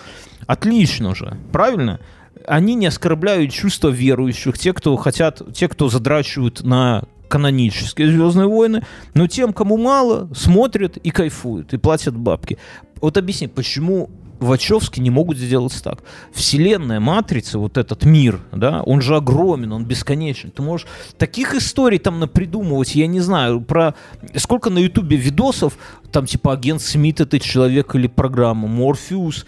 Отлично 0.47 1.15
же, 1.15 1.39
правильно? 1.51 1.99
Они 2.47 2.75
не 2.75 2.87
оскорбляют 2.87 3.53
чувства 3.53 3.89
верующих, 3.89 4.59
те, 4.59 4.73
кто 4.73 4.97
хотят, 4.97 5.41
те, 5.55 5.69
кто 5.69 5.89
задрачивают 5.89 6.63
на 6.65 7.05
канонические 7.29 8.09
Звездные 8.11 8.47
войны, 8.49 8.83
но 9.15 9.27
тем, 9.27 9.55
кому 9.55 9.79
мало, 9.79 10.29
смотрят 10.35 10.99
и 10.99 11.11
кайфуют, 11.11 11.73
и 11.73 11.79
платят 11.79 12.15
бабки. 12.15 12.59
Вот 13.01 13.17
объясни, 13.17 13.49
почему 13.49 14.11
Вачовски 14.43 15.01
не 15.01 15.11
могут 15.11 15.39
сделать 15.39 15.81
так. 15.83 16.03
Вселенная 16.33 17.01
Матрицы, 17.01 17.59
вот 17.59 17.79
этот 17.79 18.05
мир, 18.05 18.41
да, 18.53 18.83
он 18.83 19.01
же 19.01 19.17
огромен, 19.17 19.73
он 19.73 19.85
бесконечен. 19.85 20.51
Ты 20.51 20.63
можешь 20.63 20.87
таких 21.19 21.55
историй 21.55 21.99
там 21.99 22.21
напридумывать, 22.21 22.95
я 22.95 23.07
не 23.07 23.21
знаю, 23.21 23.61
про 23.61 23.95
сколько 24.37 24.71
на 24.71 24.79
Ютубе 24.79 25.17
видосов, 25.17 25.79
там 26.11 26.27
типа 26.27 26.53
агент 26.53 26.83
Смит 26.83 27.21
это 27.21 27.39
человек 27.41 27.95
или 27.95 28.07
программа, 28.09 28.69
Морфеус 28.69 29.47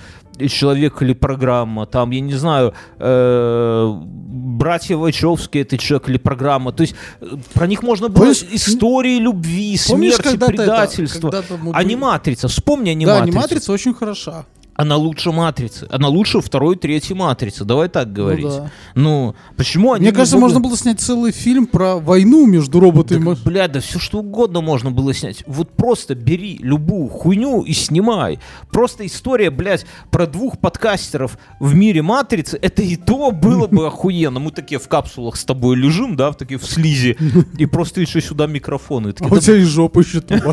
человек 0.49 1.01
или 1.01 1.13
программа, 1.13 1.87
там, 1.87 2.11
я 2.11 2.21
не 2.21 2.35
знаю, 2.35 2.75
э, 2.99 4.01
братья 4.05 4.97
Вачовски 4.97 5.59
это 5.59 5.79
человек 5.79 6.09
или 6.09 6.19
программа. 6.19 6.73
То 6.73 6.83
есть 6.83 6.95
э, 7.21 7.27
про 7.53 7.67
них 7.69 7.83
можно 7.85 8.09
было 8.09 8.25
Помнишь, 8.25 8.43
истории 8.51 9.19
любви, 9.19 9.79
Помнишь, 9.89 10.15
смерти, 10.15 10.35
это- 10.37 10.47
предательства. 10.47 11.31
когда-то 11.31 11.57
мы 11.57 11.71
А 11.73 11.85
не 11.85 11.95
матрица, 11.97 12.49
вспомни 12.49 12.87
Да, 12.87 12.91
аниматрицу. 12.93 13.23
аниматрица 13.29 13.73
очень 13.73 13.95
хороша. 13.95 14.45
Она 14.77 14.97
лучше 14.97 15.31
матрицы. 15.31 15.87
Она 15.91 16.09
лучше 16.09 16.41
второй, 16.41 16.77
третьей 16.77 17.15
матрицы. 17.15 17.65
Давай 17.65 17.89
так 17.89 18.13
говорить. 18.13 18.47
да. 18.49 18.71
Ну, 18.97 19.35
почему 19.57 19.93
они 19.93 20.03
Мне 20.03 20.11
не 20.11 20.15
кажется, 20.17 20.37
могут- 20.37 20.55
можно 20.55 20.69
было 20.69 20.77
снять 20.77 21.01
целый 21.01 21.31
фильм 21.33 21.67
про 21.67 21.97
войну 21.97 22.45
между 22.47 22.81
роботами. 22.81 23.19
и 23.19 23.21
Да, 23.23 23.31
маш- 23.31 23.43
бля, 23.45 23.69
да 23.69 23.81
все 23.81 23.99
что 24.01 24.19
угодно 24.19 24.61
можно 24.61 24.91
было 24.91 25.15
снять. 25.15 25.45
Вот 25.47 25.71
просто 25.71 26.15
бери 26.17 26.59
любую 26.61 27.09
хуйню 27.09 27.63
и 27.63 27.73
снимай. 27.73 28.41
Просто 28.73 29.07
история, 29.07 29.51
блядь, 29.51 29.87
про 30.11 30.27
двух 30.27 30.59
подкастеров 30.59 31.39
в 31.61 31.75
мире 31.75 32.03
Матрицы, 32.03 32.59
это 32.61 32.83
и 32.83 32.97
то 32.97 33.31
было 33.31 33.69
бы 33.69 33.87
охуенно. 33.87 34.41
Мы 34.41 34.51
такие 34.51 34.81
в 34.81 34.89
капсулах 34.89 35.37
с 35.37 35.45
тобой 35.45 35.77
лежим, 35.77 36.17
да, 36.17 36.33
в 36.33 36.37
такие 36.37 36.59
в 36.59 36.65
слизи, 36.65 37.17
и 37.59 37.67
просто 37.67 38.01
еще 38.01 38.21
сюда 38.21 38.47
микрофоны. 38.49 39.11
И 39.11 39.15
А 39.21 39.27
у 39.33 39.39
тебя 39.39 39.57
из 39.57 39.69
жопы 39.69 40.01
еще 40.01 40.21
там. 40.21 40.41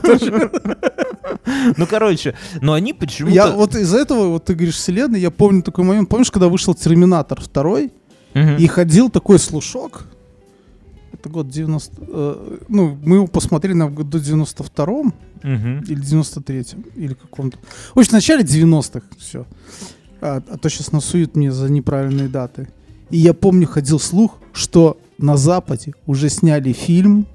Ну, 1.77 1.85
короче, 1.87 2.35
но 2.61 2.73
они 2.73 2.93
почему-то... 2.93 3.33
Я 3.35 3.51
вот 3.51 3.75
из-за 3.75 3.97
этого, 3.99 4.27
вот 4.27 4.45
ты 4.45 4.53
говоришь 4.55 4.75
вселенной, 4.75 5.19
я 5.19 5.31
помню 5.31 5.61
такой 5.61 5.83
момент. 5.83 6.09
Помнишь, 6.09 6.31
когда 6.31 6.47
вышел 6.47 6.73
Терминатор 6.73 7.39
2, 7.53 7.79
Мгм. 8.33 8.55
и 8.57 8.67
ходил 8.67 9.09
такой 9.09 9.39
слушок, 9.39 10.05
это 11.11 11.27
год 11.29 11.49
90... 11.49 11.95
э, 11.99 12.57
ну, 12.69 12.97
мы 13.03 13.17
его 13.17 13.27
посмотрели 13.27 13.73
на 13.73 13.89
году 13.89 14.19
92-м 14.19 15.13
Мгм. 15.43 15.79
или 15.87 16.01
93-м, 16.01 16.85
или 16.95 17.13
каком-то... 17.13 17.57
В 17.93 17.99
общем, 17.99 18.11
в 18.11 18.13
начале 18.13 18.43
90-х 18.43 19.01
все. 19.19 19.45
А, 20.21 20.41
а 20.47 20.57
то 20.57 20.69
сейчас 20.69 20.91
насуют 20.91 21.35
мне 21.35 21.51
за 21.51 21.69
неправильные 21.69 22.29
даты. 22.29 22.69
И 23.09 23.17
я 23.17 23.33
помню, 23.33 23.67
ходил 23.67 23.99
слух, 23.99 24.37
что 24.53 24.97
на 25.17 25.35
Западе 25.35 25.93
уже 26.05 26.29
сняли 26.29 26.71
фильм, 26.73 27.25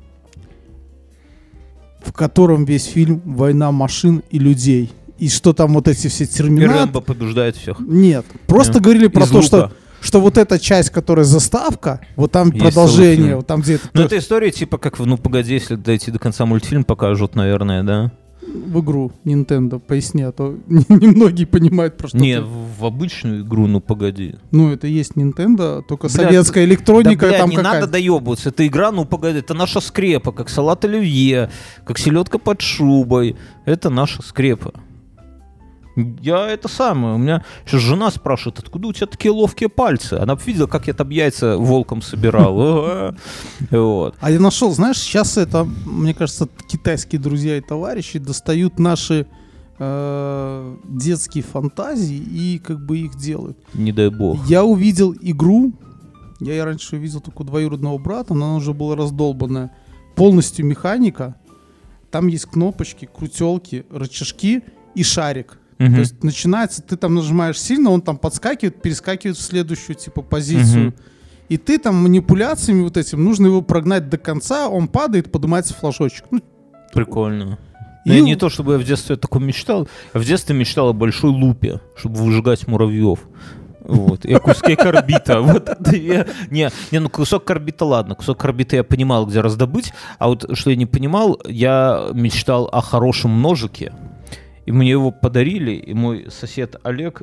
в 2.06 2.12
котором 2.12 2.64
весь 2.64 2.84
фильм 2.84 3.20
«Война 3.24 3.72
машин 3.72 4.22
и 4.30 4.38
людей». 4.38 4.92
И 5.18 5.28
что 5.30 5.52
там 5.54 5.72
вот 5.74 5.88
эти 5.88 6.08
все 6.08 6.24
И 6.24 6.26
терминаторы... 6.26 6.78
Рэмбо 6.80 7.00
побеждает 7.00 7.56
всех. 7.56 7.80
Нет, 7.80 8.26
просто 8.46 8.74
Да. 8.74 8.80
говорили 8.80 9.06
про 9.08 9.24
Из 9.24 9.30
то, 9.30 9.40
что, 9.42 9.56
лука. 9.56 9.72
что 10.02 10.20
вот 10.20 10.36
эта 10.36 10.58
часть, 10.58 10.90
которая 10.90 11.24
заставка, 11.24 12.00
вот 12.16 12.32
там 12.32 12.50
Есть 12.50 12.60
продолжение, 12.62 13.36
вот 13.36 13.46
там 13.46 13.62
где-то 13.62 13.88
Ну, 13.94 14.02
это 14.02 14.18
история 14.18 14.50
типа 14.50 14.76
как 14.76 14.98
«Ну, 14.98 15.16
погоди, 15.16 15.54
если 15.54 15.76
дойти 15.76 16.10
до 16.10 16.18
конца 16.18 16.44
мультфильм 16.44 16.84
покажут, 16.84 17.34
наверное, 17.34 17.82
да? 17.82 18.12
В 18.46 18.80
игру 18.80 19.12
Nintendo, 19.24 19.78
поясни, 19.78 20.22
а 20.22 20.32
то 20.32 20.56
немногие 20.68 21.46
понимают, 21.46 21.96
про 21.96 22.08
что 22.08 22.18
Не, 22.18 22.38
ты. 22.38 22.44
в, 22.44 22.84
обычную 22.84 23.42
игру, 23.42 23.66
ну, 23.66 23.80
погоди. 23.80 24.36
Ну, 24.50 24.72
это 24.72 24.86
есть 24.86 25.12
Nintendo, 25.12 25.82
только 25.86 26.08
Бля, 26.08 26.16
советская 26.16 26.64
электроника 26.64 27.26
да, 27.26 27.28
бля, 27.28 27.38
там 27.38 27.50
не 27.50 27.58
надо 27.58 27.86
доебываться. 27.86 28.50
Это 28.50 28.66
игра, 28.66 28.92
ну, 28.92 29.04
погоди, 29.04 29.38
это 29.38 29.54
наша 29.54 29.80
скрепа, 29.80 30.32
как 30.32 30.48
салат 30.48 30.84
оливье, 30.84 31.50
как 31.84 31.98
селедка 31.98 32.38
под 32.38 32.60
шубой. 32.60 33.36
Это 33.64 33.90
наша 33.90 34.22
скрепа. 34.22 34.72
Я 35.96 36.48
это 36.48 36.68
самое. 36.68 37.14
У 37.14 37.18
меня 37.18 37.42
сейчас 37.64 37.80
жена 37.80 38.10
спрашивает, 38.10 38.58
откуда 38.58 38.88
у 38.88 38.92
тебя 38.92 39.06
такие 39.06 39.30
ловкие 39.30 39.70
пальцы? 39.70 40.14
Она 40.14 40.34
видела, 40.34 40.66
как 40.66 40.86
я 40.86 40.94
там 40.94 41.08
яйца 41.10 41.56
волком 41.56 42.02
собирал. 42.02 42.56
Вот. 43.70 44.14
А 44.20 44.30
я 44.30 44.38
нашел, 44.38 44.70
знаешь, 44.72 44.98
сейчас 44.98 45.36
это, 45.36 45.64
мне 45.64 46.14
кажется, 46.14 46.48
китайские 46.68 47.20
друзья 47.20 47.56
и 47.56 47.60
товарищи 47.60 48.18
достают 48.18 48.78
наши 48.78 49.26
э, 49.78 50.76
детские 50.84 51.42
фантазии 51.42 52.16
и 52.16 52.58
как 52.58 52.84
бы 52.84 52.98
их 52.98 53.16
делают. 53.16 53.58
Не 53.74 53.92
дай 53.92 54.10
бог. 54.10 54.44
Я 54.46 54.64
увидел 54.64 55.14
игру, 55.20 55.72
я 56.40 56.56
и 56.56 56.60
раньше 56.60 56.96
увидел 56.96 57.20
только 57.20 57.44
двоюродного 57.44 57.98
брата, 57.98 58.34
но 58.34 58.46
она 58.46 58.56
уже 58.56 58.72
была 58.72 58.96
раздолбанная. 58.96 59.72
Полностью 60.14 60.66
механика. 60.66 61.36
Там 62.10 62.28
есть 62.28 62.46
кнопочки, 62.46 63.08
крутелки, 63.12 63.86
рычажки 63.90 64.62
и 64.94 65.02
шарик. 65.02 65.58
Мгм. 65.78 65.94
То 65.94 66.00
есть 66.00 66.22
начинается, 66.24 66.82
ты 66.82 66.96
там 66.96 67.14
нажимаешь 67.14 67.60
сильно, 67.60 67.90
он 67.90 68.00
там 68.00 68.16
подскакивает, 68.16 68.80
перескакивает 68.80 69.36
в 69.36 69.42
следующую 69.42 69.96
типа 69.96 70.22
позицию. 70.22 70.84
Мгм. 70.86 70.94
И 71.48 71.56
ты 71.58 71.78
там 71.78 71.96
манипуляциями 72.02 72.82
вот 72.82 72.96
этим, 72.96 73.22
нужно 73.24 73.46
его 73.46 73.62
прогнать 73.62 74.08
до 74.08 74.18
конца, 74.18 74.68
он 74.68 74.88
падает, 74.88 75.30
поднимается 75.30 75.74
флажочек. 75.74 76.24
Ну, 76.30 76.40
Прикольно. 76.92 77.58
И- 78.04 78.12
я 78.14 78.20
не 78.20 78.36
то, 78.36 78.48
чтобы 78.48 78.72
я 78.74 78.78
в 78.78 78.84
детстве 78.84 79.16
таком 79.16 79.44
мечтал. 79.46 79.88
Я 80.14 80.20
в 80.20 80.24
детстве 80.24 80.54
мечтал 80.56 80.88
о 80.88 80.92
большой 80.92 81.30
лупе, 81.30 81.80
чтобы 81.96 82.16
выжигать 82.16 82.66
муравьев. 82.66 83.20
Вот. 83.80 84.24
И 84.24 84.32
о 84.32 84.40
куске 84.40 84.76
карбита. 84.76 85.40
Вот 85.42 85.68
это 85.68 85.94
я- 85.94 86.26
Не, 86.50 86.70
не, 86.90 86.98
ну 87.00 87.08
кусок 87.08 87.44
карбита 87.44 87.84
ладно. 87.84 88.14
Кусок 88.16 88.38
карбита 88.38 88.76
я 88.76 88.82
понимал, 88.84 89.26
где 89.26 89.40
раздобыть. 89.40 89.92
А 90.18 90.28
вот 90.28 90.46
что 90.56 90.70
я 90.70 90.76
не 90.76 90.86
понимал, 90.86 91.40
я 91.46 92.08
мечтал 92.12 92.68
о 92.72 92.80
хорошем 92.80 93.40
ножике. 93.42 93.92
И 94.66 94.72
мне 94.72 94.90
его 94.90 95.10
подарили, 95.10 95.72
и 95.72 95.94
мой 95.94 96.26
сосед 96.30 96.76
Олег, 96.82 97.22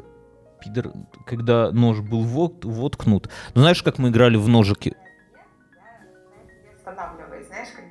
пидор, 0.61 0.91
когда 1.25 1.71
нож 1.71 1.99
был 1.99 2.21
вот- 2.21 2.65
воткнут. 2.65 3.29
Ну, 3.53 3.61
знаешь, 3.61 3.83
как 3.83 3.99
мы 3.99 4.09
играли 4.09 4.37
в 4.37 4.47
ножики? 4.47 4.95
Знаешь, 6.83 7.69
как 7.75 7.85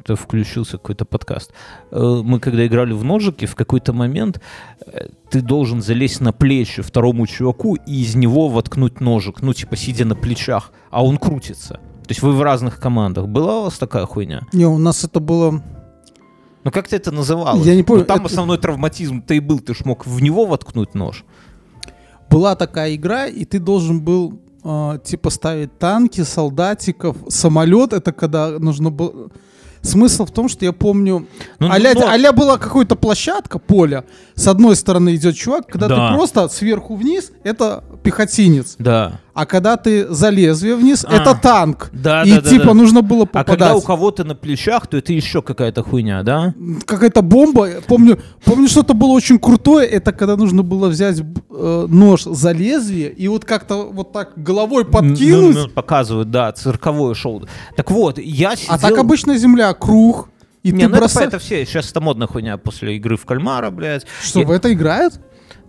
это 0.00 0.16
включился 0.16 0.72
какой-то 0.78 1.04
подкаст. 1.04 1.52
Э, 1.90 2.22
Мы 2.24 2.40
когда 2.40 2.66
играли 2.66 2.92
в 2.92 3.04
ножики, 3.04 3.44
в 3.46 3.54
какой-то 3.54 3.92
момент 3.92 4.40
э, 4.86 5.08
ты 5.30 5.42
должен 5.42 5.82
залезть 5.82 6.20
на 6.20 6.32
плечи 6.32 6.82
второму 6.82 7.26
чуваку 7.26 7.74
и 7.74 8.02
из 8.02 8.14
него 8.14 8.48
воткнуть 8.48 9.00
ножик, 9.00 9.42
ну 9.42 9.52
типа 9.52 9.76
сидя 9.76 10.04
на 10.06 10.14
плечах, 10.14 10.72
а 10.90 11.04
он 11.04 11.18
крутится. 11.18 11.74
То 11.74 12.10
есть 12.10 12.22
вы 12.22 12.32
в 12.32 12.42
разных 12.42 12.80
командах. 12.80 13.26
Была 13.28 13.60
у 13.60 13.64
вас 13.64 13.78
такая 13.78 14.06
хуйня? 14.06 14.40
не, 14.54 14.64
у 14.66 14.78
нас 14.78 15.04
это 15.04 15.20
было... 15.20 15.62
Ну 16.64 16.70
как 16.70 16.88
ты 16.88 16.96
это 16.96 17.10
называлось? 17.12 17.66
Я 17.66 17.74
не 17.76 17.82
помню, 17.82 18.02
Ну, 18.02 18.06
там 18.06 18.18
это- 18.18 18.26
основной 18.26 18.58
травматизм-то 18.58 19.34
и 19.34 19.40
был. 19.40 19.60
Ты 19.60 19.74
ж 19.74 19.84
мог 19.84 20.06
в 20.06 20.20
него 20.22 20.44
воткнуть 20.46 20.94
нож. 20.94 21.24
Была 22.30 22.54
такая 22.56 22.94
игра, 22.94 23.26
и 23.26 23.44
ты 23.44 23.58
должен 23.58 24.00
был 24.00 24.40
э, 24.64 24.98
типа 25.04 25.30
ставить 25.30 25.78
танки, 25.78 26.22
солдатиков, 26.24 27.16
самолет. 27.28 27.92
Это 27.92 28.12
когда 28.12 28.50
нужно 28.58 28.90
было... 28.90 29.30
Смысл 29.80 30.24
в 30.26 30.30
том, 30.32 30.48
что 30.48 30.64
я 30.64 30.72
помню, 30.72 31.26
Ну, 31.60 31.70
аля, 31.70 31.92
но- 31.94 32.08
аля 32.08 32.32
была 32.32 32.58
какая-то 32.58 32.96
площадка, 32.96 33.60
поле. 33.60 34.02
С 34.34 34.48
одной 34.48 34.74
стороны 34.74 35.14
идет 35.14 35.36
чувак, 35.36 35.68
когда 35.68 35.86
Да. 35.88 36.08
ты 36.10 36.14
просто 36.16 36.48
сверху 36.48 36.96
вниз, 36.96 37.30
это 37.44 37.84
пехотинец. 38.02 38.74
Да. 38.80 39.20
А 39.40 39.46
когда 39.46 39.76
ты 39.76 40.08
за 40.12 40.30
лезвие 40.30 40.74
вниз, 40.74 41.06
А. 41.08 41.14
это 41.14 41.32
танк. 41.40 41.90
Да, 41.92 42.24
и 42.24 42.30
да, 42.32 42.40
да, 42.40 42.50
типа 42.50 42.64
да. 42.64 42.74
нужно 42.74 43.02
было 43.02 43.22
А 43.22 43.26
попадать. 43.26 43.46
когда 43.46 43.76
у 43.76 43.80
кого-то 43.80 44.24
на 44.24 44.34
плечах, 44.34 44.88
то 44.88 44.96
это 44.96 45.12
еще 45.12 45.42
какая-то 45.42 45.84
хуйня, 45.84 46.24
да? 46.24 46.54
Какая-то 46.86 47.22
бомба. 47.22 47.68
Помню, 47.86 48.18
помню, 48.44 48.66
что-то 48.66 48.94
было 48.94 49.10
очень 49.12 49.38
крутое. 49.38 49.86
Это 49.86 50.10
когда 50.10 50.36
нужно 50.36 50.64
было 50.64 50.88
взять 50.88 51.20
э, 51.20 51.86
нож 51.88 52.24
за 52.24 52.50
лезвие 52.50 53.12
и 53.12 53.28
вот 53.28 53.44
как-то 53.44 53.88
вот 53.92 54.12
так 54.12 54.32
головой 54.42 54.84
подкинуть. 54.84 55.54
Ну, 55.54 55.62
ну, 55.66 55.68
показывают, 55.68 56.32
да, 56.32 56.50
цирковое 56.50 57.14
шоу. 57.14 57.46
Так 57.76 57.92
вот, 57.92 58.18
я 58.18 58.56
сидел... 58.56 58.74
А 58.74 58.78
так 58.78 58.98
обычно 58.98 59.38
земля 59.38 59.72
круг. 59.72 60.30
И 60.64 60.72
не, 60.72 60.80
ты 60.80 60.88
ну 60.88 60.90
это, 60.94 60.98
бросаешь. 60.98 61.28
это 61.28 61.38
все, 61.38 61.64
сейчас 61.64 61.88
это 61.92 62.00
модная 62.00 62.26
хуйня 62.26 62.56
после 62.56 62.96
игры 62.96 63.16
в 63.16 63.24
кальмара, 63.24 63.70
блядь. 63.70 64.04
Что, 64.20 64.40
Я- 64.40 64.46
в 64.46 64.50
это 64.50 64.72
играют? 64.72 65.20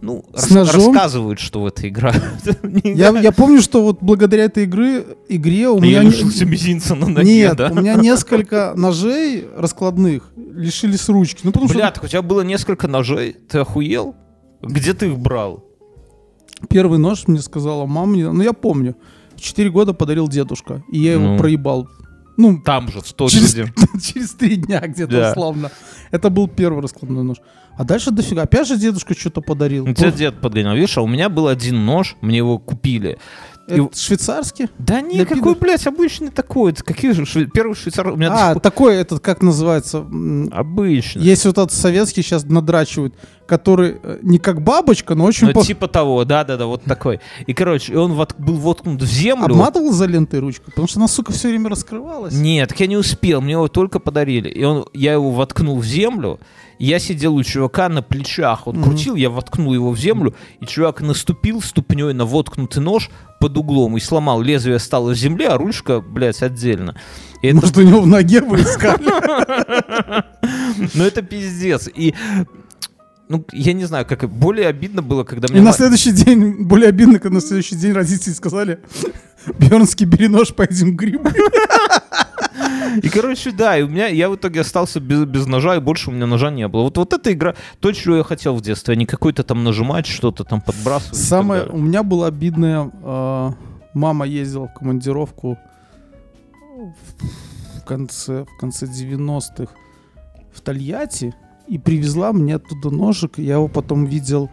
Ну, 0.02 0.24
С 0.34 0.44
рас- 0.44 0.52
ножом? 0.52 0.94
рассказывают, 0.94 1.40
что 1.40 1.62
в 1.62 1.66
это 1.66 1.88
играют. 1.88 2.24
Не 2.64 2.94
Я, 2.94 3.10
я 3.20 3.32
помню, 3.34 3.62
что 3.62 3.84
вот 3.84 3.98
благодаря 4.02 4.46
этой 4.46 4.64
игры, 4.64 5.06
игре 5.28 5.68
у 5.70 5.80
меня... 5.80 6.02
Я 6.02 6.04
лишился 6.04 6.46
мизинца 6.46 6.96
на 6.96 7.08
ноге, 7.08 7.30
Нет, 7.34 7.58
да? 7.58 7.70
у 7.72 7.76
меня 7.76 7.96
несколько 7.96 8.74
ножей 8.78 9.46
раскладных 9.58 10.32
лишились 10.38 11.10
ручки. 11.10 11.42
Ну, 11.44 11.52
потому 11.52 11.70
Бля, 11.70 11.92
что 11.94 12.06
у 12.06 12.08
тебя 12.08 12.22
было 12.22 12.42
несколько 12.42 12.88
ножей, 12.88 13.34
ты 13.50 13.60
охуел? 13.60 14.16
Где 14.62 14.94
ты 14.94 15.08
их 15.08 15.18
брал? 15.20 15.66
первый 16.70 17.00
нож 17.00 17.28
мне 17.28 17.40
сказала 17.42 17.86
мама, 17.86 18.16
ну 18.18 18.42
я 18.42 18.52
помню, 18.54 18.96
4 19.38 19.70
года 19.70 19.94
подарил 19.94 20.28
дедушка, 20.28 20.84
и 20.92 21.00
я 21.00 21.14
его 21.14 21.24
Ну. 21.28 21.38
проебал. 21.38 21.88
Ну, 22.40 22.58
Там 22.62 22.88
же, 22.88 23.02
в 23.02 23.04
через, 23.04 23.50
студии. 23.50 23.74
через 24.02 24.30
три 24.32 24.56
дня 24.56 24.80
где-то 24.80 25.12
Да. 25.12 25.32
условно. 25.32 25.72
Это 26.10 26.30
был 26.30 26.48
первый 26.48 26.82
раскладной 26.82 27.22
нож. 27.22 27.38
А 27.78 27.84
дальше 27.84 28.12
дофига. 28.12 28.44
Опять 28.44 28.66
же 28.66 28.78
дедушка 28.78 29.14
что-то 29.14 29.42
подарил. 29.42 29.86
Ну, 29.86 29.94
тебя 29.94 30.10
дед 30.12 30.40
подгонял. 30.40 30.74
Видишь, 30.74 30.98
а 30.98 31.02
у 31.02 31.08
меня 31.08 31.28
был 31.28 31.48
один 31.50 31.86
нож, 31.86 32.16
мне 32.22 32.38
его 32.38 32.58
купили. 32.58 33.20
Это 33.70 33.82
И- 33.84 33.90
швейцарский? 33.98 34.68
Да 34.78 35.02
не, 35.02 35.20
какой, 35.26 35.54
пидор. 35.54 35.58
блядь, 35.58 35.86
обычный 35.88 36.30
такой. 36.30 36.72
Это 36.72 36.84
Какие 36.84 37.12
же 37.12 37.24
шве- 37.26 37.46
первый 37.46 37.76
швейцар... 37.76 38.08
У 38.08 38.16
меня 38.16 38.30
до 38.30 38.36
А, 38.50 38.54
пор- 38.54 38.62
такой 38.62 38.96
этот, 38.96 39.20
как 39.20 39.42
называется? 39.42 40.06
Обычный. 40.52 41.22
Есть 41.24 41.46
вот 41.46 41.58
этот 41.58 41.72
советский 41.72 42.22
сейчас 42.22 42.46
надрачивают, 42.46 43.16
который 43.46 43.98
э, 44.02 44.20
не 44.22 44.40
как 44.40 44.62
бабочка, 44.62 45.16
но 45.16 45.26
очень 45.26 45.48
Ну, 45.48 45.54
по- 45.54 45.64
типа 45.64 45.88
того, 45.88 46.24
да-да-да, 46.26 46.66
вот 46.66 46.84
такой. 46.84 47.20
И, 47.48 47.54
короче, 47.54 47.98
он 47.98 48.14
вот 48.14 48.36
был 48.38 48.56
воткнут 48.56 49.02
в 49.02 49.06
землю. 49.06 49.46
обматывал 49.46 49.92
за 49.92 50.06
лентой 50.06 50.40
ручку, 50.40 50.66
потому 50.66 50.88
что 50.88 51.00
она, 51.00 51.08
сука, 51.08 51.32
все 51.32 51.50
время 51.50 51.70
раскрывалась. 51.70 52.34
Нет, 52.34 52.70
так 52.70 52.80
я 52.80 52.88
не 52.88 52.98
успел, 52.98 53.42
мне 53.42 53.54
его 53.54 53.68
только 53.68 54.00
подарили. 54.00 54.50
И 54.50 54.64
он, 54.64 54.86
я 54.94 55.14
его 55.14 55.32
воткнул 55.32 55.78
в 55.80 55.86
землю, 55.86 56.40
я 56.86 57.00
сидел 57.00 57.36
у 57.36 57.44
чувака 57.44 57.90
на 57.90 58.02
плечах. 58.02 58.68
Он 58.68 58.82
крутил, 58.82 59.16
я 59.16 59.30
воткнул 59.30 59.74
его 59.74 59.92
в 59.92 60.00
землю, 60.00 60.34
и 60.60 60.66
чувак 60.66 61.02
наступил 61.02 61.62
ступней 61.62 62.14
на 62.14 62.26
воткнутый 62.26 62.82
нож 62.82 63.10
под 63.40 63.58
углом 63.58 63.98
и 63.98 64.00
сломал. 64.00 64.42
Лезвие 64.42 64.80
стало 64.80 65.12
в 65.12 65.16
земле, 65.16 65.50
а 65.50 65.58
ручка, 65.58 66.02
блядь, 66.02 66.42
отдельно. 66.42 66.96
И 67.42 67.48
это, 67.48 67.56
Может, 67.58 67.78
у 67.78 67.82
него 67.82 68.02
в 68.02 68.08
ноге 68.08 68.42
вы 68.42 68.62
искали? 68.62 69.04
ну 70.94 71.04
это 71.04 71.22
пиздец. 71.22 71.90
И 71.94 72.14
ну, 73.30 73.46
я 73.52 73.74
не 73.74 73.86
знаю, 73.86 74.06
как 74.08 74.28
более 74.28 74.68
обидно 74.68 75.02
было, 75.02 75.24
когда 75.24 75.48
И 75.48 75.52
мне... 75.52 75.62
на 75.62 75.68
ма- 75.68 75.74
следующий 75.74 76.12
день, 76.12 76.64
более 76.64 76.90
обидно, 76.90 77.20
когда 77.20 77.36
на 77.36 77.42
следующий 77.42 77.76
день 77.76 77.94
родители 77.94 78.34
сказали, 78.34 78.80
Бернский, 79.60 80.06
бери 80.06 80.28
нож, 80.28 80.54
пойдем 80.54 80.96
грибы. 80.98 81.32
И, 83.04 83.10
короче, 83.10 83.52
да, 83.52 83.78
и 83.78 83.84
у 83.84 83.88
меня, 83.88 84.08
я 84.08 84.30
в 84.30 84.36
итоге 84.36 84.62
остался 84.62 85.00
без, 85.00 85.26
без 85.26 85.46
ножа, 85.46 85.76
и 85.76 85.80
больше 85.80 86.10
у 86.10 86.14
меня 86.14 86.26
ножа 86.26 86.50
не 86.50 86.68
было. 86.68 86.84
Вот, 86.84 86.98
вот 86.98 87.14
эта 87.14 87.32
игра, 87.32 87.56
то, 87.80 87.92
чего 87.92 88.18
я 88.18 88.24
хотел 88.24 88.56
в 88.56 88.62
детстве, 88.62 88.94
а 88.94 88.96
не 88.96 89.06
какой-то 89.06 89.44
там 89.44 89.64
нажимать, 89.64 90.08
что-то 90.08 90.44
там 90.44 90.62
подбрасывать. 90.62 91.16
Самое, 91.16 91.66
у 91.66 91.78
меня 91.78 92.04
было 92.04 92.28
обидное, 92.28 92.92
э, 93.04 93.52
мама 93.94 94.26
ездила 94.26 94.68
в 94.68 94.74
командировку 94.74 95.58
в 97.76 97.86
конце, 97.86 98.46
в 98.46 98.60
конце 98.60 98.86
90-х 98.86 99.74
в 100.54 100.62
Тольятти 100.62 101.34
и 101.68 101.78
привезла 101.78 102.34
мне 102.34 102.56
оттуда 102.56 102.90
ножик. 102.90 103.38
Я 103.38 103.56
его 103.56 103.68
потом 103.68 104.06
видел 104.06 104.50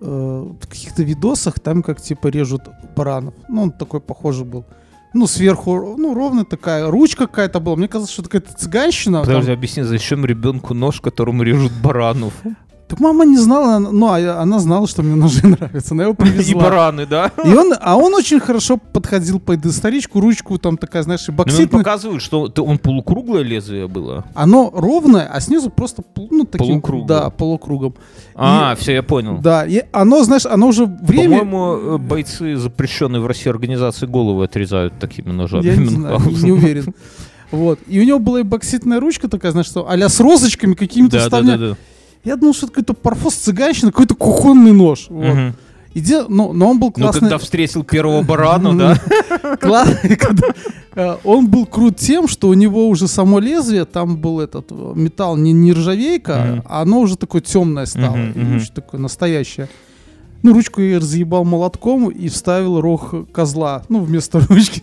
э, 0.00 0.04
в 0.04 0.66
каких-то 0.66 1.02
видосах, 1.02 1.60
там 1.60 1.82
как 1.82 2.00
типа 2.00 2.28
режут 2.28 2.62
баранов. 2.96 3.34
Ну, 3.48 3.64
он 3.64 3.72
такой 3.72 4.00
похожий 4.00 4.46
был. 4.46 4.64
Ну, 5.14 5.26
сверху, 5.26 5.96
ну, 5.96 6.14
ровно 6.14 6.44
такая, 6.44 6.90
ручка 6.90 7.26
какая-то 7.26 7.60
была. 7.60 7.76
Мне 7.76 7.88
казалось, 7.88 8.10
что 8.10 8.22
это 8.22 8.30
какая-то 8.30 8.58
цыганщина. 8.58 9.18
там. 9.18 9.26
Подожди, 9.26 9.52
объясни, 9.52 9.82
зачем 9.82 10.24
ребенку 10.26 10.74
нож, 10.74 11.00
которым 11.00 11.42
режут 11.42 11.72
баранов? 11.82 12.34
Так 12.88 13.00
мама 13.00 13.26
не 13.26 13.36
знала, 13.36 13.78
ну, 13.78 14.06
а 14.06 14.40
она 14.40 14.58
знала, 14.60 14.88
что 14.88 15.02
мне 15.02 15.14
ножи 15.14 15.46
нравятся. 15.46 15.92
Она 15.92 16.04
его 16.04 16.14
привезла. 16.14 16.60
И 16.60 16.64
бараны, 16.64 17.06
да? 17.06 17.30
И 17.44 17.52
он, 17.52 17.74
а 17.78 17.96
он 17.96 18.14
очень 18.14 18.40
хорошо 18.40 18.78
подходил 18.78 19.40
под 19.40 19.64
историчку, 19.66 20.20
ручку 20.20 20.58
там 20.58 20.78
такая, 20.78 21.02
знаешь, 21.02 21.28
и 21.28 21.32
Ну, 21.32 21.44
он 21.46 21.68
показывает, 21.68 22.22
что 22.22 22.50
он 22.56 22.78
полукруглое 22.78 23.42
лезвие 23.42 23.88
было. 23.88 24.24
Оно 24.34 24.70
ровное, 24.74 25.26
а 25.30 25.38
снизу 25.40 25.68
просто 25.68 26.02
ну, 26.30 26.44
таким, 26.44 26.80
Полукругом. 26.80 27.06
Да, 27.06 27.30
полукругом. 27.30 27.94
А, 28.34 28.74
все, 28.76 28.94
я 28.94 29.02
понял. 29.02 29.38
Да, 29.38 29.66
и 29.66 29.82
оно, 29.92 30.24
знаешь, 30.24 30.46
оно 30.46 30.68
уже 30.68 30.86
время... 30.86 31.40
По-моему, 31.40 31.94
э, 31.94 31.98
бойцы 31.98 32.56
запрещенной 32.56 33.20
в 33.20 33.26
России 33.26 33.50
организации 33.50 34.06
головы 34.06 34.44
отрезают 34.44 34.98
такими 34.98 35.30
ножами. 35.30 35.64
Я 35.66 35.76
не 35.76 35.86
знаю, 35.86 36.20
не, 36.42 36.52
уверен. 36.52 36.94
Вот. 37.50 37.80
И 37.86 38.00
у 38.00 38.04
него 38.04 38.18
была 38.18 38.40
и 38.40 38.42
бокситная 38.44 39.00
ручка 39.00 39.28
такая, 39.28 39.52
знаешь, 39.52 39.66
что 39.66 39.88
а 39.88 40.08
с 40.08 40.20
розочками 40.20 40.74
какими-то 40.74 41.28
Да, 41.28 41.28
да, 41.28 41.42
да, 41.42 41.56
да. 41.56 41.76
Я 42.24 42.36
думал, 42.36 42.54
что 42.54 42.66
это 42.66 42.74
какой-то 42.74 42.94
парфос 42.94 43.34
цыганщина, 43.34 43.90
какой-то 43.92 44.14
кухонный 44.14 44.72
нож. 44.72 45.06
Вот. 45.08 45.24
Мгм. 45.24 45.54
И 45.94 45.98
И 45.98 46.02
де- 46.02 46.24
ну, 46.28 46.52
но 46.52 46.70
он 46.70 46.78
был 46.78 46.88
Ну, 46.88 46.92
классный. 47.04 47.20
когда 47.20 47.38
встретил 47.38 47.82
первого 47.82 48.22
барана, 48.22 48.76
да? 48.76 48.94
Кла- 49.60 50.16
когда, 50.16 50.48
э, 50.94 51.16
Он 51.24 51.46
был 51.48 51.64
крут 51.66 51.96
тем, 51.96 52.28
что 52.28 52.48
у 52.48 52.54
него 52.54 52.88
уже 52.88 53.08
само 53.08 53.38
лезвие, 53.38 53.84
там 53.86 54.16
был 54.18 54.38
этот 54.40 54.66
э, 54.70 54.92
металл 54.94 55.36
не 55.36 55.52
нержавейка, 55.52 56.62
а 56.66 56.82
оно 56.82 57.00
уже 57.00 57.16
такое 57.16 57.40
темное 57.40 57.86
стало, 57.86 58.18
такое 58.74 59.00
настоящее. 59.00 59.68
Ну, 60.42 60.52
ручку 60.54 60.80
я 60.80 60.98
разъебал 60.98 61.44
молотком 61.44 62.08
и 62.10 62.28
вставил 62.28 62.80
рог 62.80 63.30
козла, 63.32 63.82
ну, 63.88 64.00
вместо 64.00 64.40
ручки. 64.48 64.82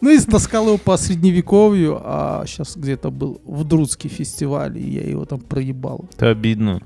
Ну, 0.00 0.10
и 0.10 0.18
таскал 0.18 0.66
его 0.66 0.78
по 0.78 0.96
средневековью, 0.96 2.00
а 2.02 2.44
сейчас 2.46 2.76
где-то 2.76 3.10
был 3.10 3.40
в 3.44 3.64
Друцкий 3.64 4.08
фестиваль, 4.10 4.76
и 4.78 4.90
я 4.90 5.02
его 5.02 5.24
там 5.24 5.40
проебал. 5.40 6.04
Это 6.16 6.30
обидно. 6.30 6.80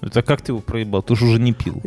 Это 0.00 0.22
как 0.22 0.42
ты 0.42 0.52
его 0.52 0.60
проебал? 0.60 1.02
Ты 1.02 1.14
же 1.16 1.24
уже 1.26 1.38
не 1.40 1.52
пил. 1.52 1.80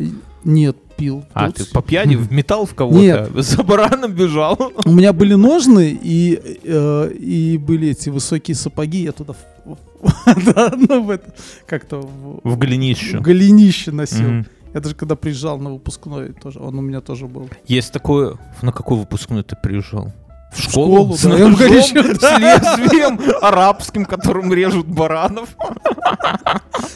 Нет, 0.44 0.76
пил. 0.96 1.24
А, 1.34 1.50
ты 1.50 1.64
по 1.66 1.82
пьяни 1.82 2.14
в 2.16 2.32
металл 2.32 2.64
в 2.66 2.74
кого-то? 2.74 2.98
Нет. 2.98 3.30
За 3.34 3.62
бараном 3.62 4.12
бежал? 4.12 4.72
У 4.84 4.90
меня 4.92 5.12
были 5.12 5.34
ножны 5.34 5.98
и, 6.02 6.40
э, 6.64 7.12
и 7.12 7.58
были 7.58 7.88
эти 7.88 8.08
высокие 8.08 8.54
сапоги, 8.54 9.02
я 9.02 9.12
туда 9.12 9.34
в- 9.34 9.70
в- 9.70 10.44
да, 10.54 10.72
ну, 10.76 11.02
в 11.02 11.10
это, 11.10 11.34
как-то 11.66 12.00
в, 12.00 12.40
В 12.44 12.56
голенище. 12.56 13.18
в 13.18 13.22
голенище 13.22 13.90
носил. 13.92 14.44
Я 14.76 14.82
даже 14.82 14.94
когда 14.94 15.16
приезжал 15.16 15.58
на 15.58 15.70
выпускной, 15.70 16.34
тоже, 16.34 16.60
он 16.60 16.78
у 16.78 16.82
меня 16.82 17.00
тоже 17.00 17.26
был. 17.26 17.48
Есть 17.66 17.94
такое... 17.94 18.34
На 18.60 18.72
какой 18.72 18.98
выпускной 18.98 19.42
ты 19.42 19.56
приезжал? 19.56 20.12
В 20.52 20.60
школу, 20.60 21.16
С 21.16 21.22
да, 21.22 21.30
я 21.30 21.46
в 21.46 21.50
ножом, 21.52 21.54
голенище, 21.54 22.14
с 22.14 22.38
лезвием 22.38 23.18
арабским, 23.40 24.04
которым 24.04 24.52
режут 24.52 24.86
баранов? 24.86 25.48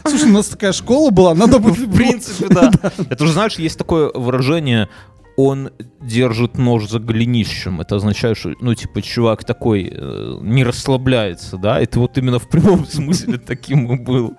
Слушай, 0.04 0.28
у 0.28 0.34
нас 0.34 0.48
такая 0.48 0.72
школа 0.72 1.10
была, 1.10 1.34
надо 1.34 1.58
было... 1.58 1.72
В 1.72 1.96
принципе, 1.96 2.48
да. 2.48 2.70
Это 3.08 3.24
же, 3.24 3.32
знаешь, 3.32 3.58
есть 3.58 3.78
такое 3.78 4.12
выражение 4.12 4.90
он 5.36 5.70
держит 6.00 6.58
нож 6.58 6.86
за 6.88 6.98
голенищем. 6.98 7.80
Это 7.80 7.96
означает, 7.96 8.36
что, 8.36 8.52
ну, 8.60 8.74
типа, 8.74 9.00
чувак 9.00 9.44
такой 9.44 9.90
э, 9.90 10.38
не 10.42 10.64
расслабляется, 10.64 11.56
да? 11.56 11.84
Ты 11.86 11.98
вот 11.98 12.18
именно 12.18 12.38
в 12.38 12.48
прямом 12.48 12.86
смысле 12.90 13.38
таким 13.38 13.90
и 13.90 13.98
был. 13.98 14.34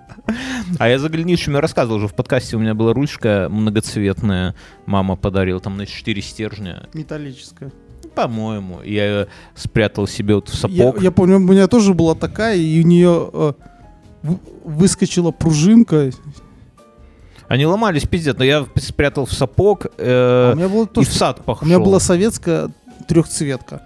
А 0.80 0.88
я 0.88 1.00
за 1.00 1.10
голенищем 1.10 1.54
я 1.56 1.62
рассказывал 1.62 1.98
уже 1.98 2.08
в 2.08 2.14
подкасте, 2.14 2.56
у 2.56 2.60
меня 2.60 2.74
была 2.74 2.94
ручка 2.94 3.48
многоцветная, 3.50 4.56
мама 4.86 5.16
подарила, 5.16 5.60
там 5.60 5.78
на 5.78 5.86
4 5.86 6.22
стержня. 6.22 6.88
Металлическая. 6.94 7.72
По-моему, 8.16 8.82
я 8.84 9.06
ее 9.06 9.28
спрятал 9.56 10.08
себе 10.08 10.36
вот 10.36 10.50
в 10.50 10.54
Я, 10.54 10.60
сапог. 10.60 11.02
я 11.02 11.12
помню, 11.12 11.38
у 11.38 11.40
меня 11.40 11.68
тоже 11.68 11.94
была 11.94 12.14
такая, 12.16 12.58
и 12.58 12.84
у 12.84 12.86
нее 12.88 13.30
э, 13.34 13.54
выскочила 14.64 15.32
пружинка. 15.32 16.12
Они 17.48 17.66
ломались, 17.66 18.04
пиздец, 18.08 18.36
но 18.38 18.44
я 18.46 18.66
спрятал 18.76 19.26
в 19.26 19.34
сапог 19.34 19.88
А 19.98 20.52
э, 20.52 20.54
у 20.54 20.56
меня 20.58 20.70
было 20.70 20.86
и 20.86 20.88
тоже 20.88 21.10
в 21.10 21.14
сад 21.14 21.40
У 21.42 21.44
пошел. 21.44 21.68
меня 21.68 21.80
была 21.80 22.00
советская 22.00 22.70
трехцветка. 23.08 23.82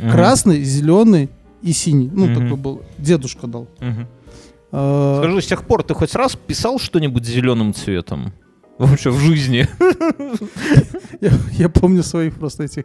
Мгм. 0.00 0.10
Красный, 0.12 0.62
зеленый 0.62 1.28
и 1.62 1.72
синий. 1.72 2.08
Ну, 2.12 2.26
Мгм. 2.26 2.34
такой 2.34 2.56
был. 2.56 2.82
Дедушка 2.98 3.46
дал. 3.46 3.66
Мгм. 3.80 4.06
А, 4.72 5.20
Скажи, 5.22 5.42
с 5.42 5.46
тех 5.46 5.64
пор 5.64 5.82
ты 5.82 5.94
хоть 5.94 6.14
раз 6.14 6.36
писал 6.36 6.78
что-нибудь 6.78 7.24
зеленым 7.24 7.74
цветом? 7.74 8.32
Вообще 8.78 9.10
в 9.10 9.18
жизни. 9.18 9.66
я, 11.20 11.30
я 11.52 11.68
помню 11.68 12.02
своих 12.02 12.34
просто 12.36 12.62
этих 12.64 12.84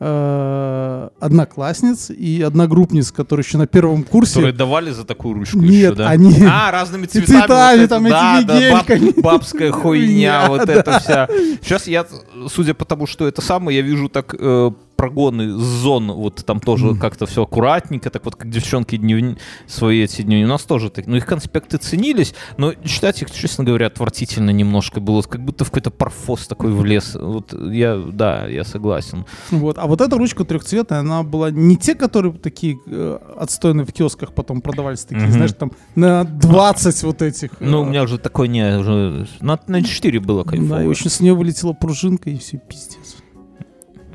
э, 0.00 1.08
одноклассниц 1.20 2.10
и 2.10 2.42
одногруппниц, 2.42 3.12
которые 3.12 3.44
еще 3.44 3.58
на 3.58 3.66
первом 3.66 4.02
курсе. 4.04 4.34
Которые 4.34 4.52
давали 4.52 4.90
за 4.90 5.04
такую 5.04 5.34
ручку 5.34 5.58
Нет, 5.58 5.70
еще, 5.72 5.94
да? 5.94 6.08
они- 6.10 6.44
А, 6.46 6.70
разными 6.70 7.06
цветами. 7.10 7.38
цветами, 7.40 7.76
вот 7.78 7.84
это, 7.84 7.88
там, 7.88 8.04
да, 8.08 8.38
этими 8.40 8.46
да, 8.46 8.72
баб- 9.14 9.22
бабская 9.22 9.70
хуйня, 9.72 10.42
Хуйня, 10.42 10.48
вот 10.48 10.66
да. 10.66 10.72
это 10.74 10.98
вся. 11.00 11.28
Сейчас 11.62 11.86
я, 11.86 12.06
судя 12.48 12.74
по 12.74 12.84
тому, 12.84 13.06
что 13.06 13.26
это 13.26 13.40
самое, 13.40 13.78
я 13.78 13.82
вижу 13.82 14.08
так 14.08 14.34
э, 14.38 14.70
прогоны 15.00 15.52
зон, 15.56 16.12
вот 16.12 16.44
там 16.44 16.60
тоже 16.60 16.94
как-то 16.94 17.24
все 17.24 17.44
аккуратненько, 17.44 18.10
так 18.10 18.22
вот 18.26 18.36
как 18.36 18.50
девчонки 18.50 18.96
дневни, 18.96 19.38
свои 19.66 20.02
эти 20.02 20.20
дни. 20.20 20.44
У 20.44 20.46
нас 20.46 20.62
тоже 20.64 20.90
так. 20.90 21.06
Ну, 21.06 21.16
их 21.16 21.24
конспекты 21.24 21.78
ценились, 21.78 22.34
но 22.58 22.74
читать 22.84 23.22
их, 23.22 23.30
честно 23.30 23.64
говоря, 23.64 23.86
отвратительно 23.86 24.50
немножко 24.50 25.00
было. 25.00 25.22
Как 25.22 25.42
будто 25.42 25.64
в 25.64 25.68
какой-то 25.70 25.90
парфос 25.90 26.46
такой 26.46 26.72
влез. 26.72 27.14
Вот 27.18 27.54
я, 27.72 27.96
да, 27.96 28.46
я 28.46 28.62
согласен. 28.64 29.24
Вот. 29.50 29.78
А 29.78 29.86
вот 29.86 30.02
эта 30.02 30.18
ручка 30.18 30.44
трехцветная, 30.44 31.00
она 31.00 31.22
была 31.22 31.50
не 31.50 31.76
те, 31.78 31.94
которые 31.94 32.34
такие 32.34 32.78
э, 32.86 33.18
отстойные 33.38 33.86
в 33.86 33.92
киосках 33.94 34.34
потом 34.34 34.60
продавались, 34.60 35.04
такие, 35.04 35.22
Мгм. 35.24 35.32
знаешь, 35.32 35.52
там 35.58 35.72
на 35.94 36.24
20 36.24 37.02
вот 37.04 37.22
этих. 37.22 37.50
э, 37.58 37.64
Ну, 37.64 37.80
у 37.80 37.84
меня 37.86 38.02
уже 38.02 38.18
такой 38.18 38.48
не, 38.48 38.76
уже 38.78 39.26
на, 39.40 39.58
на 39.66 39.82
4 39.82 40.20
было 40.20 40.44
Да, 40.44 40.50
кайфово. 40.50 40.82
и 40.82 40.86
очень 40.86 41.08
с 41.08 41.20
нее 41.20 41.32
вылетела 41.34 41.72
пружинка, 41.72 42.28
и 42.28 42.36
все, 42.36 42.58
пиздец. 42.58 42.98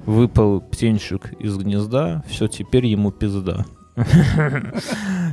Выпал 0.05 0.61
птенчик 0.61 1.33
из 1.39 1.57
гнезда, 1.57 2.23
все, 2.27 2.47
теперь 2.47 2.85
ему 2.85 3.11
пизда. 3.11 3.65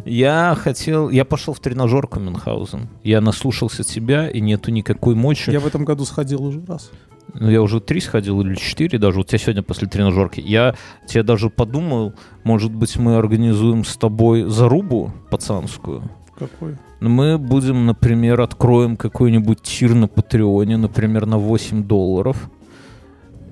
Я 0.04 0.56
хотел, 0.58 1.10
я 1.10 1.24
пошел 1.24 1.54
в 1.54 1.60
тренажерку 1.60 2.20
Мюнхгаузен. 2.20 2.88
Я 3.02 3.20
наслушался 3.20 3.82
тебя, 3.82 4.28
и 4.28 4.40
нету 4.40 4.70
никакой 4.70 5.14
мочи. 5.14 5.50
Я 5.50 5.60
в 5.60 5.66
этом 5.66 5.84
году 5.84 6.04
сходил 6.04 6.44
уже 6.44 6.64
раз. 6.66 6.90
Ну, 7.34 7.50
я 7.50 7.62
уже 7.62 7.80
три 7.80 8.00
сходил 8.00 8.40
или 8.40 8.54
четыре 8.54 8.98
даже. 8.98 9.20
У 9.20 9.24
тебя 9.24 9.38
сегодня 9.38 9.62
после 9.62 9.88
тренажерки. 9.88 10.40
Я 10.40 10.74
тебе 11.06 11.22
даже 11.22 11.50
подумал, 11.50 12.14
может 12.44 12.72
быть, 12.72 12.96
мы 12.96 13.16
организуем 13.16 13.84
с 13.84 13.96
тобой 13.96 14.44
зарубу 14.44 15.12
пацанскую. 15.30 16.10
Какой? 16.36 16.76
Ну, 17.00 17.08
Мы 17.08 17.38
будем, 17.38 17.86
например, 17.86 18.40
откроем 18.40 18.96
какой-нибудь 18.96 19.62
тир 19.62 19.94
на 19.94 20.08
Патреоне, 20.08 20.76
например, 20.76 21.26
на 21.26 21.38
8 21.38 21.84
долларов. 21.84 22.50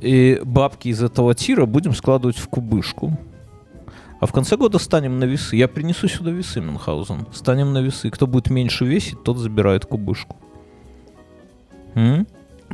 И 0.01 0.41
бабки 0.45 0.89
из 0.89 1.03
этого 1.03 1.35
тира 1.35 1.67
будем 1.67 1.95
складывать 1.95 2.39
в 2.39 2.49
кубышку. 2.49 3.19
А 4.21 4.27
в 4.27 4.33
конце 4.33 4.57
года 4.57 4.79
станем 4.79 5.19
на 5.19 5.25
весы. 5.25 5.57
Я 5.57 5.67
принесу 5.67 6.07
сюда 6.09 6.31
весы, 6.31 6.61
Мюнхгаузен. 6.61 7.27
Станем 7.33 7.73
на 7.73 7.81
весы. 7.81 8.11
Кто 8.11 8.27
будет 8.27 8.51
меньше 8.51 8.85
весить, 8.85 9.23
тот 9.23 9.39
забирает 9.39 9.87
кубышку. 9.87 10.37
М? 11.95 12.27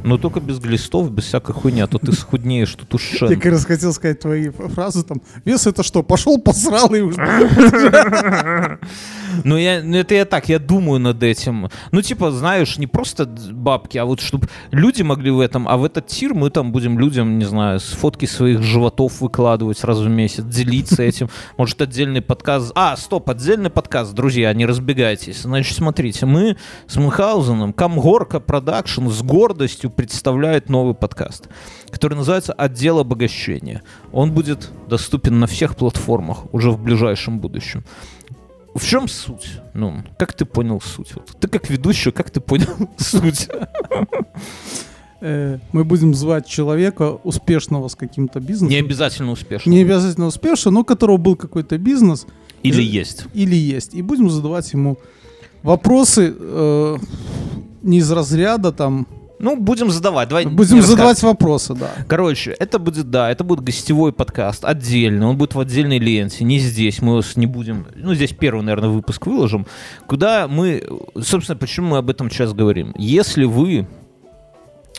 Но 0.05 0.19
только 0.19 0.41
без 0.41 0.59
глистов, 0.59 1.11
без 1.11 1.25
всякой 1.25 1.55
хуйни, 1.55 1.81
а 1.81 1.87
то 1.87 1.99
ты 1.99 2.13
схуднеешь, 2.13 2.75
тут 2.75 2.95
уж 2.95 3.23
Я 3.23 3.29
как 3.37 3.47
раз 3.47 3.65
хотел 3.65 3.93
сказать 3.93 4.21
твои 4.21 4.51
фразы 4.51 5.03
там. 5.03 5.23
Вес 5.45 5.67
это 5.67 5.83
что? 5.83 6.03
Пошел, 6.03 6.39
посрал 6.39 6.95
и 6.95 7.01
уже. 7.01 7.17
Ну, 9.45 9.57
я, 9.57 9.83
ну, 9.83 9.97
это 9.97 10.15
я 10.15 10.25
так, 10.25 10.49
я 10.49 10.59
думаю 10.59 11.01
над 11.01 11.23
этим. 11.23 11.69
Ну, 11.93 12.03
типа, 12.03 12.31
знаешь, 12.31 12.79
не 12.79 12.87
просто 12.87 13.27
бабки, 13.27 13.99
а 13.99 14.05
вот 14.05 14.21
чтобы 14.21 14.49
люди 14.71 15.03
могли 15.03 15.31
в 15.31 15.41
этом, 15.41 15.69
а 15.69 15.77
в 15.77 15.85
этот 15.85 16.07
tier 16.07 16.35
мы 16.35 16.51
там 16.51 16.73
будем 16.73 16.99
людям, 16.99 17.39
не 17.39 17.45
знаю, 17.45 17.81
с 17.81 17.93
фотки 17.93 18.27
своих 18.27 18.63
животов 18.63 19.21
выкладывать 19.21 19.83
раз 19.85 19.99
в 19.99 20.09
месяц, 20.09 20.45
делиться 20.45 21.03
этим. 21.03 21.29
Может, 21.57 21.81
отдельный 21.81 22.23
подкаст. 22.23 22.73
А, 22.75 22.97
стоп, 22.97 23.31
отдельный 23.31 23.71
подкаст, 23.71 24.15
друзья, 24.15 24.53
не 24.53 24.67
разбегайтесь. 24.67 25.43
Значит, 25.43 25.77
смотрите, 25.77 26.27
мы 26.27 26.57
с 26.87 26.97
Мюнхгаузеном, 26.97 27.73
Камгорка 27.73 28.41
Продакшн 28.41 29.09
с 29.09 29.23
гордостью 29.23 29.91
представляет 29.91 30.69
новый 30.69 30.95
подкаст, 30.95 31.49
который 31.91 32.15
называется 32.15 32.53
«Отдел 32.53 32.99
обогащения». 32.99 33.83
Он 34.13 34.33
будет 34.33 34.71
доступен 34.89 35.41
на 35.41 35.47
всех 35.47 35.77
платформах 35.77 36.53
уже 36.53 36.71
в 36.71 36.81
ближайшем 36.81 37.39
будущем. 37.39 37.85
В 38.79 38.85
чем 38.87 39.09
суть? 39.09 39.61
Ну, 39.75 40.03
как 40.19 40.33
ты 40.33 40.45
понял 40.45 40.81
суть? 40.81 41.15
Вот 41.15 41.31
ты 41.41 41.49
как 41.49 41.69
ведущий, 41.71 42.11
как 42.13 42.31
ты 42.31 42.41
понял 42.41 42.69
суть? 42.99 43.49
Э, 45.21 45.59
Мы 45.73 45.85
будем 45.85 46.15
звать 46.15 46.47
человека 46.47 47.13
успешного 47.25 47.89
с 47.89 47.95
каким-то 47.95 48.39
бизнесом. 48.41 48.69
Не 48.69 48.77
обязательно 48.77 49.33
успешно. 49.33 49.71
Не 49.71 49.83
обязательно 49.83 50.27
успешного, 50.27 50.75
но 50.75 50.81
у 50.81 50.85
которого 50.85 51.17
был 51.17 51.37
какой-то 51.37 51.79
бизнес 51.79 52.27
Или 52.63 52.83
Ж- 52.83 52.85
есть. 52.85 53.25
или 53.35 53.57
есть. 53.57 53.95
И 53.95 54.03
будем 54.03 54.29
задавать 54.31 54.73
ему 54.73 54.99
вопросы 55.63 56.35
э, 56.39 56.97
не 57.83 57.99
из 57.99 58.11
разряда 58.11 58.73
там. 58.73 59.07
Ну, 59.39 59.57
будем 59.57 59.91
задавать. 59.91 60.29
Давай 60.29 60.47
Будем 60.47 60.81
задавать 60.83 61.23
вопросы, 61.23 61.75
да. 61.75 61.91
Короче, 62.09 62.53
это 62.59 62.79
будет, 62.79 63.11
да, 63.11 63.31
это 63.31 63.45
будет 63.45 63.61
гостевой 63.61 64.13
подкаст 64.13 64.65
отдельно, 64.65 65.29
он 65.29 65.37
будет 65.37 65.55
в 65.55 65.61
отдельной 65.61 65.99
ленте, 65.99 66.45
не 66.45 66.59
здесь, 66.59 67.03
мы 67.03 67.17
вас 67.17 67.37
не 67.37 67.47
будем, 67.47 67.87
ну, 67.95 68.15
здесь 68.15 68.33
первый, 68.33 68.63
наверное, 68.63 68.89
выпуск 68.89 69.27
выложим, 69.27 69.67
куда 70.07 70.49
мы, 70.49 70.83
собственно, 71.21 71.57
почему 71.57 71.89
мы 71.89 71.99
об 71.99 72.09
этом 72.09 72.31
сейчас 72.31 72.55
говорим. 72.55 72.95
Если 72.97 73.45
вы, 73.45 73.87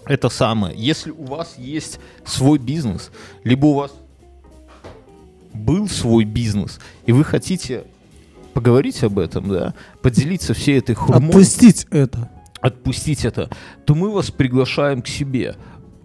это 0.05 0.29
самое, 0.29 0.75
если 0.77 1.11
у 1.11 1.23
вас 1.23 1.55
есть 1.57 1.99
свой 2.23 2.59
бизнес, 2.59 3.11
либо 3.43 3.65
у 3.65 3.73
вас 3.73 3.91
был 5.53 5.89
свой 5.89 6.25
бизнес, 6.25 6.79
и 7.05 7.11
вы 7.11 7.23
хотите 7.23 7.85
поговорить 8.53 9.03
об 9.03 9.19
этом, 9.19 9.49
да, 9.49 9.73
поделиться 10.01 10.53
всей 10.53 10.79
этой 10.79 10.95
хурмой 10.95 11.29
Отпустить 11.29 11.87
это. 11.89 12.29
Отпустить 12.67 13.25
это, 13.25 13.49
то 13.85 13.95
мы 13.95 14.11
вас 14.11 14.31
приглашаем 14.31 15.01
к 15.01 15.07
себе. 15.07 15.55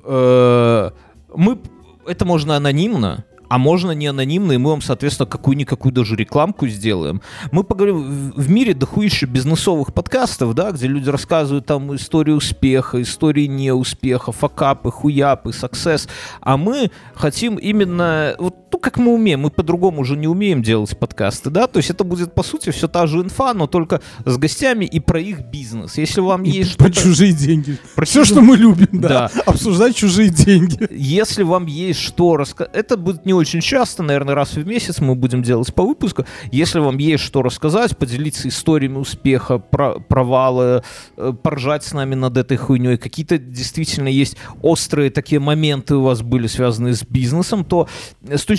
Э, 0.05 0.91
Мы, 1.35 1.59
это 2.07 2.25
можно 2.25 2.57
анонимно, 2.57 3.25
а 3.49 3.59
можно 3.59 3.93
не 3.93 4.07
анонимно, 4.07 4.53
и 4.53 4.59
мы 4.59 4.71
вам, 4.71 4.83
соответственно, 4.83 5.27
какую-никакую 5.27 5.93
даже 5.93 6.17
рекламку 6.17 6.67
сделаем. 6.69 7.21
Мы 7.53 7.65
поговорим, 7.65 8.33
в 8.35 8.51
мире 8.51 8.75
дохуище 8.75 9.27
бизнесовых 9.27 9.93
подкастов, 9.93 10.55
да, 10.55 10.71
где 10.71 10.87
люди 10.87 11.11
рассказывают 11.11 11.67
там 11.67 11.95
историю 11.95 12.37
успеха, 12.37 13.01
истории 13.01 13.47
неуспеха, 13.47 14.33
факапы, 14.33 14.91
хуяпы, 14.91 15.53
саксесс, 15.53 16.09
а 16.41 16.57
мы 16.57 16.91
хотим 17.15 17.57
именно, 17.57 18.35
вот, 18.39 18.57
ну, 18.73 18.79
как 18.79 18.97
мы 18.99 19.13
умеем, 19.13 19.41
мы 19.41 19.51
по-другому 19.51 20.01
уже 20.01 20.17
не 20.17 20.27
умеем 20.27 20.63
делать 20.63 20.97
подкасты, 20.99 21.51
да, 21.51 21.67
то 21.67 21.79
есть 21.79 21.91
это 21.91 22.05
будет, 22.05 22.35
по 22.35 22.43
сути, 22.43 22.71
все 22.71 22.89
та 22.89 23.07
же 23.07 23.19
инфа, 23.19 23.53
но 23.55 23.67
только 23.67 24.01
с 24.25 24.37
гостями 24.39 24.85
и 24.85 24.99
про 25.01 25.21
их 25.21 25.41
бизнес. 25.51 25.99
Если 25.99 26.21
вам 26.21 26.43
И 26.45 26.51
есть 26.51 26.77
про 26.77 26.87
что-то... 26.93 27.03
чужие 27.09 27.33
деньги. 27.33 27.77
Про 27.95 28.05
Все, 28.07 28.21
чужие- 28.23 28.25
что 28.27 28.41
мы 28.41 28.57
любим, 28.57 28.89
да. 28.93 29.09
Да. 29.35 29.43
Обсуждать 29.47 29.95
чужие 29.95 30.31
деньги. 30.31 30.89
Если 30.91 31.43
вам 31.43 31.67
есть 31.67 32.01
что 32.01 32.37
рассказать, 32.37 32.75
это 32.75 32.97
будет 32.97 33.27
не 33.27 33.35
очень 33.35 33.61
часто, 33.61 34.03
наверное, 34.03 34.35
раз 34.35 34.55
в 34.55 34.67
месяц 34.67 35.01
мы 35.01 35.15
будем 35.15 35.43
делать 35.43 35.73
по 35.75 35.83
выпуску. 35.83 36.25
Если 36.51 36.79
вам 36.79 36.99
есть 36.99 37.23
что 37.25 37.43
рассказать, 37.43 37.97
поделиться 37.99 38.49
историями 38.49 38.97
успеха, 38.99 39.59
про- 39.59 39.99
провала, 40.01 40.83
э, 41.17 41.33
поржать 41.43 41.85
с 41.85 41.93
нами 41.93 42.15
над 42.15 42.37
этой 42.37 42.57
хуйней, 42.57 42.97
какие-то 42.97 43.37
действительно 43.39 44.09
есть 44.09 44.37
острые 44.63 45.11
такие 45.11 45.41
моменты 45.41 45.97
у 45.97 46.03
вас 46.03 46.23
были 46.23 46.47
связаны 46.47 46.95
с 46.95 47.03
бизнесом, 47.05 47.65
то 47.65 47.89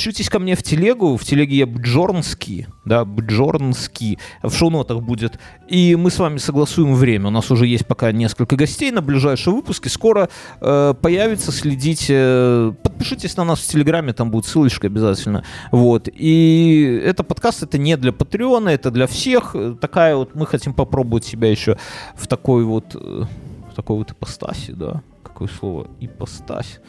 стучитесь 0.04 0.30
ко 0.30 0.40
мне 0.40 0.56
в 0.56 0.62
телегу, 0.62 1.16
в 1.16 1.24
телеге 1.24 1.56
я 1.56 1.66
Бджорнский, 1.66 2.68
да, 2.84 3.06
Бджорнский, 3.06 4.20
в 4.42 4.52
шоу-нотах 4.52 5.02
будет, 5.02 5.40
и 5.70 5.96
мы 5.96 6.12
с 6.12 6.20
вами 6.20 6.40
согласуем 6.40 6.94
время. 6.94 7.28
У 7.28 7.30
нас 7.30 7.50
уже 7.52 7.68
есть 7.68 7.88
пока 7.88 8.12
несколько 8.12 8.58
гостей 8.58 8.92
на 8.92 9.02
ближайшие 9.02 9.54
выпуски, 9.54 9.88
скоро 9.88 10.28
э, 10.60 10.94
появится, 11.02 11.54
следите, 11.54 12.16
э, 12.18 12.74
подпишитесь 12.84 13.38
на 13.38 13.46
нас 13.46 13.62
в 13.62 13.68
Телеграме, 13.68 14.12
там 14.12 14.30
будет 14.30 14.46
ссылочка 14.46 14.88
обязательно, 14.88 15.46
вот, 15.72 16.10
и 16.12 17.02
это 17.06 17.24
подкаст, 17.24 17.64
это 17.64 17.78
не 17.78 17.96
для 17.96 18.12
Патреона, 18.12 18.70
это 18.70 18.92
для 18.92 19.08
всех, 19.08 19.56
такая 19.80 20.18
вот, 20.18 20.36
мы 20.36 20.46
хотим 20.46 20.74
попробовать 20.74 21.24
себя 21.24 21.50
еще 21.50 21.78
в 22.18 22.28
такой 22.28 22.66
вот, 22.66 22.94
э, 22.94 23.24
в 23.72 23.74
такой 23.74 24.00
вот 24.00 24.12
ипостаси, 24.12 24.72
да, 24.74 25.02
какое 25.24 25.48
слово, 25.48 25.88
ипостась. 26.02 26.82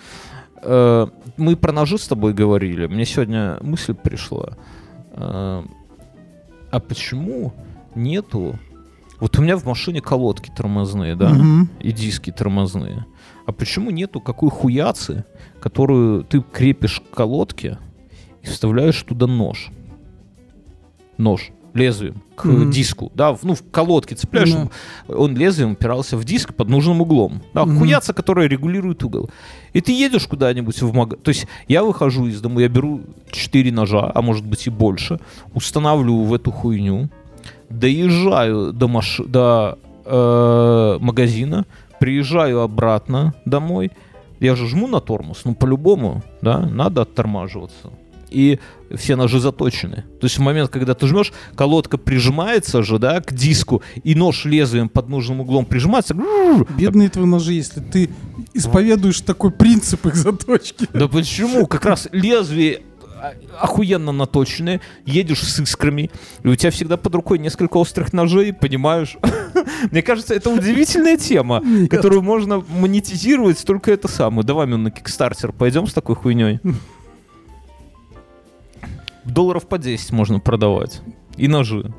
Э, 0.62 1.06
мы 1.36 1.56
про 1.56 1.72
ножи 1.72 1.98
с 1.98 2.06
тобой 2.08 2.32
говорили, 2.32 2.86
мне 2.86 3.04
сегодня 3.04 3.58
мысль 3.60 3.94
пришла, 3.94 4.56
Э, 5.16 5.62
а 6.72 6.80
почему 6.80 7.52
нету, 7.94 8.58
вот 9.20 9.38
у 9.38 9.42
меня 9.42 9.56
в 9.56 9.64
машине 9.64 10.00
колодки 10.00 10.50
тормозные, 10.56 11.14
да, 11.14 11.28
Мгм. 11.30 11.68
и 11.78 11.92
диски 11.92 12.32
тормозные. 12.32 13.06
А 13.46 13.52
почему 13.52 13.90
нету 13.90 14.20
какой 14.20 14.50
хуяцы, 14.50 15.24
которую 15.60 16.24
ты 16.24 16.42
крепишь 16.42 17.00
к 17.00 17.14
колодке 17.14 17.78
и 18.42 18.46
вставляешь 18.46 19.00
туда 19.02 19.26
нож? 19.28 19.70
Нож 21.16 21.50
лезвием 21.74 22.22
к 22.36 22.44
Мгм. 22.44 22.70
диску, 22.70 23.10
да, 23.14 23.36
ну, 23.42 23.54
в 23.54 23.62
колодке 23.70 24.14
цепляешь, 24.14 24.52
Да. 24.52 24.68
он 25.14 25.36
лезвием 25.36 25.72
упирался 25.72 26.16
в 26.16 26.24
диск 26.24 26.54
под 26.54 26.68
нужным 26.68 27.00
углом. 27.00 27.42
Да, 27.52 27.64
Мгм. 27.64 27.78
хуяца, 27.78 28.12
которая 28.14 28.48
регулирует 28.48 29.02
угол. 29.04 29.28
И 29.72 29.80
ты 29.80 29.92
едешь 29.92 30.26
куда-нибудь 30.28 30.80
в 30.80 30.94
магазин. 30.94 31.22
То 31.24 31.30
есть 31.30 31.46
я 31.68 31.82
выхожу 31.82 32.26
из 32.26 32.40
дома, 32.40 32.60
я 32.60 32.68
беру 32.68 33.00
4 33.30 33.72
ножа, 33.72 34.10
а 34.14 34.22
может 34.22 34.46
быть 34.46 34.66
и 34.66 34.70
больше, 34.70 35.18
устанавливаю 35.52 36.24
в 36.24 36.32
эту 36.34 36.50
хуйню, 36.52 37.08
доезжаю 37.70 38.72
до, 38.72 38.88
маш... 38.88 39.20
до 39.26 39.78
э, 40.04 40.98
магазина, 41.00 41.64
приезжаю 41.98 42.60
обратно 42.60 43.34
домой. 43.44 43.90
Я 44.40 44.54
же 44.56 44.66
жму 44.68 44.86
на 44.86 45.00
тормоз, 45.00 45.42
ну 45.44 45.54
по-любому, 45.54 46.22
да, 46.42 46.58
надо 46.60 47.02
оттормаживаться. 47.02 47.90
И 48.34 48.58
все 48.96 49.14
ножи 49.14 49.38
заточены. 49.38 50.04
То 50.20 50.24
есть 50.26 50.38
в 50.38 50.40
момент, 50.40 50.70
когда 50.70 50.94
ты 50.94 51.06
жмешь, 51.06 51.32
колодка 51.54 51.98
прижимается 51.98 52.82
же, 52.82 52.98
да, 52.98 53.20
к 53.20 53.32
диску, 53.32 53.82
и 54.02 54.14
нож 54.14 54.44
лезвием 54.44 54.88
под 54.88 55.08
нужным 55.08 55.40
углом 55.40 55.64
прижимается. 55.64 56.16
Бедные 56.76 57.08
твои 57.08 57.26
ножи, 57.26 57.52
если 57.52 57.80
ты 57.80 58.10
исповедуешь 58.52 59.20
такой 59.20 59.52
принцип 59.52 60.06
их 60.06 60.16
заточки. 60.16 60.88
Да 60.92 61.06
почему? 61.06 61.66
Как 61.66 61.84
раз 61.84 62.08
лезвие 62.10 62.82
а- 63.24 63.32
охуенно 63.60 64.12
наточенные, 64.12 64.80
едешь 65.06 65.42
с 65.42 65.58
искрами, 65.58 66.10
и 66.42 66.48
у 66.48 66.54
тебя 66.56 66.70
всегда 66.70 66.96
под 66.96 67.14
рукой 67.14 67.38
несколько 67.38 67.78
острых 67.78 68.12
ножей, 68.12 68.52
понимаешь? 68.52 69.16
Мне 69.90 70.02
кажется, 70.02 70.34
это 70.34 70.50
удивительная 70.50 71.16
тема, 71.16 71.62
которую 71.88 72.22
можно 72.22 72.62
монетизировать 72.68 73.64
только 73.64 73.92
это 73.92 74.08
самое. 74.08 74.44
Давай 74.44 74.66
мы 74.66 74.76
на 74.76 74.88
Kickstarter 74.88 75.54
пойдем 75.56 75.86
с 75.86 75.92
такой 75.92 76.16
хуйней. 76.16 76.60
Долларов 79.24 79.66
по 79.68 79.78
10 79.78 80.12
можно 80.12 80.38
продавать. 80.40 81.00
И 81.36 81.48
ножи. 81.48 81.92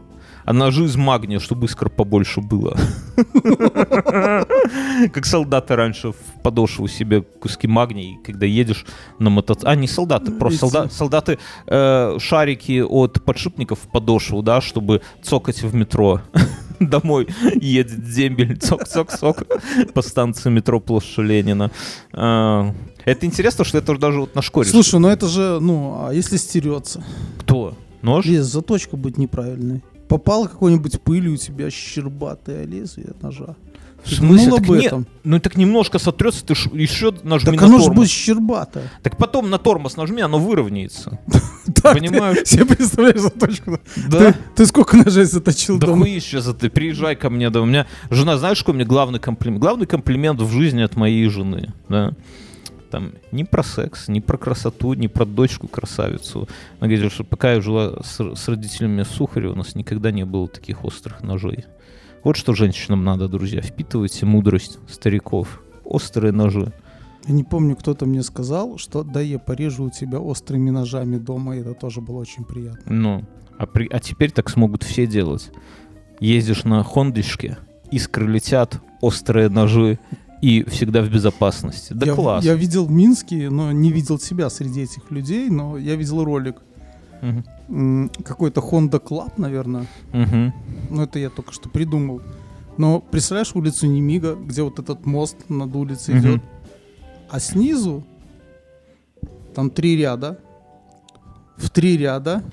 А 0.46 0.54
ножи 0.54 0.84
из 0.86 0.96
магния, 0.96 1.40
чтобы 1.40 1.66
искр 1.66 1.90
побольше 1.90 2.40
было. 2.40 2.78
Как 5.14 5.26
солдаты 5.26 5.76
раньше 5.76 6.12
в 6.12 6.42
подошву 6.44 6.88
себе 6.88 7.22
куски 7.22 7.68
магния, 7.68 8.18
когда 8.24 8.46
едешь 8.46 8.86
на 9.20 9.30
мотоцикле. 9.32 9.72
А, 9.72 9.76
не 9.76 9.88
солдаты, 9.88 10.32
просто 10.32 10.66
Эти- 10.68 10.72
солда- 10.74 10.90
солдаты 10.92 11.40
э, 11.68 12.18
шарики 12.20 12.82
от 12.82 13.24
подшипников 13.24 13.80
в 13.80 13.88
подошву, 13.92 14.42
да, 14.44 14.62
чтобы 14.62 15.02
цокать 15.24 15.64
в 15.64 15.74
метро. 15.74 16.22
Домой 16.80 17.28
едет 17.56 18.08
дембель, 18.08 18.58
цок-цок-цок 18.58 19.44
по 19.94 20.02
станции 20.04 20.50
метро 20.52 20.80
Площадь 20.80 21.18
Ленина. 21.20 21.72
Это 23.06 23.26
интересно, 23.26 23.64
что 23.64 23.78
это 23.78 23.98
даже 23.98 24.20
вот 24.20 24.36
на 24.36 24.42
школе. 24.42 24.68
Слушай, 24.68 25.00
ну 25.00 25.08
это 25.08 25.28
же, 25.28 25.60
ну, 25.62 26.06
а 26.08 26.14
если 26.14 26.38
стерется? 26.38 27.04
Кто? 27.40 27.76
Нож? 28.02 28.26
Лес, 28.26 28.46
заточка 28.46 28.98
будет 28.98 29.18
неправильной. 29.18 29.84
Попала 30.08 30.48
какой-нибудь 30.48 31.02
пылью 31.02 31.34
у 31.34 31.38
тебя 31.38 31.70
щербатое 31.72 32.66
лезвие 32.66 33.14
ножа. 33.22 33.56
В 34.04 34.14
смысле? 34.14 34.52
Так 34.52 34.60
об 34.70 34.76
не- 34.76 34.86
этом? 34.86 35.08
ну 35.24 35.40
так 35.40 35.58
немножко 35.58 35.98
сотрется, 35.98 36.46
ты 36.46 36.54
ж 36.54 36.68
еще 36.74 37.12
нажми 37.24 37.54
Так 37.54 37.62
на 37.62 37.66
оно 37.68 37.78
же 37.80 37.86
тормоз. 37.86 37.96
будет 37.96 38.10
щербатое. 38.12 38.92
Так 39.02 39.18
потом 39.18 39.50
на 39.50 39.58
тормоз 39.58 39.98
нажми, 39.98 40.22
оно 40.22 40.38
выровняется. 40.38 41.20
Понимаешь? 41.84 42.48
Себе 42.48 42.66
представляешь 42.66 43.22
заточку? 43.22 43.80
Да. 44.08 44.36
Ты, 44.56 44.66
сколько 44.68 44.96
ножей 44.96 45.26
заточил 45.26 45.80
Да 45.80 45.88
хуи 45.88 46.20
сейчас 46.20 46.46
ты 46.54 46.70
приезжай 46.70 47.16
ко 47.16 47.32
мне, 47.32 47.50
да 47.50 47.62
у 47.62 47.66
меня 47.66 47.88
жена, 48.12 48.38
знаешь, 48.38 48.60
какой 48.60 48.76
мне 48.76 48.86
главный 48.86 49.20
комплимент? 49.20 49.60
Главный 49.60 49.88
комплимент 49.88 50.40
в 50.40 50.52
жизни 50.52 50.84
от 50.84 50.96
моей 50.96 51.28
жены, 51.28 51.74
да. 51.90 52.14
Там 52.92 53.14
не 53.32 53.44
про 53.44 53.64
секс, 53.64 54.08
не 54.08 54.22
про 54.22 54.38
красоту, 54.38 54.94
не 54.94 55.08
про 55.08 55.26
дочку 55.26 55.68
красавицу. 55.68 56.48
Она 56.80 56.90
говорит, 56.90 57.12
что 57.12 57.24
пока 57.24 57.54
я 57.54 57.62
жила 57.62 58.02
с, 58.04 58.20
с 58.36 58.48
родителями 58.48 59.04
в 59.04 59.08
Сухаре, 59.08 59.50
у 59.50 59.56
нас 59.56 59.76
никогда 59.76 60.12
не 60.12 60.26
было 60.26 60.48
таких 60.48 60.86
острых 60.86 61.22
ножей. 61.24 61.66
Вот 62.24 62.38
что 62.38 62.54
женщинам 62.54 63.04
надо, 63.04 63.28
друзья. 63.28 63.62
Впитывайте 63.62 64.26
мудрость 64.26 64.80
стариков. 64.90 65.62
Острые 65.84 66.32
ножи. 66.32 66.72
Я 67.28 67.34
не 67.34 67.44
помню, 67.44 67.76
кто-то 67.76 68.06
мне 68.06 68.24
сказал, 68.24 68.78
что 68.78 69.04
да, 69.04 69.20
я 69.22 69.40
порежу 69.40 69.86
у 69.86 69.90
тебя 69.90 70.20
острыми 70.20 70.70
ножами 70.70 71.18
дома, 71.18 71.56
и 71.58 71.60
это 71.62 71.74
тоже 71.74 72.02
было 72.02 72.18
очень 72.18 72.44
приятно. 72.44 72.82
Ну, 72.92 73.26
а, 73.58 73.66
при- 73.66 73.88
а 73.92 74.00
теперь 74.00 74.32
так 74.32 74.50
смогут 74.50 74.84
все 74.84 75.08
делать. 75.08 75.52
Ездишь 76.20 76.64
на 76.64 76.84
хондочке, 76.84 77.58
искры 77.92 78.28
летят, 78.28 78.80
острые 79.02 79.50
ножи, 79.50 80.00
и 80.46 80.64
всегда 80.70 81.02
в 81.02 81.10
безопасности. 81.10 81.94
Да 81.94 82.06
я, 82.06 82.14
класс. 82.14 82.46
я 82.46 82.54
видел 82.54 82.86
в 82.86 82.92
Минске, 82.92 83.50
но 83.50 83.72
не 83.72 83.92
видел 83.92 84.20
себя 84.20 84.50
среди 84.50 84.82
этих 84.82 85.10
людей, 85.10 85.50
но 85.50 85.78
я 85.78 85.96
видел 85.96 86.24
ролик. 86.24 86.58
М, 87.70 88.10
Какой-то 88.24 88.62
Honda 88.62 89.02
Club, 89.04 89.32
наверное. 89.38 89.88
Мгм. 90.14 90.54
Ну, 90.92 91.02
это 91.02 91.18
я 91.18 91.30
только 91.30 91.52
что 91.52 91.68
придумал. 91.70 92.22
Но 92.78 93.00
представляешь 93.00 93.56
улицу 93.56 93.88
Немига, 93.88 94.36
где 94.36 94.62
вот 94.62 94.78
этот 94.78 95.06
мост 95.08 95.38
над 95.50 95.76
улицей 95.76 96.14
Мгм. 96.16 96.22
идет, 96.24 96.42
а 97.30 97.40
снизу 97.40 98.04
там 99.56 99.70
три 99.72 99.98
ряда, 99.98 100.38
в 101.58 101.70
три 101.72 101.98
ряда, 101.98 102.44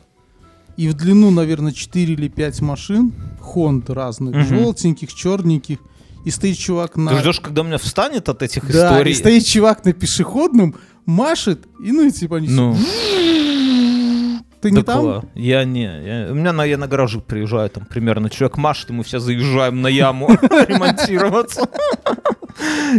и 0.79 0.89
в 0.89 0.95
длину, 0.95 1.31
наверное, 1.31 1.73
4 1.73 2.15
или 2.15 2.29
5 2.29 2.63
машин, 2.63 3.13
Хонд 3.41 3.91
разных, 3.91 4.35
Мгм. 4.35 4.45
желтеньких, 4.45 5.13
черненьких, 5.13 5.79
и 6.25 6.31
стоит 6.31 6.59
чувак 6.59 6.97
на... 6.97 7.11
Ты 7.13 7.19
ждешь, 7.21 7.41
когда 7.41 7.63
у 7.63 7.65
меня 7.65 7.79
встанет 7.79 8.29
от 8.29 8.43
этих 8.43 8.71
Да, 8.71 8.91
историй? 8.93 9.13
и 9.13 9.15
стоит 9.15 9.45
чувак 9.47 9.85
на 9.85 9.93
пешеходном, 9.93 10.75
машет, 11.07 11.67
и 11.85 11.93
ну, 11.93 12.07
и 12.07 12.11
типа 12.11 12.37
они... 12.37 12.49
Ну, 12.49 12.77
Ты 14.63 14.71
не 14.71 14.83
там? 14.83 15.05
кла- 15.05 15.25
Я 15.35 15.65
не. 15.65 15.83
я- 15.83 16.29
у 16.31 16.35
меня 16.35 16.53
на, 16.53 16.65
я 16.65 16.79
на 16.79 16.87
гаражи 16.87 17.21
приезжаю, 17.21 17.69
там 17.69 17.85
примерно 17.85 18.31
человек 18.31 18.57
машет, 18.57 18.91
и 18.91 18.93
мы 18.93 19.03
все 19.05 19.19
заезжаем 19.19 19.83
на 19.83 19.89
яму 19.89 20.29
ремонтироваться. 20.69 21.63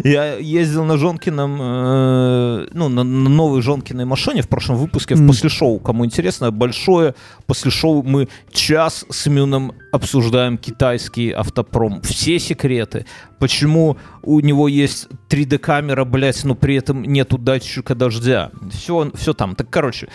Я 0.04 0.36
ездил 0.38 0.84
на 0.84 0.98
Жонкином, 0.98 1.58
э, 1.62 2.68
ну, 2.74 2.90
на, 2.90 3.04
на 3.04 3.30
новой 3.30 3.62
Жонкиной 3.62 4.04
машине 4.06 4.42
в 4.42 4.50
прошлом 4.50 4.78
выпуске 4.78 5.16
в 5.16 5.26
после 5.28 5.50
шоу. 5.50 5.80
Кому 5.80 6.06
интересно, 6.06 6.52
большое 6.52 7.14
после 7.46 7.72
шоу 7.72 8.04
мы 8.04 8.28
час 8.52 9.06
с 9.10 9.28
Мюном 9.28 9.74
обсуждаем 9.92 10.58
китайский 10.58 11.32
автопром. 11.32 12.02
Все 12.02 12.40
секреты. 12.40 13.06
Почему 13.40 13.98
у 14.24 14.40
него 14.40 14.68
есть 14.68 15.08
3D-камера, 15.30 16.04
блядь, 16.06 16.44
но 16.44 16.56
при 16.56 16.76
этом 16.76 17.04
нету 17.04 17.38
датчика 17.38 17.94
дождя. 17.94 18.52
Все, 18.72 19.12
все 19.14 19.34
там. 19.34 19.56
Так, 19.56 19.70
короче. 19.70 20.08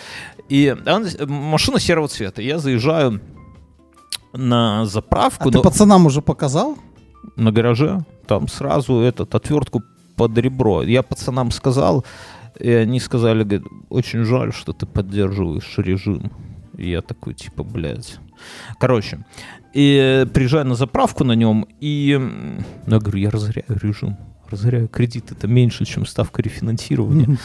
И 0.48 0.74
он- 0.86 1.06
машина 1.28 1.78
серого 1.80 2.08
цвета. 2.08 2.42
Я 2.42 2.58
заезжаю 2.58 3.20
на 4.34 4.84
заправку. 4.86 5.48
А 5.48 5.52
ты 5.52 5.58
но- 5.58 5.62
пацанам 5.62 6.06
уже 6.06 6.22
показал? 6.22 6.76
на 7.36 7.52
гараже, 7.52 8.00
там 8.26 8.48
сразу 8.48 9.00
этот 9.00 9.34
отвертку 9.34 9.82
под 10.16 10.36
ребро. 10.38 10.82
Я 10.82 11.02
пацанам 11.02 11.50
сказал, 11.50 12.04
и 12.58 12.70
они 12.70 13.00
сказали, 13.00 13.44
говорят, 13.44 13.66
очень 13.90 14.24
жаль, 14.24 14.52
что 14.52 14.72
ты 14.72 14.86
поддерживаешь 14.86 15.74
режим. 15.78 16.32
И 16.76 16.90
я 16.90 17.00
такой, 17.02 17.34
типа, 17.34 17.62
блядь. 17.64 18.18
Короче, 18.80 19.24
и 19.74 20.26
приезжаю 20.32 20.66
на 20.66 20.74
заправку 20.74 21.24
на 21.24 21.32
нем, 21.32 21.66
и 21.80 22.12
м, 22.12 22.64
я 22.86 22.98
говорю, 22.98 23.18
я 23.18 23.30
разоряю 23.30 23.66
режим. 23.82 24.16
Разоряю 24.50 24.88
кредит, 24.88 25.30
это 25.30 25.46
меньше, 25.46 25.84
чем 25.84 26.06
ставка 26.06 26.42
рефинансирования. 26.42 27.36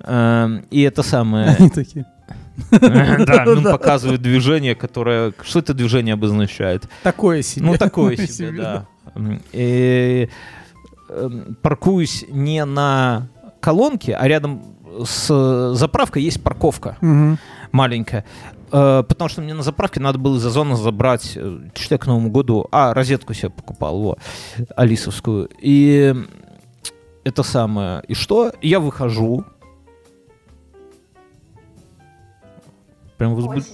Эм, 0.00 0.64
И 0.70 0.80
это 0.82 1.02
самое... 1.02 1.54
Они 1.58 1.68
такие. 1.70 2.06
Да, 2.70 3.44
он 3.46 3.62
показывает 3.62 4.22
движение, 4.22 4.74
которое... 4.74 5.32
Что 5.42 5.58
это 5.58 5.74
движение 5.74 6.14
обозначает? 6.14 6.88
Такое 7.02 7.42
себе. 7.42 7.66
Ну, 7.66 7.76
такое 7.76 8.16
себе, 8.16 8.50
да. 8.52 8.86
Эм, 11.08 11.56
паркуюсь 11.62 12.24
не 12.28 12.64
на 12.64 13.28
колонке, 13.60 14.16
а 14.16 14.26
рядом 14.26 14.62
с 15.04 15.74
заправкой 15.74 16.22
есть 16.22 16.42
парковка 16.42 16.96
маленькая. 17.72 18.24
Э, 18.72 19.04
Потому 19.06 19.28
что 19.28 19.42
мне 19.42 19.54
на 19.54 19.62
заправке 19.62 20.00
надо 20.00 20.18
было 20.18 20.36
из 20.36 20.46
Озона 20.46 20.76
забрать, 20.76 21.32
э, 21.36 21.58
что 21.74 21.98
к 21.98 22.06
Новому 22.06 22.30
году, 22.30 22.66
а, 22.72 22.94
розетку 22.94 23.34
себе 23.34 23.50
покупал, 23.50 24.00
во, 24.00 24.18
алисовскую. 24.74 25.48
И 25.60 26.14
это 27.24 27.42
самое. 27.42 28.02
И 28.08 28.14
что? 28.14 28.52
Я 28.62 28.80
выхожу. 28.80 29.44
Прям 33.16 33.34
возбуд... 33.34 33.64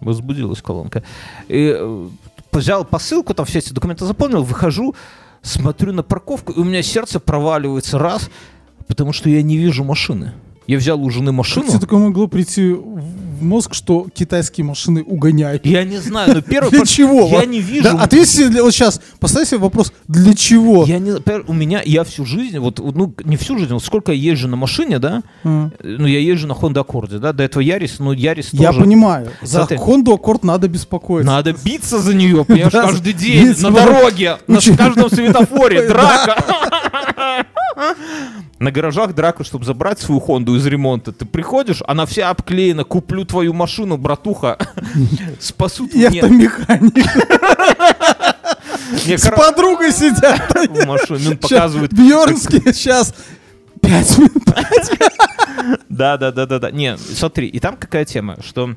возбудилась 0.00 0.62
колонка. 0.62 1.02
И 1.48 1.74
э, 1.76 2.08
взял 2.52 2.84
посылку, 2.84 3.34
там 3.34 3.46
все 3.46 3.58
эти 3.58 3.72
документы 3.72 4.04
заполнил, 4.04 4.42
выхожу, 4.42 4.94
смотрю 5.42 5.92
на 5.92 6.02
парковку, 6.02 6.52
и 6.52 6.60
у 6.60 6.64
меня 6.64 6.82
сердце 6.82 7.20
проваливается 7.20 7.98
раз, 7.98 8.30
потому 8.86 9.12
что 9.12 9.28
я 9.28 9.42
не 9.42 9.56
вижу 9.56 9.84
машины. 9.84 10.32
Я 10.66 10.78
взял 10.78 11.02
у 11.02 11.10
жены 11.10 11.26
Как 11.26 11.34
машину. 11.34 11.68
тебе 11.68 11.80
такое 11.80 11.98
могло 11.98 12.28
прийти 12.28 12.72
в 12.72 13.31
мозг, 13.42 13.74
что 13.74 14.06
китайские 14.14 14.64
машины 14.64 15.02
угоняют? 15.02 15.66
Я 15.66 15.84
не 15.84 15.98
знаю, 15.98 16.34
но 16.34 16.40
первый 16.40 16.70
Для 16.70 16.84
чего? 16.84 17.28
Я 17.28 17.44
не 17.44 17.60
вижу. 17.60 17.84
Да, 17.84 18.02
ответь 18.02 18.28
себе 18.28 18.48
для- 18.48 18.62
вот 18.62 18.72
сейчас, 18.72 19.00
поставь 19.20 19.48
себе 19.48 19.58
вопрос, 19.58 19.92
для 20.08 20.34
чего? 20.34 20.84
Я 20.84 20.98
не, 20.98 21.12
у 21.46 21.52
меня, 21.52 21.82
я 21.84 22.04
всю 22.04 22.24
жизнь, 22.24 22.58
вот, 22.58 22.78
ну, 22.78 23.14
не 23.24 23.36
всю 23.36 23.58
жизнь, 23.58 23.72
вот 23.72 23.84
сколько 23.84 24.12
я 24.12 24.32
езжу 24.32 24.48
на 24.48 24.56
машине, 24.56 24.98
да, 24.98 25.22
э, 25.44 25.68
ну, 25.82 26.06
я 26.06 26.18
езжу 26.20 26.46
на 26.46 26.52
Honda 26.52 26.84
Accord, 26.84 27.18
да, 27.18 27.32
до 27.32 27.42
этого 27.42 27.62
Ярис, 27.62 27.98
ну, 27.98 28.12
Ярис 28.12 28.50
Я 28.52 28.68
тоже. 28.68 28.80
понимаю, 28.80 29.30
за 29.42 29.58
Смотри. 29.66 29.76
Honda 29.78 30.16
Accord 30.18 30.40
надо 30.42 30.68
беспокоиться. 30.68 31.30
Надо 31.32 31.54
биться 31.64 31.98
за 31.98 32.14
нее, 32.14 32.44
понимаешь, 32.44 32.72
каждый 32.72 33.12
день, 33.12 33.54
на 33.60 33.70
дороге, 33.70 34.38
на 34.46 34.60
каждом 34.76 35.10
светофоре, 35.10 35.82
драка. 35.88 36.36
На 38.58 38.70
гаражах 38.70 39.14
драка, 39.14 39.42
чтобы 39.42 39.64
забрать 39.64 39.98
свою 39.98 40.20
Хонду 40.20 40.54
из 40.54 40.64
ремонта. 40.66 41.10
Ты 41.12 41.24
приходишь, 41.24 41.82
она 41.88 42.06
вся 42.06 42.30
обклеена, 42.30 42.84
куплю 42.84 43.24
твою 43.32 43.54
машину, 43.54 43.96
братуха, 43.96 44.58
спасут 45.40 45.94
мне. 45.94 46.08
автомеханик. 46.08 47.06
С 49.18 49.30
подругой 49.30 49.90
сидят. 49.90 50.52
в 50.54 50.86
машине, 50.86 51.30
он 51.30 51.38
показывает. 51.38 51.94
Бьернский 51.94 52.60
сейчас. 52.74 53.14
Пять 53.80 54.18
минут. 54.18 54.32
Да, 55.88 56.16
да, 56.16 56.32
да, 56.32 56.46
да, 56.46 56.58
да. 56.58 56.70
Не, 56.70 56.96
смотри, 56.98 57.46
и 57.46 57.60
там 57.60 57.76
какая 57.76 58.04
тема, 58.04 58.36
что 58.44 58.74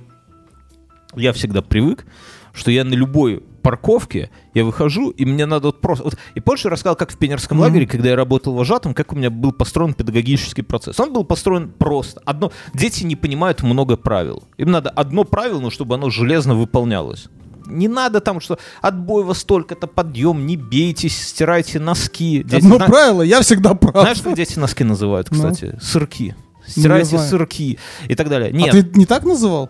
я 1.16 1.34
всегда 1.34 1.62
привык, 1.62 2.06
что 2.54 2.70
я 2.70 2.84
на 2.84 2.94
любой 2.94 3.44
парковке, 3.66 4.30
я 4.54 4.64
выхожу, 4.64 5.10
и 5.10 5.26
мне 5.26 5.46
надо 5.46 5.68
вот 5.68 5.82
просто... 5.82 6.04
Вот, 6.06 6.18
и 6.36 6.40
позже 6.40 6.70
рассказал, 6.70 6.96
как 6.96 7.12
в 7.12 7.18
пионерском 7.18 7.58
Мгм. 7.58 7.66
лагере, 7.68 7.88
когда 7.88 8.10
я 8.10 8.16
работал 8.16 8.54
вожатым, 8.54 8.94
как 8.94 9.12
у 9.12 9.16
меня 9.16 9.30
был 9.30 9.52
построен 9.52 9.94
педагогический 9.94 10.62
процесс. 10.62 11.00
Он 11.00 11.12
был 11.12 11.24
построен 11.26 11.70
просто. 11.70 12.22
Одно, 12.26 12.52
дети 12.74 13.04
не 13.04 13.16
понимают 13.16 13.64
много 13.64 13.98
правил. 13.98 14.44
Им 14.58 14.72
надо 14.72 14.90
одно 14.92 15.24
правило, 15.24 15.60
но 15.60 15.70
чтобы 15.72 15.96
оно 15.96 16.10
железно 16.10 16.54
выполнялось. 16.56 17.28
Не 17.68 17.88
надо 17.88 18.20
там, 18.20 18.40
что 18.42 18.60
отбой 18.82 19.24
во 19.24 19.34
столько-то, 19.34 19.88
подъем, 19.88 20.46
не 20.46 20.56
бейтесь, 20.56 21.20
стирайте 21.30 21.80
носки. 21.80 22.44
Дети 22.44 22.58
Одно 22.64 22.76
зна- 22.76 22.86
правило, 22.86 23.24
я 23.24 23.42
всегда 23.42 23.74
прав. 23.74 23.96
знаешь, 24.00 24.22
как 24.22 24.36
дети 24.36 24.60
носки 24.60 24.84
называют, 24.84 25.32
Ну. 25.32 25.38
кстати? 25.38 25.76
Сырки. 25.82 26.36
Стирайте 26.68 27.18
сырки 27.20 27.78
и 28.08 28.16
так 28.16 28.28
далее. 28.30 28.50
А 28.50 28.52
Нет, 28.56 28.72
ты 28.72 29.00
не 29.00 29.06
так 29.06 29.24
называл? 29.24 29.70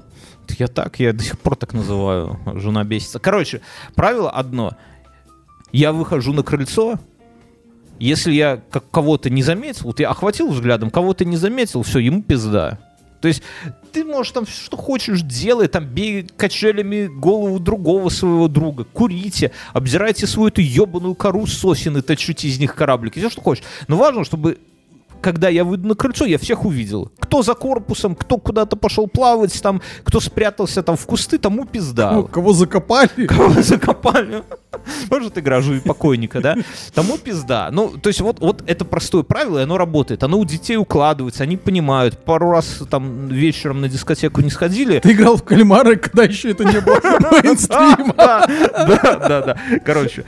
Я 0.51 0.67
так, 0.67 0.99
я 0.99 1.13
до 1.13 1.23
сих 1.23 1.39
пор 1.39 1.55
так 1.55 1.73
называю. 1.73 2.39
Жена 2.55 2.83
бесится. 2.83 3.19
Короче, 3.19 3.61
правило 3.95 4.29
одно. 4.29 4.73
Я 5.71 5.91
выхожу 5.91 6.33
на 6.33 6.43
крыльцо, 6.43 6.99
если 7.99 8.33
я 8.33 8.61
как 8.71 8.89
кого-то 8.89 9.29
не 9.29 9.43
заметил, 9.43 9.85
вот 9.85 9.99
я 9.99 10.09
охватил 10.09 10.49
взглядом, 10.49 10.89
кого-то 10.89 11.25
не 11.25 11.37
заметил, 11.37 11.83
все, 11.83 11.99
ему 11.99 12.21
пизда. 12.21 12.79
То 13.21 13.29
есть 13.29 13.41
ты 13.91 14.03
можешь 14.03 14.33
там 14.33 14.45
что 14.45 14.77
хочешь 14.77 15.21
делай, 15.21 15.67
там 15.67 15.85
бей 15.85 16.27
качелями 16.37 17.07
голову 17.07 17.59
другого 17.59 18.09
своего 18.09 18.47
друга, 18.47 18.83
курите, 18.83 19.51
обзирайте 19.73 20.27
свою 20.27 20.49
эту 20.49 20.61
ебаную 20.61 21.15
кору 21.15 21.47
сосен 21.47 21.97
и 21.97 22.01
точите 22.01 22.47
из 22.47 22.59
них 22.59 22.75
кораблики, 22.75 23.19
все 23.19 23.29
что 23.29 23.41
хочешь. 23.41 23.63
Но 23.87 23.95
важно, 23.95 24.25
чтобы 24.25 24.59
когда 25.25 25.49
я 25.49 25.63
выйду 25.63 25.87
на 25.87 25.95
крыльцо, 25.95 26.25
я 26.25 26.37
всех 26.37 26.65
увидел. 26.65 27.11
Кто 27.19 27.41
за 27.41 27.55
корпусом, 27.55 28.13
кто 28.13 28.37
куда-то 28.37 28.75
пошел 28.75 29.07
плавать, 29.07 29.59
там, 29.59 29.81
кто 30.03 30.19
спрятался 30.19 30.83
там 30.83 30.97
в 30.97 31.05
кусты, 31.07 31.39
тому 31.39 31.65
пизда. 31.65 32.11
Ну, 32.11 32.27
Кого 32.27 32.53
закопали? 32.53 33.25
Кого 33.25 33.59
закопали? 33.63 34.43
Может, 35.09 35.35
игра 35.39 35.61
«Живи 35.61 35.79
покойника», 35.79 36.41
да? 36.41 36.55
Тому 36.93 37.17
пизда. 37.17 37.69
Ну, 37.71 37.89
то 37.97 38.09
есть 38.09 38.21
вот, 38.21 38.39
вот 38.39 38.63
это 38.67 38.85
простое 38.85 39.23
правило, 39.23 39.57
и 39.57 39.63
оно 39.63 39.79
работает. 39.79 40.23
Оно 40.23 40.37
у 40.37 40.45
детей 40.45 40.77
укладывается, 40.77 41.41
они 41.41 41.57
понимают. 41.57 42.23
Пару 42.23 42.51
раз 42.51 42.83
там 42.91 43.27
вечером 43.27 43.81
на 43.81 43.89
дискотеку 43.89 44.41
не 44.41 44.51
сходили. 44.51 44.99
Ты 44.99 45.13
играл 45.13 45.37
в 45.37 45.43
кальмары, 45.43 45.95
когда 45.95 46.23
еще 46.25 46.51
это 46.51 46.65
не 46.65 46.79
было 46.81 46.99
мейнстримом. 47.31 48.13
Да, 48.25 48.47
да, 48.47 49.15
да, 49.15 49.41
да. 49.41 49.57
Короче, 49.83 50.25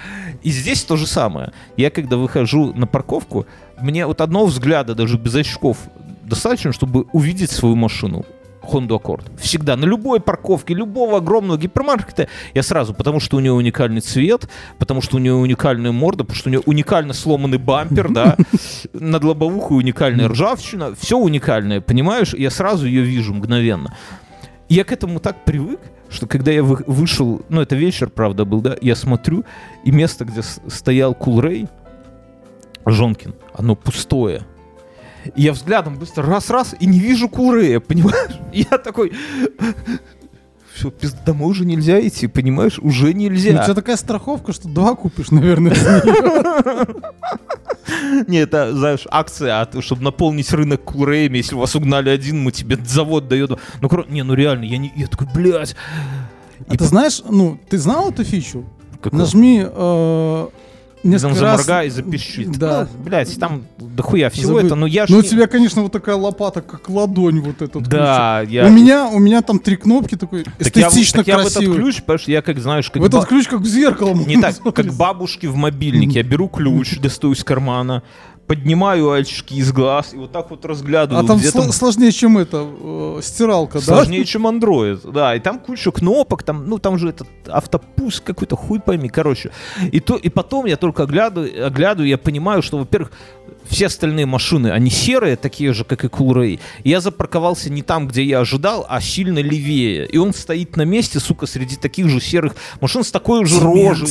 и 0.48 0.50
здесь 0.50 0.84
то 0.84 0.96
же 0.96 1.08
самое. 1.08 1.52
Я 1.76 1.90
когда 1.90 2.16
выхожу 2.16 2.72
на 2.74 2.88
парковку, 2.88 3.46
мне 3.82 4.06
вот 4.06 4.22
одного 4.22 4.46
взгляда, 4.46 4.96
даже 4.96 5.18
без 5.18 5.36
очков, 5.36 5.78
достаточно, 6.24 6.72
чтобы 6.72 7.06
увидеть 7.12 7.52
свою 7.52 7.76
машину. 7.76 8.26
Honda 8.62 8.98
Accord. 8.98 9.24
Всегда. 9.38 9.76
На 9.76 9.84
любой 9.84 10.22
парковке, 10.22 10.74
любого 10.74 11.18
огромного 11.18 11.58
гипермаркета 11.58 12.30
я 12.54 12.64
сразу, 12.64 12.94
потому 12.94 13.20
что 13.20 13.36
у 13.36 13.40
нее 13.42 13.52
уникальный 13.52 14.00
цвет, 14.00 14.48
потому 14.78 15.02
что 15.02 15.18
у 15.18 15.20
нее 15.20 15.34
уникальная 15.34 15.92
морда, 15.92 16.24
потому 16.24 16.38
что 16.40 16.50
у 16.50 16.52
нее 16.52 16.62
уникально 16.66 17.12
сломанный 17.12 17.58
бампер, 17.58 18.10
да, 18.10 18.38
над 18.94 19.24
лобовухой 19.26 19.80
уникальная 19.80 20.30
ржавчина, 20.30 20.96
все 20.98 21.18
уникальное, 21.18 21.82
понимаешь? 21.82 22.34
Я 22.34 22.52
сразу 22.52 22.86
ее 22.88 23.02
вижу 23.02 23.34
мгновенно. 23.34 23.94
Я 24.70 24.86
к 24.86 24.94
этому 24.94 25.20
так 25.20 25.46
привык, 25.46 25.80
что 26.10 26.28
когда 26.28 26.52
я 26.52 26.64
вы- 26.64 26.84
вышел, 26.88 27.42
ну 27.50 27.62
это 27.62 27.76
вечер, 27.76 28.10
правда, 28.10 28.46
был, 28.46 28.62
да, 28.62 28.76
я 28.82 28.96
смотрю, 28.96 29.44
и 29.88 29.92
место, 29.92 30.26
где 30.26 30.42
стоял 30.44 31.16
Кулрей, 31.16 31.68
Жонкин, 32.86 33.36
оно 33.54 33.76
пустое. 33.76 34.42
И 35.34 35.44
я 35.44 35.54
взглядом 35.54 35.98
быстро 35.98 36.26
раз-раз 36.26 36.76
и 36.78 36.86
не 36.86 37.00
вижу 37.00 37.30
Кулрея, 37.30 37.80
понимаешь? 37.80 38.38
И 38.52 38.66
я 38.70 38.78
такой... 38.80 39.14
Все, 40.74 40.92
пизда, 40.92 41.20
домой 41.26 41.52
уже 41.52 41.66
нельзя 41.66 42.06
идти, 42.06 42.28
понимаешь? 42.28 42.80
Уже 42.80 43.06
Ну, 43.06 43.12
У 43.12 43.14
нельзя. 43.14 43.64
тебя 43.64 43.74
такая 43.74 43.96
страховка, 43.96 44.52
что 44.52 44.68
два 44.68 44.94
купишь, 44.96 45.32
наверное. 45.32 45.74
Не, 48.28 48.40
это, 48.40 48.76
знаешь, 48.76 49.08
акция, 49.10 49.62
а 49.62 49.82
чтобы 49.82 50.04
наполнить 50.04 50.52
рынок 50.52 50.84
Кулреями, 50.84 51.38
если 51.38 51.56
вас 51.56 51.76
угнали 51.76 52.10
один, 52.10 52.44
мы 52.44 52.52
тебе 52.52 52.78
завод 52.86 53.30
дает. 53.30 53.52
Ну, 53.82 53.90
не, 54.10 54.24
ну 54.24 54.34
реально, 54.34 54.66
я 54.66 54.78
не... 54.78 54.92
Я 54.98 55.08
такой, 55.08 55.28
блядь. 55.34 55.78
А 56.68 56.76
ты 56.76 56.84
знаешь, 56.84 57.24
ну, 57.28 57.58
ты 57.70 57.78
знал 57.78 58.12
эту 58.12 58.26
фичу? 58.26 58.66
Какой? 59.02 59.20
Нажми 59.20 59.64
э, 59.66 60.48
несколько 61.04 61.40
раз- 61.42 61.86
и 61.86 61.90
запищит. 61.90 62.58
Да. 62.58 62.88
Ну, 62.98 63.04
блядь, 63.04 63.40
там 63.40 63.64
дохуя 63.78 64.30
всего 64.30 64.60
Забы- 64.60 64.66
это, 64.66 64.76
но 64.76 64.86
я 64.88 65.06
ж 65.06 65.10
Ну, 65.10 65.20
у 65.20 65.22
тебя, 65.22 65.48
конечно, 65.48 65.82
вот 65.84 65.92
такая 65.92 66.16
лопата, 66.16 66.62
как 66.62 66.90
ладонь 66.90 67.40
вот 67.42 67.62
этот 67.62 67.84
Да, 67.88 68.40
ключик. 68.42 68.54
я... 68.54 68.66
У 68.66 68.70
меня, 68.70 69.08
у 69.08 69.20
меня 69.20 69.42
там 69.42 69.60
три 69.60 69.76
кнопки 69.76 70.16
такой 70.16 70.44
так 70.44 70.54
я, 70.76 70.88
эстетично 70.88 71.20
так 71.20 71.28
я 71.28 71.38
в 71.38 71.42
этот 71.42 71.54
красивый. 71.54 71.78
ключ, 71.78 72.02
потому 72.02 72.20
что 72.20 72.32
я, 72.32 72.42
как 72.42 72.60
знаешь, 72.60 72.90
как 72.90 73.02
в 73.02 73.06
этот 73.06 73.22
ба- 73.22 73.26
ключ 73.28 73.48
как 73.48 73.62
в 73.62 73.66
зеркало. 73.66 74.14
Не 74.16 74.42
так, 74.42 74.56
как 74.74 74.94
бабушки 74.94 75.46
в 75.46 75.56
мобильнике. 75.56 76.20
Я 76.20 76.24
беру 76.24 76.48
ключ, 76.50 76.98
достаю 77.00 77.34
из 77.34 77.44
кармана, 77.44 78.04
поднимаю 78.48 79.12
очки 79.12 79.58
из 79.58 79.72
глаз 79.72 80.14
и 80.14 80.18
вот 80.18 80.32
так 80.32 80.50
вот 80.50 80.66
разглядываю. 80.66 81.24
А 81.24 81.28
там, 81.28 81.38
где 81.38 81.50
сло- 81.50 81.72
сложнее, 81.72 82.12
чем 82.12 82.38
это, 82.38 82.66
э, 82.66 83.20
стиралка, 83.22 83.80
Сложнее, 83.82 84.24
чем 84.26 84.48
Android, 84.48 85.12
да, 85.12 85.36
и 85.36 85.40
там 85.40 85.60
куча 85.60 85.92
кнопок, 85.92 86.44
там, 86.44 86.68
ну, 86.68 86.78
там 86.80 86.98
же 86.98 87.10
этот 87.10 87.28
автопуск 87.48 88.24
какой-то, 88.24 88.56
хуй 88.56 88.80
пойми, 88.80 89.10
короче. 89.10 89.52
И, 89.92 90.00
то, 90.00 90.16
и 90.16 90.30
потом 90.30 90.66
я 90.66 90.78
только 90.78 91.04
оглядываю, 91.04 91.68
оглядываю, 91.68 92.08
я 92.08 92.18
понимаю, 92.18 92.62
что, 92.62 92.78
во-первых, 92.78 93.12
все 93.70 93.88
остальные 93.88 94.26
машины, 94.26 94.68
они 94.72 94.90
серые, 94.90 95.36
такие 95.36 95.74
же, 95.74 95.84
как 95.84 96.06
и. 96.06 96.60
И 96.84 96.90
я 96.90 97.02
запарковался 97.02 97.70
не 97.70 97.82
там, 97.82 98.08
где 98.08 98.24
я 98.24 98.40
ожидал, 98.40 98.86
а 98.88 99.02
сильно 99.02 99.40
левее. 99.40 100.08
И 100.08 100.18
он 100.18 100.34
стоит 100.34 100.78
на 100.78 100.84
месте, 100.84 101.20
сука, 101.20 101.48
среди 101.48 101.76
таких 101.76 102.08
же 102.08 102.22
серых 102.22 102.56
машин 102.80 103.04
с 103.04 103.12
такой 103.12 103.46
же 103.46 103.60
рожей. 103.60 104.08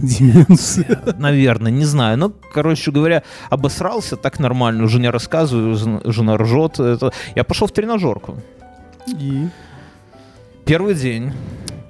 Деменция. 0.00 1.02
Наверное, 1.18 1.70
не 1.72 1.84
знаю. 1.84 2.18
Ну, 2.18 2.32
короче 2.52 2.90
говоря, 2.90 3.22
обосрался 3.50 4.16
так 4.16 4.38
нормально. 4.40 4.88
Жене 4.88 5.10
рассказываю, 5.10 5.74
жена- 6.04 6.36
ржет. 6.36 6.80
Это... 6.80 7.12
Я 7.34 7.44
пошел 7.44 7.66
в 7.66 7.72
тренажерку. 7.72 8.36
И? 9.20 9.48
Первый 10.64 10.94
день 10.94 11.32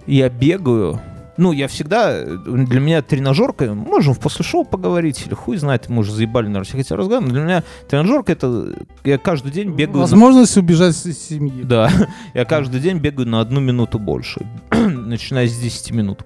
я 0.06 0.28
бегаю. 0.28 1.00
Ну, 1.36 1.50
я 1.50 1.66
всегда, 1.66 2.22
для 2.24 2.78
меня 2.78 3.02
тренажерка, 3.02 3.74
можем 3.74 4.14
в 4.14 4.20
после 4.20 4.44
шоу 4.44 4.64
поговорить, 4.64 5.24
или 5.26 5.34
хуй 5.34 5.56
знает, 5.56 5.88
мы 5.88 5.98
уже 6.02 6.12
заебали, 6.12 6.44
наверное, 6.46 6.64
всех 6.64 6.76
этих 6.82 6.92
разговоров, 6.92 7.26
но 7.26 7.34
для 7.34 7.42
меня 7.42 7.62
тренажерка 7.88 8.30
это, 8.30 8.72
я 9.02 9.18
каждый 9.18 9.50
день 9.50 9.70
бегаю... 9.70 9.96
на- 9.96 10.00
Возможность 10.02 10.56
убежать 10.56 10.94
из 11.04 11.18
семьи. 11.18 11.64
Да, 11.64 11.90
я 12.34 12.44
каждый 12.44 12.78
день 12.78 12.98
бегаю 12.98 13.26
на 13.28 13.40
одну 13.40 13.58
минуту 13.60 13.98
больше, 13.98 14.46
начиная 14.70 15.48
с 15.48 15.58
10 15.58 15.90
минут. 15.90 16.20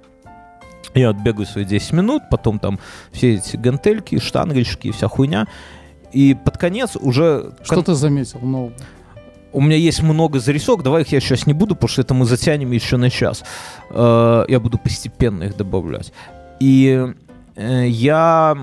Я 0.95 1.11
отбегаю 1.11 1.47
свои 1.47 1.65
10 1.65 1.93
минут, 1.93 2.23
потом 2.31 2.59
там 2.59 2.79
все 3.13 3.35
эти 3.35 3.57
гантельки, 3.57 4.19
штангельщики, 4.19 4.91
вся 4.93 5.09
хуйня. 5.09 5.47
И 6.13 6.35
под 6.35 6.57
конец 6.59 6.97
уже... 6.97 7.53
Что 7.63 7.83
ты 7.83 7.95
заметил 7.95 8.41
нового? 8.41 8.73
У 9.53 9.61
меня 9.61 9.77
есть 9.77 10.03
много 10.03 10.41
зарисок, 10.41 10.83
давай 10.83 11.03
их 11.03 11.09
я 11.13 11.21
сейчас 11.21 11.47
не 11.47 11.53
буду, 11.55 11.75
потому 11.75 11.89
что 11.89 12.03
это 12.03 12.15
мы 12.15 12.25
затянем 12.27 12.71
еще 12.73 12.97
на 12.97 13.11
час. 13.11 13.45
Э, 13.91 14.45
Я 14.49 14.61
буду 14.61 14.79
постепенно 14.79 15.45
их 15.45 15.57
добавлять. 15.57 16.13
И 16.61 17.07
э, 17.57 17.87
я 17.89 18.57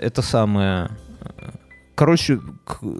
это 0.00 0.22
самое... 0.22 0.88
э, 1.20 1.50
Короче, 1.94 2.40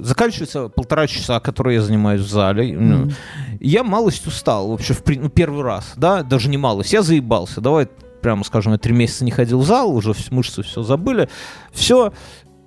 заканчивается 0.00 0.68
полтора 0.68 1.06
часа, 1.06 1.40
которые 1.40 1.76
я 1.76 1.82
занимаюсь 1.82 2.20
в 2.22 2.28
зале. 2.30 2.76
Мгм. 2.76 3.12
я 3.60 3.82
малость 3.82 4.26
устал 4.26 4.68
вообще 4.70 4.92
в 4.94 5.02
при- 5.02 5.18
ну, 5.18 5.28
первый 5.30 5.62
раз, 5.62 5.92
да, 5.96 6.22
даже 6.22 6.48
не 6.50 6.58
малость, 6.58 6.92
я 6.92 7.00
заебался. 7.02 7.60
Давай 7.62 7.88
прямо 8.20 8.44
скажем, 8.44 8.72
я 8.72 8.78
три 8.78 8.92
месяца 8.92 9.24
не 9.24 9.30
ходил 9.30 9.60
в 9.60 9.66
зал, 9.66 9.94
уже 9.94 10.14
мышцы 10.30 10.62
все 10.62 10.82
забыли, 10.82 11.28
все. 11.72 12.12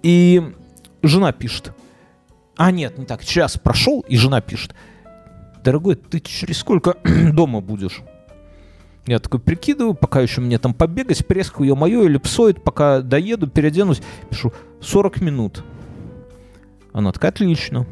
И 0.01 0.41
жена 1.01 1.31
пишет. 1.31 1.73
А 2.55 2.71
нет, 2.71 2.97
не 2.97 3.05
так, 3.05 3.23
час 3.23 3.57
прошел, 3.57 4.01
и 4.01 4.17
жена 4.17 4.41
пишет. 4.41 4.75
Дорогой, 5.63 5.95
ты 5.95 6.19
через 6.19 6.57
сколько 6.57 6.97
дома 7.33 7.61
будешь? 7.61 8.01
Я 9.05 9.19
такой 9.19 9.39
прикидываю, 9.39 9.95
пока 9.95 10.21
еще 10.21 10.39
мне 10.39 10.57
там 10.59 10.73
побегать, 10.73 11.25
преску, 11.25 11.63
ее 11.63 11.75
мое 11.75 12.03
эллипсоид, 12.03 12.63
пока 12.63 13.01
доеду, 13.01 13.47
переоденусь, 13.47 14.01
пишу 14.29 14.53
40 14.81 15.21
минут. 15.21 15.63
Она 16.93 17.11
такая, 17.11 17.31
отлично. 17.31 17.85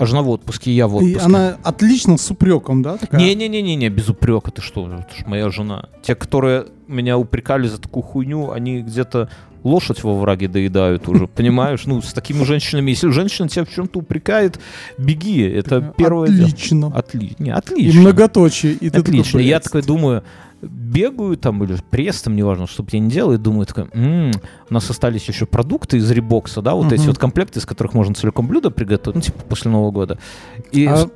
А 0.00 0.06
жена 0.06 0.22
в 0.22 0.30
отпуске, 0.30 0.72
я 0.72 0.88
в 0.88 0.92
И 1.02 1.10
отпуске. 1.14 1.20
она 1.26 1.58
отлично 1.62 2.16
с 2.16 2.30
упреком, 2.30 2.82
да? 2.82 2.98
Не-не-не-не, 3.12 3.88
без 3.90 4.08
упрека, 4.08 4.50
ты 4.50 4.62
что, 4.62 4.86
это 4.90 5.14
ж 5.14 5.26
моя 5.26 5.50
жена. 5.50 5.90
Те, 6.02 6.14
которые 6.14 6.66
меня 6.88 7.18
упрекали 7.18 7.68
за 7.68 7.78
такую 7.78 8.02
хуйню, 8.02 8.50
они 8.50 8.80
где-то 8.80 9.28
лошадь 9.62 10.02
во 10.02 10.14
враге 10.18 10.48
доедают 10.48 11.06
уже, 11.06 11.26
понимаешь? 11.36 11.82
Ну, 11.84 12.00
с 12.00 12.14
такими 12.14 12.44
женщинами, 12.44 12.90
если 12.92 13.10
женщина 13.10 13.46
тебя 13.48 13.66
в 13.66 13.70
чем-то 13.74 13.98
упрекает, 13.98 14.58
беги, 14.96 15.42
это 15.42 15.92
первое 15.98 16.28
дело. 16.28 16.48
Отлично. 16.48 16.86
Отли... 16.94 17.32
Не, 17.38 17.50
И 17.50 17.52
отлично. 17.52 18.00
многоточие. 18.00 18.72
И 18.72 18.88
Отлично. 18.88 19.24
такой, 19.24 19.44
я 19.44 19.60
такой 19.60 19.82
думаю, 19.82 20.24
бегаю 20.62 21.36
там 21.36 21.62
или 21.64 21.76
пресс 21.90 22.22
там, 22.22 22.36
неважно, 22.36 22.66
что 22.66 22.82
бы 22.82 22.88
я 22.92 22.98
не 23.00 23.10
делал, 23.10 23.32
и 23.32 23.38
думаю 23.38 23.66
такой, 23.66 23.88
«М, 23.92 24.32
у 24.68 24.74
нас 24.74 24.88
остались 24.90 25.26
еще 25.28 25.46
продукты 25.46 25.96
из 25.98 26.10
ребокса, 26.10 26.62
да, 26.62 26.74
вот 26.74 26.92
эти 26.92 27.00
Мгм. 27.00 27.08
вот 27.08 27.18
комплекты, 27.18 27.58
из 27.60 27.66
которых 27.66 27.94
можно 27.94 28.14
целиком 28.14 28.46
блюдо 28.46 28.70
приготовить, 28.70 29.14
ну, 29.16 29.22
типа 29.22 29.38
после 29.48 29.70
Нового 29.70 29.90
года. 29.90 30.18
И 30.72 30.86
А 30.86 31.08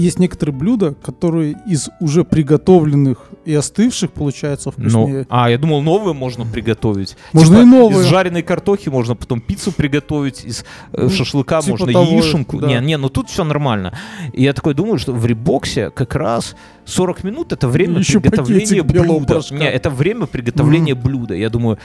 есть 0.00 0.18
некоторые 0.18 0.54
блюда, 0.54 0.94
которые 0.94 1.56
из 1.66 1.88
уже 2.00 2.24
приготовленных 2.24 3.30
и 3.44 3.54
остывших 3.54 4.10
получаются 4.12 4.72
Ну, 4.76 4.88
вкуснее. 4.88 5.26
а, 5.28 5.50
я 5.50 5.58
думал, 5.58 5.82
новые 5.82 6.14
можно 6.14 6.44
приготовить. 6.44 7.16
Можно 7.32 7.56
Типа, 7.56 7.62
и 7.62 7.70
новые. 7.70 8.00
Из 8.00 8.06
жареной 8.06 8.42
картохи 8.42 8.88
можно 8.88 9.14
потом 9.14 9.40
пиццу 9.40 9.72
приготовить, 9.72 10.44
из 10.44 10.64
э, 10.92 11.02
Ну, 11.04 11.10
шашлыка 11.10 11.60
типа 11.60 11.70
можно 11.78 11.92
того, 11.92 12.10
яишенку. 12.12 12.58
да. 12.58 12.66
Не, 12.66 12.80
не, 12.86 12.96
ну 12.96 13.08
тут 13.08 13.28
все 13.28 13.44
нормально. 13.44 13.96
И 14.32 14.42
я 14.42 14.52
такой 14.52 14.74
думаю, 14.74 14.98
что 14.98 15.12
в 15.12 15.24
ребоксе 15.26 15.90
как 15.90 16.14
раз 16.14 16.56
40 16.86 17.24
минут 17.24 17.52
это 17.52 17.68
время 17.68 17.98
Еще 17.98 18.20
приготовления 18.20 18.82
блюда. 18.82 19.40
Не, 19.50 19.70
это 19.70 19.90
время 19.90 20.26
приготовления 20.26 20.94
блюда. 20.94 21.34
Я 21.34 21.50
думаю, 21.50 21.78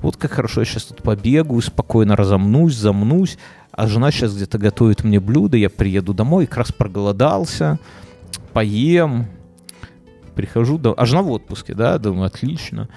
вот 0.00 0.16
как 0.16 0.32
хорошо, 0.32 0.60
я 0.60 0.64
сейчас 0.66 0.84
тут 0.84 1.02
побегаю, 1.02 1.62
спокойно 1.62 2.14
разомнусь, 2.16 2.74
замнусь, 2.74 3.38
а 3.76 3.86
жена 3.86 4.10
сейчас 4.10 4.34
где-то 4.34 4.58
готовит 4.58 5.04
мне 5.04 5.20
блюдо, 5.20 5.56
я 5.56 5.70
приеду 5.70 6.14
домой, 6.14 6.46
как 6.46 6.58
раз 6.58 6.72
проголодался, 6.72 7.78
поем, 8.52 9.26
прихожу, 10.34 10.78
до... 10.78 10.94
а 10.96 11.06
жена 11.06 11.22
в 11.22 11.30
отпуске, 11.30 11.74
да, 11.74 11.98
думаю, 11.98 12.26
отлично. 12.26 12.88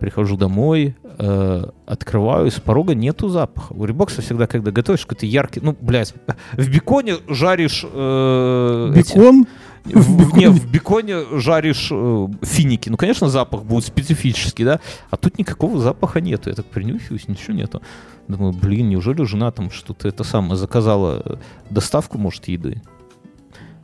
Прихожу 0.00 0.36
домой, 0.36 0.96
э, 1.18 1.64
открываю, 1.86 2.50
с 2.50 2.58
порога 2.58 2.94
нету 2.94 3.28
запаха. 3.28 3.72
У 3.72 3.84
ребокса 3.84 4.20
всегда, 4.20 4.48
когда 4.48 4.72
готовишь 4.72 5.02
какой-то 5.02 5.26
яркий, 5.26 5.60
ну, 5.62 5.76
блядь, 5.80 6.12
в 6.54 6.68
беконе 6.68 7.16
жаришь... 7.28 7.84
э, 7.88 8.92
эти- 8.96 9.14
Бекон. 9.16 9.46
в, 9.84 10.30
В 10.30 10.36
не, 10.36 10.48
в 10.48 10.70
беконе 10.70 11.38
жаришь 11.38 11.88
э, 11.92 12.26
финики. 12.42 12.88
Ну, 12.88 12.96
конечно, 12.96 13.28
запах 13.28 13.62
будет 13.62 13.84
специфический, 13.84 14.64
да? 14.64 14.80
А 15.10 15.16
тут 15.16 15.38
никакого 15.38 15.78
запаха 15.80 16.20
нету. 16.20 16.50
Я 16.50 16.56
так 16.56 16.66
принюхиваюсь, 16.66 17.28
ничего 17.28 17.54
нету. 17.54 17.80
Думаю, 18.28 18.52
блин, 18.52 18.88
неужели 18.88 19.24
жена 19.24 19.50
там 19.50 19.70
что-то 19.70 20.08
это 20.08 20.24
самое 20.24 20.56
заказала 20.56 21.22
э, 21.24 21.36
доставку, 21.70 22.18
может, 22.18 22.48
еды? 22.48 22.82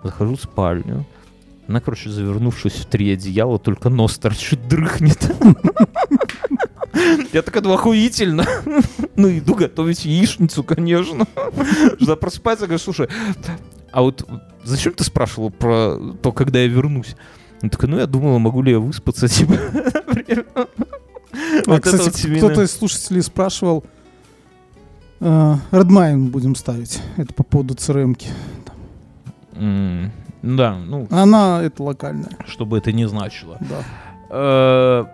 Захожу 0.02 0.36
в 0.36 0.40
спальню. 0.40 1.04
Она, 1.66 1.80
короче, 1.80 2.08
завернувшись 2.08 2.72
в 2.74 2.86
три 2.86 3.12
одеяла, 3.12 3.58
только 3.58 3.90
нос 3.90 4.18
торчит, 4.18 4.66
дрыхнет. 4.68 5.18
Я 7.32 7.42
так 7.42 7.56
это 7.56 7.72
охуительно. 7.72 8.46
Ну, 9.16 9.28
иду 9.28 9.54
готовить 9.54 10.04
яичницу, 10.04 10.64
конечно. 10.64 11.26
Жена 11.98 12.16
просыпается, 12.16 12.66
говорит, 12.66 12.82
слушай, 12.82 13.08
а 13.92 14.02
вот 14.02 14.26
зачем 14.64 14.92
ты 14.94 15.04
спрашивал 15.04 15.50
про 15.50 15.98
то, 16.22 16.32
когда 16.32 16.60
я 16.60 16.68
вернусь? 16.68 17.16
Он 17.62 17.70
такой, 17.70 17.88
ну 17.88 17.98
я 17.98 18.06
думала, 18.06 18.38
могу 18.38 18.62
ли 18.62 18.72
я 18.72 18.78
выспаться, 18.78 19.28
типа. 19.28 19.54
А, 21.66 21.70
Вот 21.72 21.82
кстати, 21.82 22.26
вот 22.26 22.38
кто-то 22.38 22.62
из 22.62 22.72
слушателей 22.72 23.22
спрашивал, 23.22 23.84
Redmine 25.20 26.30
будем 26.30 26.54
ставить. 26.54 27.00
Это 27.16 27.32
по 27.34 27.42
поводу 27.42 27.74
CRM-ки. 27.74 28.28
М, 29.56 30.12
ну 30.42 30.56
Да, 30.56 30.76
ну, 30.86 31.06
Она, 31.10 31.60
это 31.62 31.82
локальная, 31.82 32.30
чтобы 32.46 32.78
это 32.78 32.92
не 32.92 33.08
значило. 33.08 33.58
да. 33.60 33.76
Э, 34.30 35.04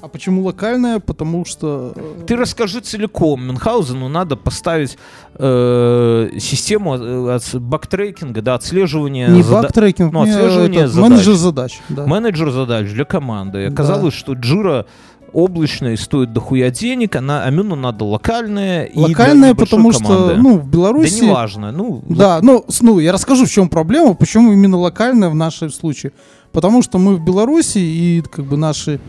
А 0.00 0.06
почему 0.08 0.42
локальная? 0.44 1.00
Потому 1.00 1.44
что... 1.44 1.92
э, 1.96 2.24
Ты 2.26 2.36
расскажи 2.36 2.80
целиком. 2.80 3.44
Мюнхгаузену 3.46 4.08
надо 4.08 4.36
поставить 4.36 4.96
э, 5.34 6.30
систему 6.38 6.94
э, 6.96 7.34
от 7.34 7.60
бактрекинга, 7.60 8.40
да, 8.40 8.54
отслеживания 8.54 9.28
не 9.28 9.42
зада- 9.42 9.62
бактрекинг, 9.64 10.12
ну, 10.12 10.22
отслеживание 10.22 10.86
задач. 10.88 11.10
менеджер 11.10 11.34
задач. 11.34 11.80
Да. 11.88 12.06
менеджер 12.06 12.50
задач 12.52 12.86
для 12.92 13.04
команды. 13.04 13.64
И 13.64 13.66
Да. 13.66 13.72
Оказалось, 13.74 14.14
что 14.14 14.34
Джира 14.34 14.86
облачная 15.32 15.94
и 15.94 15.96
стоит 15.96 16.32
дохуя 16.32 16.70
денег, 16.70 17.16
она 17.16 17.44
Амину 17.44 17.76
надо 17.76 18.04
локальная 18.04 18.84
и 18.84 18.98
Локальная, 18.98 19.50
небольшой 19.50 19.66
потому 19.66 19.90
команды. 19.90 20.34
что, 20.34 20.36
ну, 20.36 20.58
в 20.58 20.64
да 20.64 20.70
Беларуси... 20.70 21.24
неважно, 21.24 21.72
ну, 21.72 22.02
Да, 22.08 22.40
ну, 22.42 22.64
ну, 22.80 22.98
я 22.98 23.12
расскажу, 23.12 23.46
в 23.46 23.50
чем 23.50 23.68
проблема, 23.68 24.14
почему 24.14 24.52
именно 24.52 24.76
локальная 24.78 25.28
в 25.28 25.34
нашем 25.34 25.70
случае. 25.70 26.12
Потому 26.52 26.82
что 26.82 26.98
мы 26.98 27.16
в 27.16 27.24
Беларуси, 27.24 27.78
и 27.78 28.22
как 28.30 28.46
бы 28.46 28.56
наши 28.56 29.00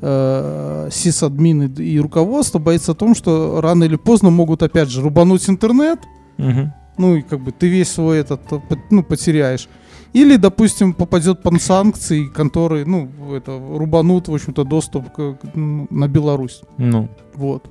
э, 0.00 0.88
сисадмины 0.90 1.72
и 1.78 1.98
руководство 2.00 2.58
боится 2.58 2.92
о 2.92 2.94
том, 2.94 3.14
что 3.14 3.60
рано 3.60 3.84
или 3.84 3.96
поздно 3.96 4.30
могут 4.30 4.62
опять 4.62 4.88
же 4.88 5.02
рубануть 5.02 5.48
интернет, 5.48 6.00
мгм. 6.38 6.72
ну 6.98 7.16
и 7.16 7.22
как 7.22 7.40
бы 7.40 7.52
ты 7.52 7.68
весь 7.68 7.90
свой 7.90 8.18
этот, 8.18 8.40
э, 8.52 8.58
ну, 8.90 9.02
потеряешь. 9.02 9.68
Или, 10.12 10.36
допустим, 10.36 10.94
попадет 10.94 11.42
под 11.42 11.60
санкции, 11.60 12.26
которые, 12.26 12.84
ну, 12.86 13.08
это, 13.34 13.52
рубанут, 13.58 14.28
в 14.28 14.34
общем-то, 14.34 14.64
доступ 14.64 15.12
к- 15.12 15.36
на 15.54 16.08
Беларусь. 16.08 16.62
Ну. 16.78 17.08
Вот. 17.34 17.64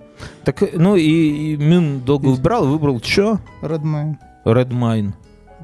Так, 0.44 0.64
ну 0.74 0.96
и, 0.96 1.54
и 1.54 1.58
Мин 1.58 2.02
долго 2.02 2.28
Есть. 2.28 2.38
выбирал, 2.40 2.68
выбрал 2.68 3.02
что? 3.02 3.40
Redmine. 3.62 4.16
Redmine. 4.46 5.14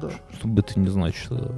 Да. 0.00 0.10
Что 0.38 0.48
бы 0.48 0.60
это 0.60 0.78
ни 0.80 0.88
значило. 0.88 1.54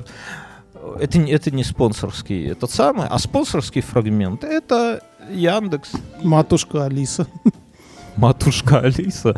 Это, 1.00 1.18
не- 1.18 1.32
это 1.32 1.50
не 1.50 1.64
спонсорский 1.64 2.46
этот 2.46 2.70
самый, 2.70 3.06
а 3.08 3.18
спонсорский 3.18 3.80
фрагмент 3.80 4.44
это 4.44 5.00
Яндекс. 5.30 5.92
Матушка 6.22 6.84
Алиса. 6.84 7.26
Матушка 8.16 8.80
Алиса. 8.80 9.34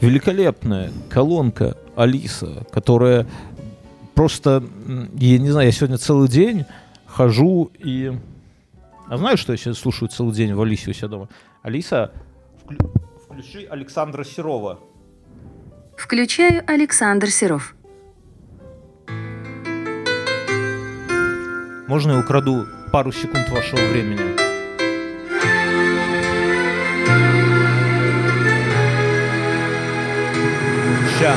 Великолепная 0.00 0.90
колонка 1.10 1.76
Алиса, 1.94 2.66
которая 2.72 3.26
просто, 4.14 4.62
я 5.14 5.38
не 5.38 5.50
знаю, 5.50 5.66
я 5.66 5.72
сегодня 5.72 5.98
целый 5.98 6.28
день 6.28 6.64
хожу 7.06 7.70
и... 7.78 8.12
А 9.08 9.16
знаешь, 9.18 9.38
что 9.38 9.52
я 9.52 9.58
сейчас 9.58 9.78
слушаю 9.78 10.08
целый 10.08 10.34
день 10.34 10.54
в 10.54 10.62
Алисе 10.62 10.90
у 10.90 10.94
себя 10.94 11.08
дома? 11.08 11.28
Алиса, 11.62 12.12
вклю- 12.64 12.90
включи 13.22 13.66
Александра 13.66 14.24
Серова. 14.24 14.80
Включаю 15.96 16.62
Александр 16.66 17.30
Серов. 17.30 17.74
Можно 21.86 22.12
я 22.12 22.18
украду 22.20 22.66
пару 22.90 23.12
секунд 23.12 23.48
вашего 23.50 23.80
времени? 23.90 24.34
Ща. 31.18 31.36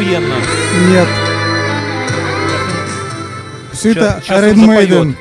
Охуенно. 0.00 0.34
Нет. 0.88 1.08
Все 3.72 3.92
это 3.92 4.22
щас 4.26 4.42
Iron. 4.42 4.66
Maiden. 4.66 5.16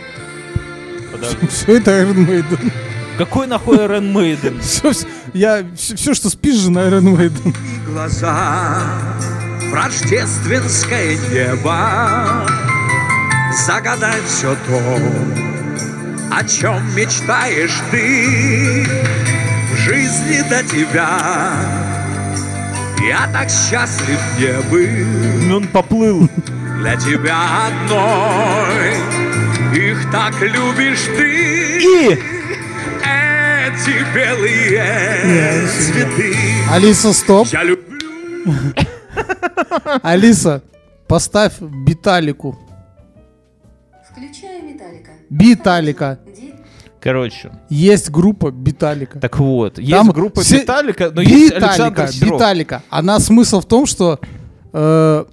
Все 1.50 1.78
это 1.78 1.92
Iron 2.02 2.26
Maiden. 2.26 2.72
Какой 3.18 3.48
нахуй 3.48 3.78
Iron 3.78 4.14
Maiden? 4.14 4.60
Все, 4.62 4.94
я, 5.34 5.66
все, 5.76 6.14
что 6.14 6.30
спишь 6.30 6.56
же 6.56 6.72
на 6.72 6.80
Iron 6.80 7.14
Maiden. 7.14 7.54
глаза 7.86 8.82
в 9.70 9.74
рождественское 9.74 11.18
небо 11.30 12.48
Загадать 13.68 14.24
все 14.26 14.56
то, 14.66 14.82
о 16.32 16.44
чем 16.46 16.96
мечтаешь 16.96 17.82
ты 17.92 18.88
В 19.74 19.78
жизни 19.78 20.42
до 20.50 20.64
тебя 20.64 21.99
Я 23.08 23.30
так 23.32 23.50
счастлив 23.50 24.20
не 24.38 25.50
был 25.50 25.56
Он 25.56 25.68
поплыл. 25.68 26.30
Для 26.80 26.96
тебя 26.96 27.68
одной 27.68 28.96
Их 29.74 30.12
так 30.12 30.34
любишь 30.42 31.06
ты 31.18 31.80
И 31.82 32.20
Эти 33.04 34.14
белые 34.14 35.68
цветы 35.68 36.36
Алиса, 36.72 37.14
стоп. 37.14 37.48
Я 37.48 37.64
люблю 37.64 38.00
Алиса, 40.04 40.62
поставь 41.08 41.60
Биталику. 41.60 42.58
Включаю 44.10 44.64
Металлика. 44.64 45.12
Биталика. 45.30 46.20
Короче, 47.02 47.52
Есть 47.70 48.10
группа 48.10 48.52
Биталика. 48.52 49.20
так 49.20 49.40
вот, 49.40 49.78
есть 49.80 49.92
Там 49.92 50.10
группа 50.10 50.42
все- 50.42 50.60
Металлика, 50.60 51.12
но 51.14 51.22
есть 51.22 51.56
Биталика, 51.56 51.68
Александр 51.86 52.08
Серов. 52.12 52.34
Биталика. 52.34 52.84
Она 52.90 53.20
смысл 53.20 53.62
в 53.62 53.66
том, 53.66 53.86
что 53.86 54.20
э, 54.74 55.26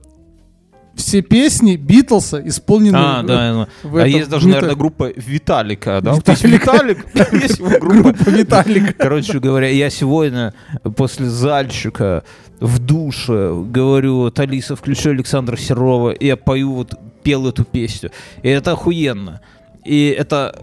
все 0.95 1.21
песни 1.23 1.77
Битлса 1.77 2.41
исполнены 2.47 2.97
А, 2.97 3.23
в- 3.23 3.27
да, 3.27 3.69
в 3.83 3.97
а 3.97 4.01
этом, 4.01 4.11
есть 4.19 4.31
даже, 4.31 4.49
наверное, 4.49 4.77
группа 4.77 5.11
Виталика, 5.15 6.01
да? 6.01 6.13
Есть 6.13 6.45
Виталика. 6.45 6.73
Виталик, 6.73 7.07
есть 7.43 7.59
его 7.59 7.69
группа. 7.81 8.13
группа 8.13 8.31
Виталика. 8.31 8.93
Короче 8.95 9.39
говоря, 9.41 9.69
я 9.69 9.91
сегодня 9.91 10.55
после 10.97 11.27
зальчика 11.27 12.23
в 12.61 12.79
душе 12.79 13.53
говорю, 13.55 14.17
вот, 14.19 14.39
Алиса, 14.41 14.77
включи 14.77 15.11
Александра 15.11 15.57
Серова, 15.57 16.13
и 16.13 16.27
я 16.27 16.37
пою, 16.37 16.73
вот, 16.73 16.95
пел 17.23 17.47
эту 17.49 17.65
песню. 17.65 18.11
И 18.43 18.49
это 18.49 18.73
охуенно. 18.73 19.41
И 19.85 20.15
это 20.19 20.59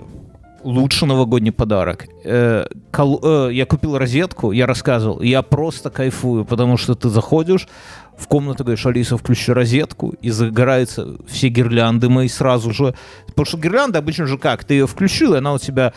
лучший 0.64 1.08
новогодний 1.08 1.52
подарок. 1.52 2.06
Э, 2.26 2.66
кол- 2.92 3.20
э, 3.24 3.50
я 3.54 3.66
купил 3.66 3.98
розетку, 3.98 4.52
я 4.52 4.66
рассказывал, 4.66 5.22
я 5.22 5.42
просто 5.42 5.90
кайфую, 5.90 6.46
потому 6.46 6.78
что 6.78 6.94
ты 6.96 7.10
заходишь 7.10 7.68
в 8.18 8.28
комнату, 8.28 8.64
говоришь, 8.64 8.86
Алиса, 8.86 9.18
включи 9.18 9.52
розетку, 9.54 10.14
и 10.22 10.30
загораются 10.32 11.08
все 11.28 11.50
гирлянды 11.50 12.10
мои 12.10 12.28
сразу 12.28 12.72
же. 12.72 12.94
Потому 13.28 13.46
что 13.46 13.58
гирлянда 13.58 14.00
обычно 14.00 14.26
же 14.28 14.38
как? 14.38 14.64
Ты 14.64 14.76
ее 14.76 14.86
включил, 14.88 15.34
и 15.34 15.38
она 15.38 15.54
у 15.54 15.58
тебя 15.60 15.94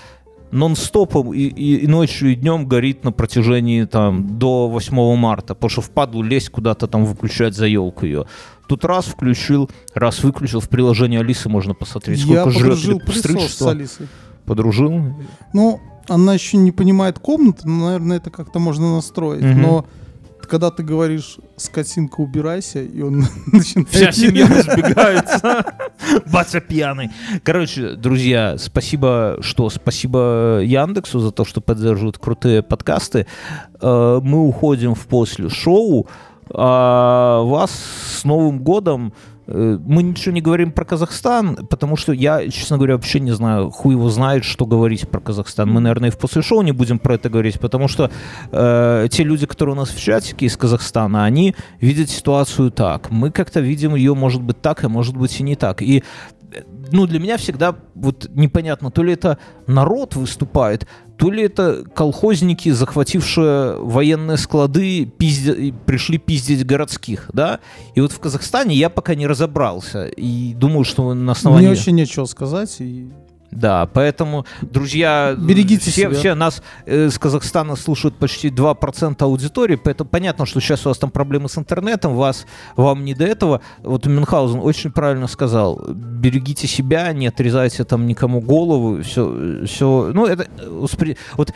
нон-стопом 0.52 1.32
и, 1.34 1.38
и- 1.40 1.76
и 1.84 1.86
ночью, 1.86 2.30
и 2.30 2.34
днем 2.36 2.66
горит 2.66 3.04
на 3.04 3.12
протяжении 3.12 3.84
там 3.84 4.38
до 4.38 4.68
8 4.68 5.16
марта, 5.16 5.54
потому 5.54 5.70
что 5.70 5.80
впадлу 5.82 6.22
лезть 6.22 6.50
куда-то 6.50 6.86
там 6.86 7.04
выключать 7.04 7.54
за 7.54 7.66
елку 7.66 8.06
ее. 8.06 8.26
Тут 8.68 8.84
раз 8.84 9.04
включил, 9.06 9.68
раз 9.94 10.22
выключил, 10.24 10.60
в 10.60 10.68
приложении 10.68 11.18
Алисы 11.18 11.48
можно 11.48 11.74
посмотреть, 11.74 12.20
Я 12.20 12.40
сколько 12.42 12.50
жрет 12.58 12.62
подружил 12.64 13.00
пылесос 13.00 13.54
с. 13.54 13.62
Алисой. 13.66 14.06
Подружил? 14.46 15.14
Ну, 15.52 15.80
она 16.08 16.34
еще 16.34 16.56
не 16.56 16.72
понимает 16.72 17.18
комнаты, 17.18 17.68
но, 17.68 17.86
наверное, 17.86 18.18
это 18.18 18.30
как-то 18.30 18.58
можно 18.58 18.94
настроить. 18.94 19.42
Мгм. 19.42 19.62
Но 19.62 19.86
когда 20.48 20.70
ты 20.70 20.84
говоришь 20.84 21.38
«скотинка, 21.56 22.20
убирайся», 22.20 22.80
и 22.80 23.02
он 23.02 23.24
начинает... 23.52 23.88
Вся 23.88 24.12
семья 24.12 24.46
разбегается. 24.48 25.64
Батя 26.32 26.60
пьяный. 26.60 27.10
Короче, 27.42 27.96
друзья, 27.96 28.56
спасибо, 28.58 29.38
что? 29.40 29.68
Спасибо 29.70 30.60
Яндексу 30.62 31.18
за 31.18 31.32
то, 31.32 31.44
что 31.44 31.60
поддерживают 31.60 32.18
крутые 32.18 32.62
подкасты. 32.62 33.26
Э, 33.80 34.20
Мы 34.22 34.46
уходим 34.46 34.94
в 34.94 35.06
после 35.06 35.48
шоу. 35.48 36.06
А 36.50 37.42
вас 37.42 37.72
с 37.72 38.24
Новым 38.24 38.60
годом. 38.60 39.12
Э, 39.46 39.78
Мы 39.84 40.02
ничего 40.02 40.34
не 40.34 40.40
говорим 40.40 40.72
про 40.72 40.84
Казахстан, 40.84 41.66
потому 41.68 41.96
что 41.96 42.12
я, 42.12 42.48
честно 42.48 42.76
говоря, 42.76 42.94
вообще 42.94 43.20
не 43.20 43.32
знаю, 43.32 43.70
хуй 43.70 43.94
его 43.94 44.10
знает, 44.10 44.44
что 44.44 44.66
говорить 44.66 45.08
про 45.08 45.20
Казахстан. 45.20 45.70
Мы, 45.70 45.80
наверное, 45.80 46.08
и 46.08 46.12
в 46.12 46.18
после 46.18 46.42
шоу 46.42 46.62
не 46.62 46.72
будем 46.72 46.98
про 46.98 47.14
это 47.14 47.28
говорить, 47.28 47.60
потому 47.60 47.88
что 47.88 48.10
э, 48.50 49.08
те 49.10 49.24
люди, 49.24 49.46
которые 49.46 49.74
у 49.74 49.78
нас 49.78 49.90
в 49.90 50.00
чатике 50.00 50.46
из 50.46 50.56
Казахстана, 50.56 51.24
они 51.24 51.54
видят 51.80 52.10
ситуацию 52.10 52.70
так. 52.70 53.10
Мы 53.10 53.30
как-то 53.30 53.60
видим 53.60 53.94
ее, 53.94 54.14
может 54.14 54.42
быть, 54.42 54.60
так, 54.60 54.84
а 54.84 54.88
может 54.88 55.16
быть 55.16 55.40
и 55.40 55.42
не 55.42 55.56
так. 55.56 55.82
И 55.82 56.02
ну, 56.92 57.06
для 57.06 57.18
меня 57.18 57.36
всегда 57.36 57.76
вот 57.94 58.28
непонятно, 58.34 58.90
то 58.90 59.02
ли 59.02 59.12
это 59.12 59.38
народ 59.66 60.16
выступает, 60.16 60.86
то 61.16 61.30
ли 61.30 61.44
это 61.44 61.84
колхозники, 61.94 62.70
захватившие 62.70 63.76
военные 63.78 64.36
склады, 64.36 65.02
и 65.02 65.74
пришли 65.86 66.18
пиздить 66.18 66.64
городских, 66.66 67.30
да? 67.32 67.60
И 67.94 68.00
вот 68.00 68.12
в 68.12 68.18
Казахстане 68.20 68.74
я 68.76 68.90
пока 68.90 69.14
не 69.14 69.26
разобрался. 69.26 70.06
И 70.06 70.54
думаю, 70.54 70.84
что 70.84 71.14
на 71.14 71.32
основании... 71.32 71.68
Мне 71.68 71.74
вообще 71.74 71.92
нечего 71.92 72.26
сказать. 72.26 72.76
И... 72.80 73.08
Да, 73.50 73.86
поэтому, 73.86 74.44
друзья, 74.60 75.34
Берегите 75.36 75.90
все, 75.90 76.02
себя. 76.02 76.10
все 76.10 76.34
нас 76.34 76.62
э, 76.84 77.08
с 77.10 77.18
Казахстана 77.18 77.76
слушают 77.76 78.16
почти 78.16 78.48
2% 78.48 79.16
аудитории, 79.22 79.76
поэтому 79.76 80.10
понятно, 80.10 80.46
что 80.46 80.60
сейчас 80.60 80.84
у 80.86 80.90
вас 80.90 80.98
там 80.98 81.10
проблемы 81.10 81.48
с 81.48 81.56
интернетом, 81.56 82.14
вас, 82.14 82.46
вам 82.76 83.04
не 83.04 83.14
до 83.14 83.24
этого. 83.24 83.60
Вот 83.82 84.06
Мюнхгаузен 84.06 84.60
очень 84.60 84.90
правильно 84.90 85.26
сказал, 85.26 85.80
берегите 85.88 86.66
себя, 86.66 87.12
не 87.12 87.28
отрезайте 87.28 87.84
там 87.84 88.06
никому 88.06 88.40
голову, 88.40 89.02
все, 89.02 89.64
все, 89.66 90.10
ну 90.12 90.26
это, 90.26 90.46
э, 90.58 90.86
вот 91.36 91.52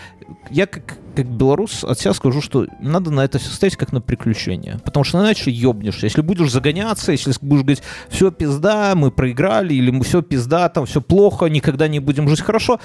я 0.50 0.66
как, 0.66 0.98
как 1.14 1.26
белорус 1.26 1.84
от 1.84 1.98
себя 1.98 2.14
скажу, 2.14 2.40
что 2.40 2.66
надо 2.80 3.10
на 3.10 3.24
это 3.24 3.38
все 3.38 3.50
ставить 3.50 3.76
как 3.76 3.92
на 3.92 4.00
приключение, 4.00 4.78
потому 4.84 5.04
что 5.04 5.18
иначе 5.18 5.50
ёбнешься. 5.50 6.06
Если 6.06 6.22
будешь 6.22 6.50
загоняться, 6.50 7.12
если 7.12 7.32
будешь 7.40 7.62
говорить, 7.62 7.82
все 8.08 8.30
пизда, 8.30 8.94
мы 8.94 9.10
проиграли, 9.10 9.74
или 9.74 9.90
мы 9.90 10.04
все 10.04 10.22
пизда, 10.22 10.68
там 10.68 10.86
все 10.86 11.00
плохо, 11.00 11.46
никогда 11.46 11.88
не 11.88 12.00
будем 12.00 12.28
жить 12.28 12.40
хорошо, 12.40 12.80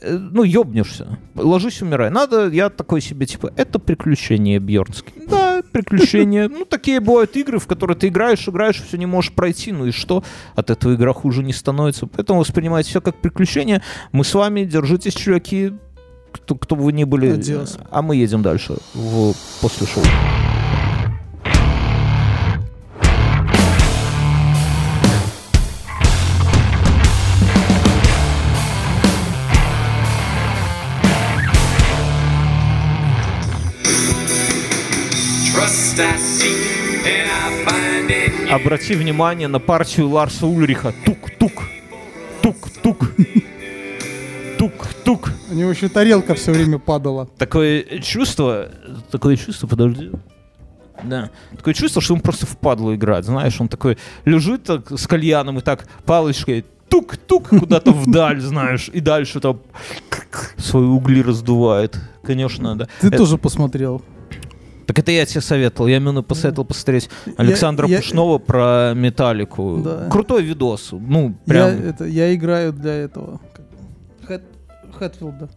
э, 0.00 0.16
ну 0.16 0.42
ёбнешься. 0.42 1.18
Ложись, 1.34 1.82
умирай. 1.82 2.10
Надо, 2.10 2.48
я 2.48 2.70
такой 2.70 3.00
себе, 3.00 3.26
типа, 3.26 3.52
это 3.56 3.78
приключение, 3.78 4.58
Бьернский. 4.58 5.12
Да, 5.28 5.62
приключения. 5.72 6.48
Ну, 6.48 6.64
такие 6.64 7.00
бывают 7.00 7.36
игры, 7.36 7.58
в 7.58 7.66
которые 7.66 7.96
ты 7.96 8.08
играешь, 8.08 8.48
играешь, 8.48 8.82
все 8.82 8.96
не 8.96 9.06
можешь 9.06 9.32
пройти, 9.32 9.72
ну 9.72 9.86
и 9.86 9.90
что? 9.90 10.24
От 10.54 10.70
этого 10.70 10.94
игра 10.94 11.12
хуже 11.12 11.42
не 11.42 11.52
становится. 11.52 12.06
Поэтому 12.06 12.40
воспринимайте 12.40 12.90
все 12.90 13.00
как 13.00 13.16
приключение. 13.16 13.82
Мы 14.12 14.24
с 14.24 14.34
вами, 14.34 14.64
держитесь, 14.64 15.14
чуваки, 15.14 15.72
кто, 16.36 16.54
кто 16.54 16.76
бы 16.76 16.84
вы 16.84 16.92
ни 16.92 17.04
были. 17.04 17.30
Адиос. 17.30 17.78
А 17.90 18.02
мы 18.02 18.16
едем 18.16 18.42
дальше 18.42 18.76
в 18.94 19.34
после 19.60 19.86
шоу. 19.86 20.04
Обрати 38.50 38.94
внимание 38.94 39.48
на 39.48 39.58
партию 39.58 40.08
Ларса 40.08 40.46
Ульриха. 40.46 40.94
Тук-тук. 41.04 41.64
Тук-тук. 42.42 43.10
У 45.50 45.54
него 45.54 45.70
еще 45.70 45.88
тарелка 45.88 46.34
все 46.34 46.52
время 46.52 46.78
падала. 46.78 47.26
Такое 47.38 47.82
чувство, 48.02 48.68
такое 49.10 49.36
чувство, 49.36 49.66
подожди. 49.66 50.10
Да. 51.04 51.30
Такое 51.56 51.74
чувство, 51.74 52.00
что 52.02 52.14
он 52.14 52.20
просто 52.20 52.46
в 52.46 52.56
падлу 52.56 52.94
играет. 52.94 53.24
Знаешь, 53.24 53.60
он 53.60 53.68
такой 53.68 53.98
лежит 54.24 54.64
так 54.64 54.90
с 54.98 55.06
кальяном 55.06 55.58
и 55.58 55.60
так 55.60 55.86
палочкой 56.04 56.64
тук-тук 56.88 57.48
куда-то 57.48 57.92
вдаль, 57.92 58.40
знаешь, 58.40 58.88
и 58.92 59.00
дальше 59.00 59.40
там 59.40 59.60
свои 60.56 60.84
угли 60.84 61.20
раздувает. 61.22 61.98
Конечно, 62.22 62.76
да. 62.76 62.88
Ты 63.00 63.08
Это- 63.08 63.18
тоже 63.18 63.38
посмотрел. 63.38 64.02
Так 64.86 65.00
это 65.00 65.10
я 65.10 65.26
тебе 65.26 65.40
советовал. 65.40 65.88
Я 65.88 65.96
именно 65.96 66.22
посоветовал 66.22 66.64
посмотреть 66.64 67.10
Александра 67.36 67.88
я- 67.88 67.96
Пушнова 67.98 68.38
про 68.38 68.92
металлику. 68.94 69.82
Да. 69.84 70.08
Крутой 70.08 70.44
видос. 70.44 70.90
Ну, 70.92 71.30
Я, 71.44 71.52
прям. 71.52 71.68
это, 71.70 72.04
я 72.04 72.32
играю 72.32 72.72
для 72.72 72.92
этого. 72.92 73.40
Хэтфилда. 74.98 75.48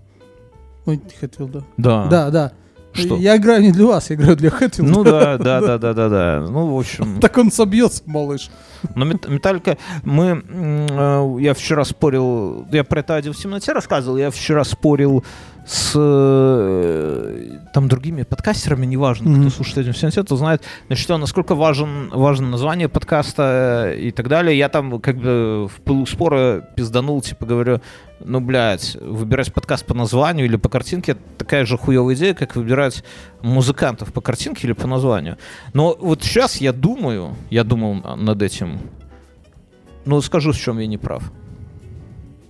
Ой, 0.85 1.01
Хэтфилда. 1.19 1.63
Да. 1.77 2.05
Да, 2.07 2.29
да. 2.29 2.51
Что? 2.91 3.17
Я 3.17 3.37
играю 3.37 3.61
не 3.61 3.71
для 3.71 3.85
вас, 3.85 4.09
я 4.09 4.15
играю 4.15 4.35
для 4.35 4.49
Хэтфилда. 4.49 4.91
Ну 4.91 5.03
да, 5.03 5.37
да, 5.37 5.61
да, 5.61 5.77
да, 5.77 5.93
да, 5.93 6.09
да. 6.09 6.45
Ну, 6.49 6.73
в 6.75 6.79
общем. 6.79 7.19
Так 7.21 7.37
он 7.37 7.51
собьется, 7.51 8.01
малыш. 8.05 8.49
Но 8.95 9.05
Мет- 9.05 9.27
Металлика, 9.27 9.77
мы, 10.03 10.43
э, 10.47 11.37
я 11.39 11.53
вчера 11.53 11.85
спорил, 11.85 12.65
я 12.71 12.83
про 12.83 13.01
это 13.01 13.15
один 13.15 13.33
в 13.33 13.37
темноте 13.37 13.73
рассказывал, 13.73 14.17
я 14.17 14.31
вчера 14.31 14.63
спорил 14.63 15.23
с 15.71 15.93
э, 15.95 17.59
там 17.73 17.87
другими 17.87 18.23
подкастерами, 18.23 18.87
неважно, 18.87 19.29
Мгм. 19.29 19.41
кто 19.41 19.49
слушает 19.51 19.77
один 19.79 19.93
в 19.93 19.97
темноте, 19.97 20.23
то 20.23 20.35
знает, 20.35 20.63
значит, 20.87 21.03
что, 21.03 21.17
насколько 21.17 21.53
важен, 21.53 22.09
важно 22.09 22.47
название 22.49 22.89
подкаста 22.89 23.91
э, 23.93 23.99
и 23.99 24.11
так 24.11 24.27
далее. 24.29 24.57
Я 24.57 24.67
там 24.69 24.99
как 24.99 25.17
бы 25.17 25.67
в 25.67 25.81
пылу 25.81 26.07
спора 26.07 26.67
пизданул, 26.75 27.21
типа 27.21 27.45
говорю, 27.45 27.81
ну, 28.19 28.39
блядь, 28.41 28.95
выбирать 28.99 29.53
подкаст 29.53 29.85
по 29.85 29.93
названию 29.93 30.47
или 30.47 30.55
по 30.55 30.69
картинке 30.69 31.11
это 31.11 31.21
такая 31.37 31.65
же 31.65 31.77
хуевая 31.77 32.15
идея, 32.15 32.33
как 32.33 32.55
выбирать 32.55 33.03
музыкантов 33.43 34.11
по 34.11 34.21
картинке 34.21 34.65
или 34.65 34.73
по 34.73 34.87
названию. 34.87 35.37
Но 35.73 35.95
вот 35.99 36.23
сейчас 36.23 36.57
я 36.57 36.73
думаю, 36.73 37.35
я 37.51 37.63
думал 37.63 37.93
на- 37.93 38.15
над 38.15 38.41
этим, 38.41 38.79
ну, 40.05 40.19
скажу, 40.21 40.51
в 40.51 40.57
чем 40.57 40.79
я 40.79 40.87
не 40.87 40.97
прав. 40.97 41.31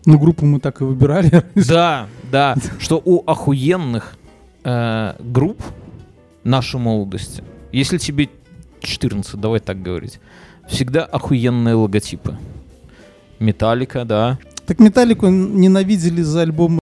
Ну, 0.05 0.17
группу 0.17 0.45
мы 0.45 0.59
так 0.59 0.81
и 0.81 0.84
выбирали. 0.84 1.43
Да, 1.55 2.07
да, 2.31 2.55
что 2.80 3.01
у 3.03 3.23
охуенных 3.26 4.15
э, 4.63 5.13
групп 5.19 5.61
нашей 6.43 6.80
молодости, 6.80 7.43
если 7.71 7.97
тебе 7.97 8.30
14, 8.81 9.39
давай 9.39 9.59
так 9.59 9.81
говорить, 9.81 10.19
всегда 10.67 11.03
охуенные 11.03 11.76
логотипы. 11.76 12.38
Металлика, 13.39 14.05
да. 14.05 14.38
Так 14.65 14.80
Металлику 14.80 15.27
ненавидели 15.27 16.21
за 16.21 16.41
альбом 16.41 16.73